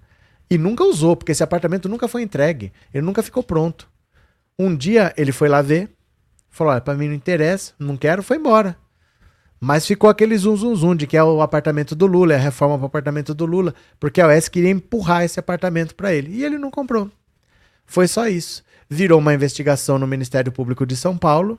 E 0.50 0.58
nunca 0.58 0.84
usou, 0.84 1.16
porque 1.16 1.32
esse 1.32 1.42
apartamento 1.42 1.88
nunca 1.88 2.08
foi 2.08 2.22
entregue. 2.22 2.72
Ele 2.92 3.04
nunca 3.04 3.22
ficou 3.22 3.42
pronto. 3.42 3.88
Um 4.58 4.74
dia 4.74 5.12
ele 5.16 5.32
foi 5.32 5.48
lá 5.48 5.60
ver, 5.60 5.90
falou: 6.48 6.80
para 6.80 6.94
mim 6.94 7.08
não 7.08 7.14
interessa, 7.14 7.72
não 7.78 7.96
quero, 7.96 8.22
foi 8.22 8.36
embora. 8.36 8.76
Mas 9.60 9.86
ficou 9.86 10.10
aquele 10.10 10.36
zum 10.36 10.56
zum 10.56 10.76
zum 10.76 10.94
de 10.94 11.06
que 11.06 11.16
é 11.16 11.24
o 11.24 11.40
apartamento 11.40 11.94
do 11.94 12.06
Lula, 12.06 12.34
é 12.34 12.36
a 12.36 12.40
reforma 12.40 12.76
para 12.76 12.84
o 12.84 12.86
apartamento 12.86 13.34
do 13.34 13.46
Lula, 13.46 13.74
porque 13.98 14.20
a 14.20 14.26
OAS 14.26 14.48
queria 14.48 14.70
empurrar 14.70 15.24
esse 15.24 15.40
apartamento 15.40 15.94
para 15.94 16.12
ele. 16.12 16.36
E 16.36 16.44
ele 16.44 16.58
não 16.58 16.70
comprou. 16.70 17.10
Foi 17.86 18.08
só 18.08 18.28
isso. 18.28 18.62
Virou 18.88 19.18
uma 19.18 19.34
investigação 19.34 19.98
no 19.98 20.06
Ministério 20.06 20.52
Público 20.52 20.86
de 20.86 20.96
São 20.96 21.16
Paulo. 21.16 21.58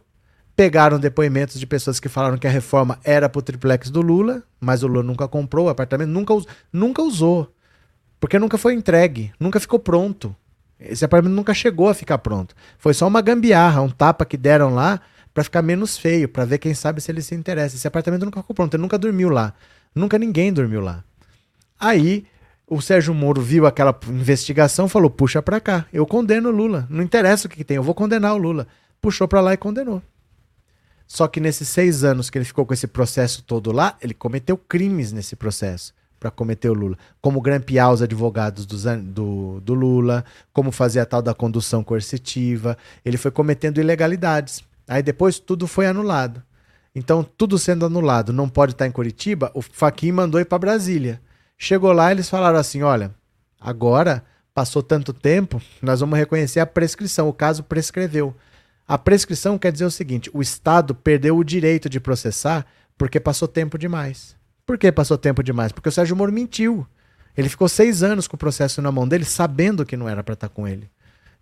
Pegaram 0.56 1.00
depoimentos 1.00 1.60
de 1.60 1.68
pessoas 1.68 2.00
que 2.00 2.08
falaram 2.08 2.38
que 2.38 2.48
a 2.48 2.50
reforma 2.50 3.00
era 3.04 3.28
para 3.28 3.40
o 3.40 3.42
triplex 3.42 3.90
do 3.90 4.02
Lula, 4.02 4.42
mas 4.60 4.84
o 4.84 4.88
Lula 4.88 5.04
nunca 5.04 5.28
comprou 5.28 5.66
o 5.66 5.70
apartamento, 5.70 6.10
nunca, 6.10 6.34
us 6.34 6.46
nunca 6.72 7.02
usou. 7.02 7.54
Porque 8.20 8.40
nunca 8.40 8.58
foi 8.58 8.74
entregue, 8.74 9.34
nunca 9.40 9.60
ficou 9.60 9.80
pronto. 9.80 10.34
Esse 10.80 11.04
apartamento 11.04 11.36
nunca 11.36 11.54
chegou 11.54 11.90
a 11.90 11.94
ficar 11.94 12.18
pronto. 12.20 12.56
Foi 12.78 12.94
só 12.94 13.08
uma 13.08 13.22
gambiarra, 13.22 13.82
um 13.82 13.90
tapa 13.90 14.26
que 14.26 14.38
deram 14.38 14.74
lá 14.74 15.02
para 15.34 15.44
ficar 15.44 15.62
menos 15.62 15.98
feio, 15.98 16.30
para 16.30 16.46
ver 16.46 16.58
quem 16.58 16.74
sabe 16.74 17.02
se 17.02 17.12
ele 17.12 17.22
se 17.22 17.36
interessa. 17.36 17.76
Esse 17.76 17.88
apartamento 17.88 18.24
nunca 18.24 18.40
ficou 18.42 18.56
pronto, 18.56 18.74
ele 18.74 18.82
nunca 18.82 18.98
dormiu 18.98 19.30
lá. 19.30 19.54
Nunca 19.94 20.18
ninguém 20.18 20.54
dormiu 20.54 20.80
lá. 20.80 21.04
Aí 21.78 22.26
o 22.68 22.82
Sérgio 22.82 23.14
Moro 23.14 23.42
viu 23.42 23.66
aquela 23.66 23.98
investigação, 24.10 24.88
falou: 24.88 25.10
puxa 25.10 25.42
para 25.42 25.60
cá, 25.60 25.86
eu 25.94 26.06
condeno 26.06 26.50
o 26.50 26.52
Lula. 26.52 26.88
Não 26.90 27.04
interessa 27.04 27.48
o 27.48 27.50
que, 27.50 27.58
que 27.58 27.64
tem, 27.64 27.78
eu 27.78 27.84
vou 27.84 27.94
condenar 27.94 28.34
o 28.34 28.38
Lula. 28.38 28.68
Puxou 29.02 29.28
para 29.28 29.42
lá 29.42 29.54
e 29.54 29.58
condenou. 29.58 30.02
Só 31.08 31.28
que 31.28 31.40
nesses 31.40 31.68
seis 31.68 32.04
anos 32.04 32.30
que 32.30 32.38
ele 32.38 32.46
ficou 32.46 32.66
com 32.66 32.74
esse 32.74 32.88
processo 32.88 33.44
todo 33.44 33.72
lá, 33.72 33.96
ele 34.02 34.14
cometeu 34.14 34.58
crimes 34.58 35.12
nesse 35.12 35.36
processo 35.36 35.94
para 36.20 36.32
cometer 36.32 36.70
o 36.70 36.74
Lula. 36.74 36.98
Como 37.22 37.42
grampear 37.42 37.92
os 37.92 38.02
advogados 38.02 38.66
do, 38.66 38.78
do, 39.04 39.62
do 39.62 39.74
Lula, 39.76 40.26
como 40.52 40.72
fazer 40.72 41.00
a 41.00 41.06
tal 41.06 41.22
da 41.22 41.36
condução 41.36 41.84
coercitiva. 41.84 42.76
Ele 43.04 43.18
foi 43.18 43.30
cometendo 43.30 43.80
ilegalidades. 43.80 44.64
Aí 44.88 45.04
depois 45.04 45.38
tudo 45.38 45.68
foi 45.68 45.86
anulado. 45.86 46.42
Então, 46.96 47.24
tudo 47.24 47.60
sendo 47.60 47.86
anulado, 47.86 48.32
não 48.32 48.48
pode 48.48 48.72
estar 48.72 48.88
em 48.88 48.92
Curitiba, 48.92 49.52
o 49.54 49.62
Faquin 49.62 50.14
mandou 50.14 50.40
ir 50.40 50.46
para 50.46 50.58
Brasília. 50.58 51.22
Chegou 51.58 51.92
lá, 51.92 52.12
eles 52.12 52.30
falaram 52.30 52.60
assim: 52.60 52.82
olha, 52.82 53.14
agora 53.60 54.24
passou 54.54 54.82
tanto 54.82 55.14
tempo, 55.14 55.62
nós 55.82 56.00
vamos 56.00 56.18
reconhecer 56.18 56.60
a 56.60 56.66
prescrição. 56.66 57.28
O 57.28 57.34
caso 57.34 57.64
prescreveu. 57.64 58.36
A 58.88 58.98
prescrição 58.98 59.58
quer 59.58 59.72
dizer 59.72 59.86
o 59.86 59.92
seguinte: 59.92 60.30
o 60.34 60.42
Estado 60.42 60.94
perdeu 60.94 61.38
o 61.38 61.44
direito 61.44 61.90
de 61.90 62.00
processar 62.00 62.66
porque 62.98 63.20
passou 63.20 63.48
tempo 63.48 63.78
demais. 63.78 64.36
Por 64.66 64.78
que 64.78 64.92
passou 64.92 65.18
tempo 65.18 65.44
demais? 65.44 65.72
Porque 65.72 65.90
o 65.90 65.92
Sérgio 65.92 66.16
Moro 66.16 66.32
mentiu. 66.32 66.88
Ele 67.38 67.50
ficou 67.50 67.68
seis 67.68 68.02
anos 68.02 68.28
com 68.28 68.36
o 68.36 68.40
processo 68.40 68.82
na 68.82 68.92
mão 68.92 69.08
dele, 69.08 69.26
sabendo 69.26 69.86
que 69.86 69.98
não 69.98 70.08
era 70.08 70.24
para 70.24 70.34
estar 70.34 70.50
com 70.50 70.68
ele. 70.68 70.90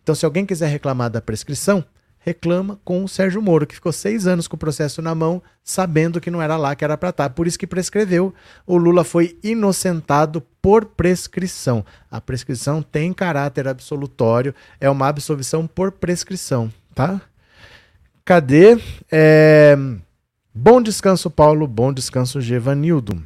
Então, 0.02 0.16
se 0.16 0.26
alguém 0.26 0.46
quiser 0.46 0.68
reclamar 0.68 1.10
da 1.10 1.22
prescrição, 1.22 1.86
reclama 2.24 2.80
com 2.84 3.04
o 3.04 3.08
Sérgio 3.08 3.42
Moro, 3.42 3.68
que 3.68 3.76
ficou 3.76 3.92
seis 3.92 4.26
anos 4.26 4.48
com 4.48 4.56
o 4.56 4.60
processo 4.60 5.02
na 5.02 5.14
mão, 5.14 5.42
sabendo 5.64 6.22
que 6.22 6.32
não 6.32 6.42
era 6.42 6.56
lá 6.58 6.76
que 6.76 6.84
era 6.84 6.98
para 6.98 7.10
estar. 7.10 7.30
Tá. 7.30 7.36
Por 7.36 7.48
isso 7.48 7.60
que 7.60 7.68
prescreveu. 7.68 8.34
O 8.66 8.78
Lula 8.78 9.04
foi 9.04 9.38
inocentado 9.44 10.42
por 10.62 10.86
prescrição. 10.86 11.86
A 12.10 12.22
prescrição 12.22 12.82
tem 12.82 13.14
caráter 13.14 13.68
absolutório, 13.68 14.56
é 14.80 14.90
uma 14.90 15.08
absolvição 15.08 15.68
por 15.68 15.92
prescrição, 15.92 16.72
tá? 16.96 17.22
Cadê? 18.24 18.78
É... 19.12 19.78
Bom 20.56 20.82
descanso, 20.82 21.30
Paulo. 21.30 21.68
Bom 21.68 21.92
descanso, 21.92 22.40
Gevanildo. 22.40 23.22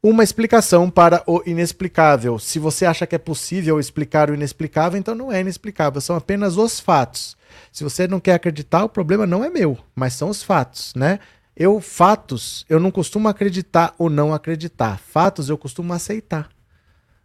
Uma 0.00 0.22
explicação 0.22 0.88
para 0.88 1.24
o 1.26 1.42
inexplicável. 1.44 2.38
Se 2.38 2.60
você 2.60 2.86
acha 2.86 3.06
que 3.08 3.16
é 3.16 3.18
possível 3.18 3.80
explicar 3.80 4.30
o 4.30 4.34
inexplicável, 4.34 4.96
então 4.96 5.16
não 5.16 5.32
é 5.32 5.40
inexplicável, 5.40 6.00
são 6.00 6.14
apenas 6.14 6.56
os 6.56 6.78
fatos. 6.78 7.36
Se 7.72 7.84
você 7.84 8.06
não 8.08 8.20
quer 8.20 8.34
acreditar, 8.34 8.84
o 8.84 8.88
problema 8.88 9.26
não 9.26 9.44
é 9.44 9.50
meu, 9.50 9.78
mas 9.94 10.14
são 10.14 10.28
os 10.28 10.42
fatos, 10.42 10.92
né? 10.94 11.18
Eu, 11.56 11.80
fatos, 11.80 12.66
eu 12.68 12.78
não 12.78 12.90
costumo 12.90 13.28
acreditar 13.28 13.94
ou 13.96 14.10
não 14.10 14.34
acreditar. 14.34 14.98
Fatos 14.98 15.48
eu 15.48 15.56
costumo 15.56 15.94
aceitar. 15.94 16.50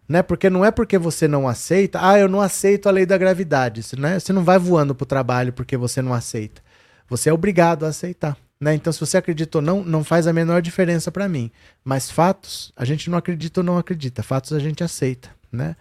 Né? 0.07 0.21
Porque 0.23 0.49
não 0.49 0.63
é 0.63 0.71
porque 0.71 0.97
você 0.97 1.27
não 1.27 1.49
aceita, 1.49 1.99
ah, 2.01 2.17
eu 2.17 2.29
não 2.29 2.39
aceito 2.39 2.87
a 2.87 2.91
lei 2.91 3.05
da 3.05 3.17
gravidade. 3.17 3.81
Né? 3.97 4.17
Você 4.17 4.31
não 4.31 4.43
vai 4.43 4.57
voando 4.57 4.95
para 4.95 5.03
o 5.03 5.07
trabalho 5.07 5.51
porque 5.51 5.75
você 5.75 6.01
não 6.01 6.13
aceita. 6.13 6.61
Você 7.09 7.29
é 7.29 7.33
obrigado 7.33 7.85
a 7.85 7.89
aceitar. 7.89 8.37
Né? 8.57 8.73
Então, 8.73 8.93
se 8.93 8.99
você 9.01 9.17
acredita 9.17 9.57
ou 9.57 9.61
não, 9.61 9.83
não 9.83 10.03
faz 10.03 10.27
a 10.27 10.33
menor 10.33 10.61
diferença 10.61 11.11
para 11.11 11.27
mim. 11.27 11.51
Mas 11.83 12.09
fatos, 12.09 12.71
a 12.75 12.85
gente 12.85 13.09
não 13.09 13.17
acredita 13.17 13.59
ou 13.59 13.65
não 13.65 13.77
acredita. 13.77 14.23
Fatos 14.23 14.53
a 14.53 14.59
gente 14.59 14.81
aceita. 14.81 15.29
Né? 15.51 15.75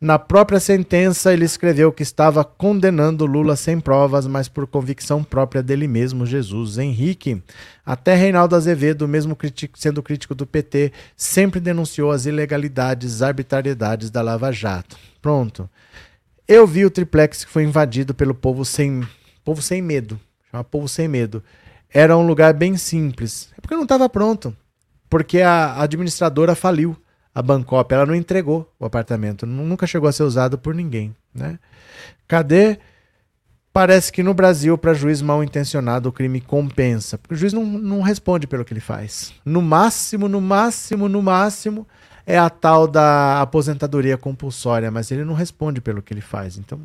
Na 0.00 0.16
própria 0.16 0.60
sentença, 0.60 1.32
ele 1.32 1.44
escreveu 1.44 1.90
que 1.90 2.04
estava 2.04 2.44
condenando 2.44 3.26
Lula 3.26 3.56
sem 3.56 3.80
provas, 3.80 4.28
mas 4.28 4.48
por 4.48 4.64
convicção 4.64 5.24
própria 5.24 5.60
dele 5.60 5.88
mesmo, 5.88 6.24
Jesus 6.24 6.78
Henrique. 6.78 7.42
Até 7.84 8.14
Reinaldo 8.14 8.54
Azevedo, 8.54 9.08
mesmo 9.08 9.36
sendo 9.74 10.00
crítico 10.00 10.36
do 10.36 10.46
PT, 10.46 10.92
sempre 11.16 11.58
denunciou 11.58 12.12
as 12.12 12.26
ilegalidades, 12.26 13.22
arbitrariedades 13.22 14.08
da 14.08 14.22
Lava 14.22 14.52
Jato. 14.52 14.96
Pronto. 15.20 15.68
Eu 16.46 16.64
vi 16.64 16.84
o 16.84 16.90
triplex 16.90 17.44
que 17.44 17.50
foi 17.50 17.64
invadido 17.64 18.14
pelo 18.14 18.34
povo 18.34 18.64
sem, 18.64 19.02
povo 19.44 19.60
sem 19.60 19.82
medo. 19.82 20.18
Chama 20.48 20.62
povo 20.62 20.88
sem 20.88 21.08
medo. 21.08 21.42
Era 21.92 22.16
um 22.16 22.24
lugar 22.24 22.54
bem 22.54 22.76
simples. 22.76 23.48
É 23.58 23.60
porque 23.60 23.74
não 23.74 23.82
estava 23.82 24.08
pronto. 24.08 24.56
Porque 25.10 25.40
a 25.40 25.82
administradora 25.82 26.54
faliu 26.54 26.96
a 27.38 27.42
Bancop, 27.42 27.94
ela 27.94 28.04
não 28.04 28.16
entregou 28.16 28.68
o 28.80 28.84
apartamento, 28.84 29.46
nunca 29.46 29.86
chegou 29.86 30.08
a 30.08 30.12
ser 30.12 30.24
usado 30.24 30.58
por 30.58 30.74
ninguém, 30.74 31.14
né? 31.32 31.56
Cadê? 32.26 32.80
Parece 33.72 34.12
que 34.12 34.24
no 34.24 34.34
Brasil, 34.34 34.76
para 34.76 34.92
juiz 34.92 35.22
mal 35.22 35.44
intencionado, 35.44 36.08
o 36.08 36.12
crime 36.12 36.40
compensa, 36.40 37.16
porque 37.16 37.34
o 37.34 37.36
juiz 37.36 37.52
não, 37.52 37.64
não 37.64 38.00
responde 38.00 38.48
pelo 38.48 38.64
que 38.64 38.72
ele 38.72 38.80
faz. 38.80 39.32
No 39.44 39.62
máximo, 39.62 40.28
no 40.28 40.40
máximo, 40.40 41.08
no 41.08 41.22
máximo, 41.22 41.86
é 42.26 42.36
a 42.36 42.50
tal 42.50 42.88
da 42.88 43.40
aposentadoria 43.40 44.18
compulsória, 44.18 44.90
mas 44.90 45.12
ele 45.12 45.24
não 45.24 45.34
responde 45.34 45.80
pelo 45.80 46.02
que 46.02 46.12
ele 46.12 46.20
faz. 46.20 46.58
Então, 46.58 46.80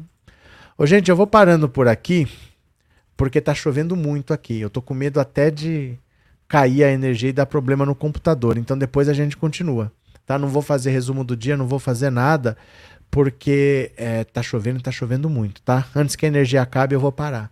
Ô, 0.77 0.85
gente, 0.85 1.09
eu 1.09 1.15
vou 1.15 1.25
parando 1.25 1.67
por 1.67 1.87
aqui, 1.87 2.27
porque 3.17 3.41
tá 3.41 3.55
chovendo 3.55 3.95
muito 3.95 4.35
aqui. 4.35 4.61
Eu 4.61 4.69
tô 4.69 4.83
com 4.83 4.93
medo 4.93 5.19
até 5.19 5.49
de 5.49 5.97
cair 6.47 6.83
a 6.83 6.91
energia 6.91 7.29
e 7.29 7.33
dar 7.33 7.47
problema 7.47 7.87
no 7.87 7.95
computador. 7.95 8.55
Então 8.55 8.77
depois 8.77 9.09
a 9.09 9.13
gente 9.13 9.35
continua 9.35 9.91
tá? 10.25 10.37
Não 10.37 10.47
vou 10.47 10.61
fazer 10.61 10.91
resumo 10.91 11.23
do 11.23 11.35
dia, 11.35 11.57
não 11.57 11.67
vou 11.67 11.79
fazer 11.79 12.09
nada, 12.09 12.57
porque 13.09 13.91
é, 13.97 14.23
tá 14.23 14.41
chovendo 14.41 14.79
e 14.79 14.83
tá 14.83 14.91
chovendo 14.91 15.29
muito, 15.29 15.61
tá? 15.61 15.85
Antes 15.95 16.15
que 16.15 16.25
a 16.25 16.29
energia 16.29 16.61
acabe, 16.61 16.95
eu 16.95 16.99
vou 16.99 17.11
parar. 17.11 17.51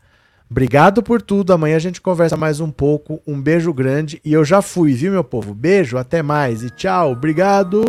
Obrigado 0.49 1.01
por 1.01 1.21
tudo. 1.21 1.53
Amanhã 1.53 1.77
a 1.77 1.79
gente 1.79 2.01
conversa 2.01 2.35
mais 2.35 2.59
um 2.59 2.69
pouco. 2.69 3.21
Um 3.25 3.41
beijo 3.41 3.73
grande 3.73 4.19
e 4.23 4.33
eu 4.33 4.43
já 4.43 4.61
fui, 4.61 4.93
viu, 4.93 5.13
meu 5.13 5.23
povo? 5.23 5.53
Beijo, 5.53 5.97
até 5.97 6.21
mais 6.21 6.61
e 6.61 6.69
tchau. 6.69 7.13
Obrigado. 7.13 7.81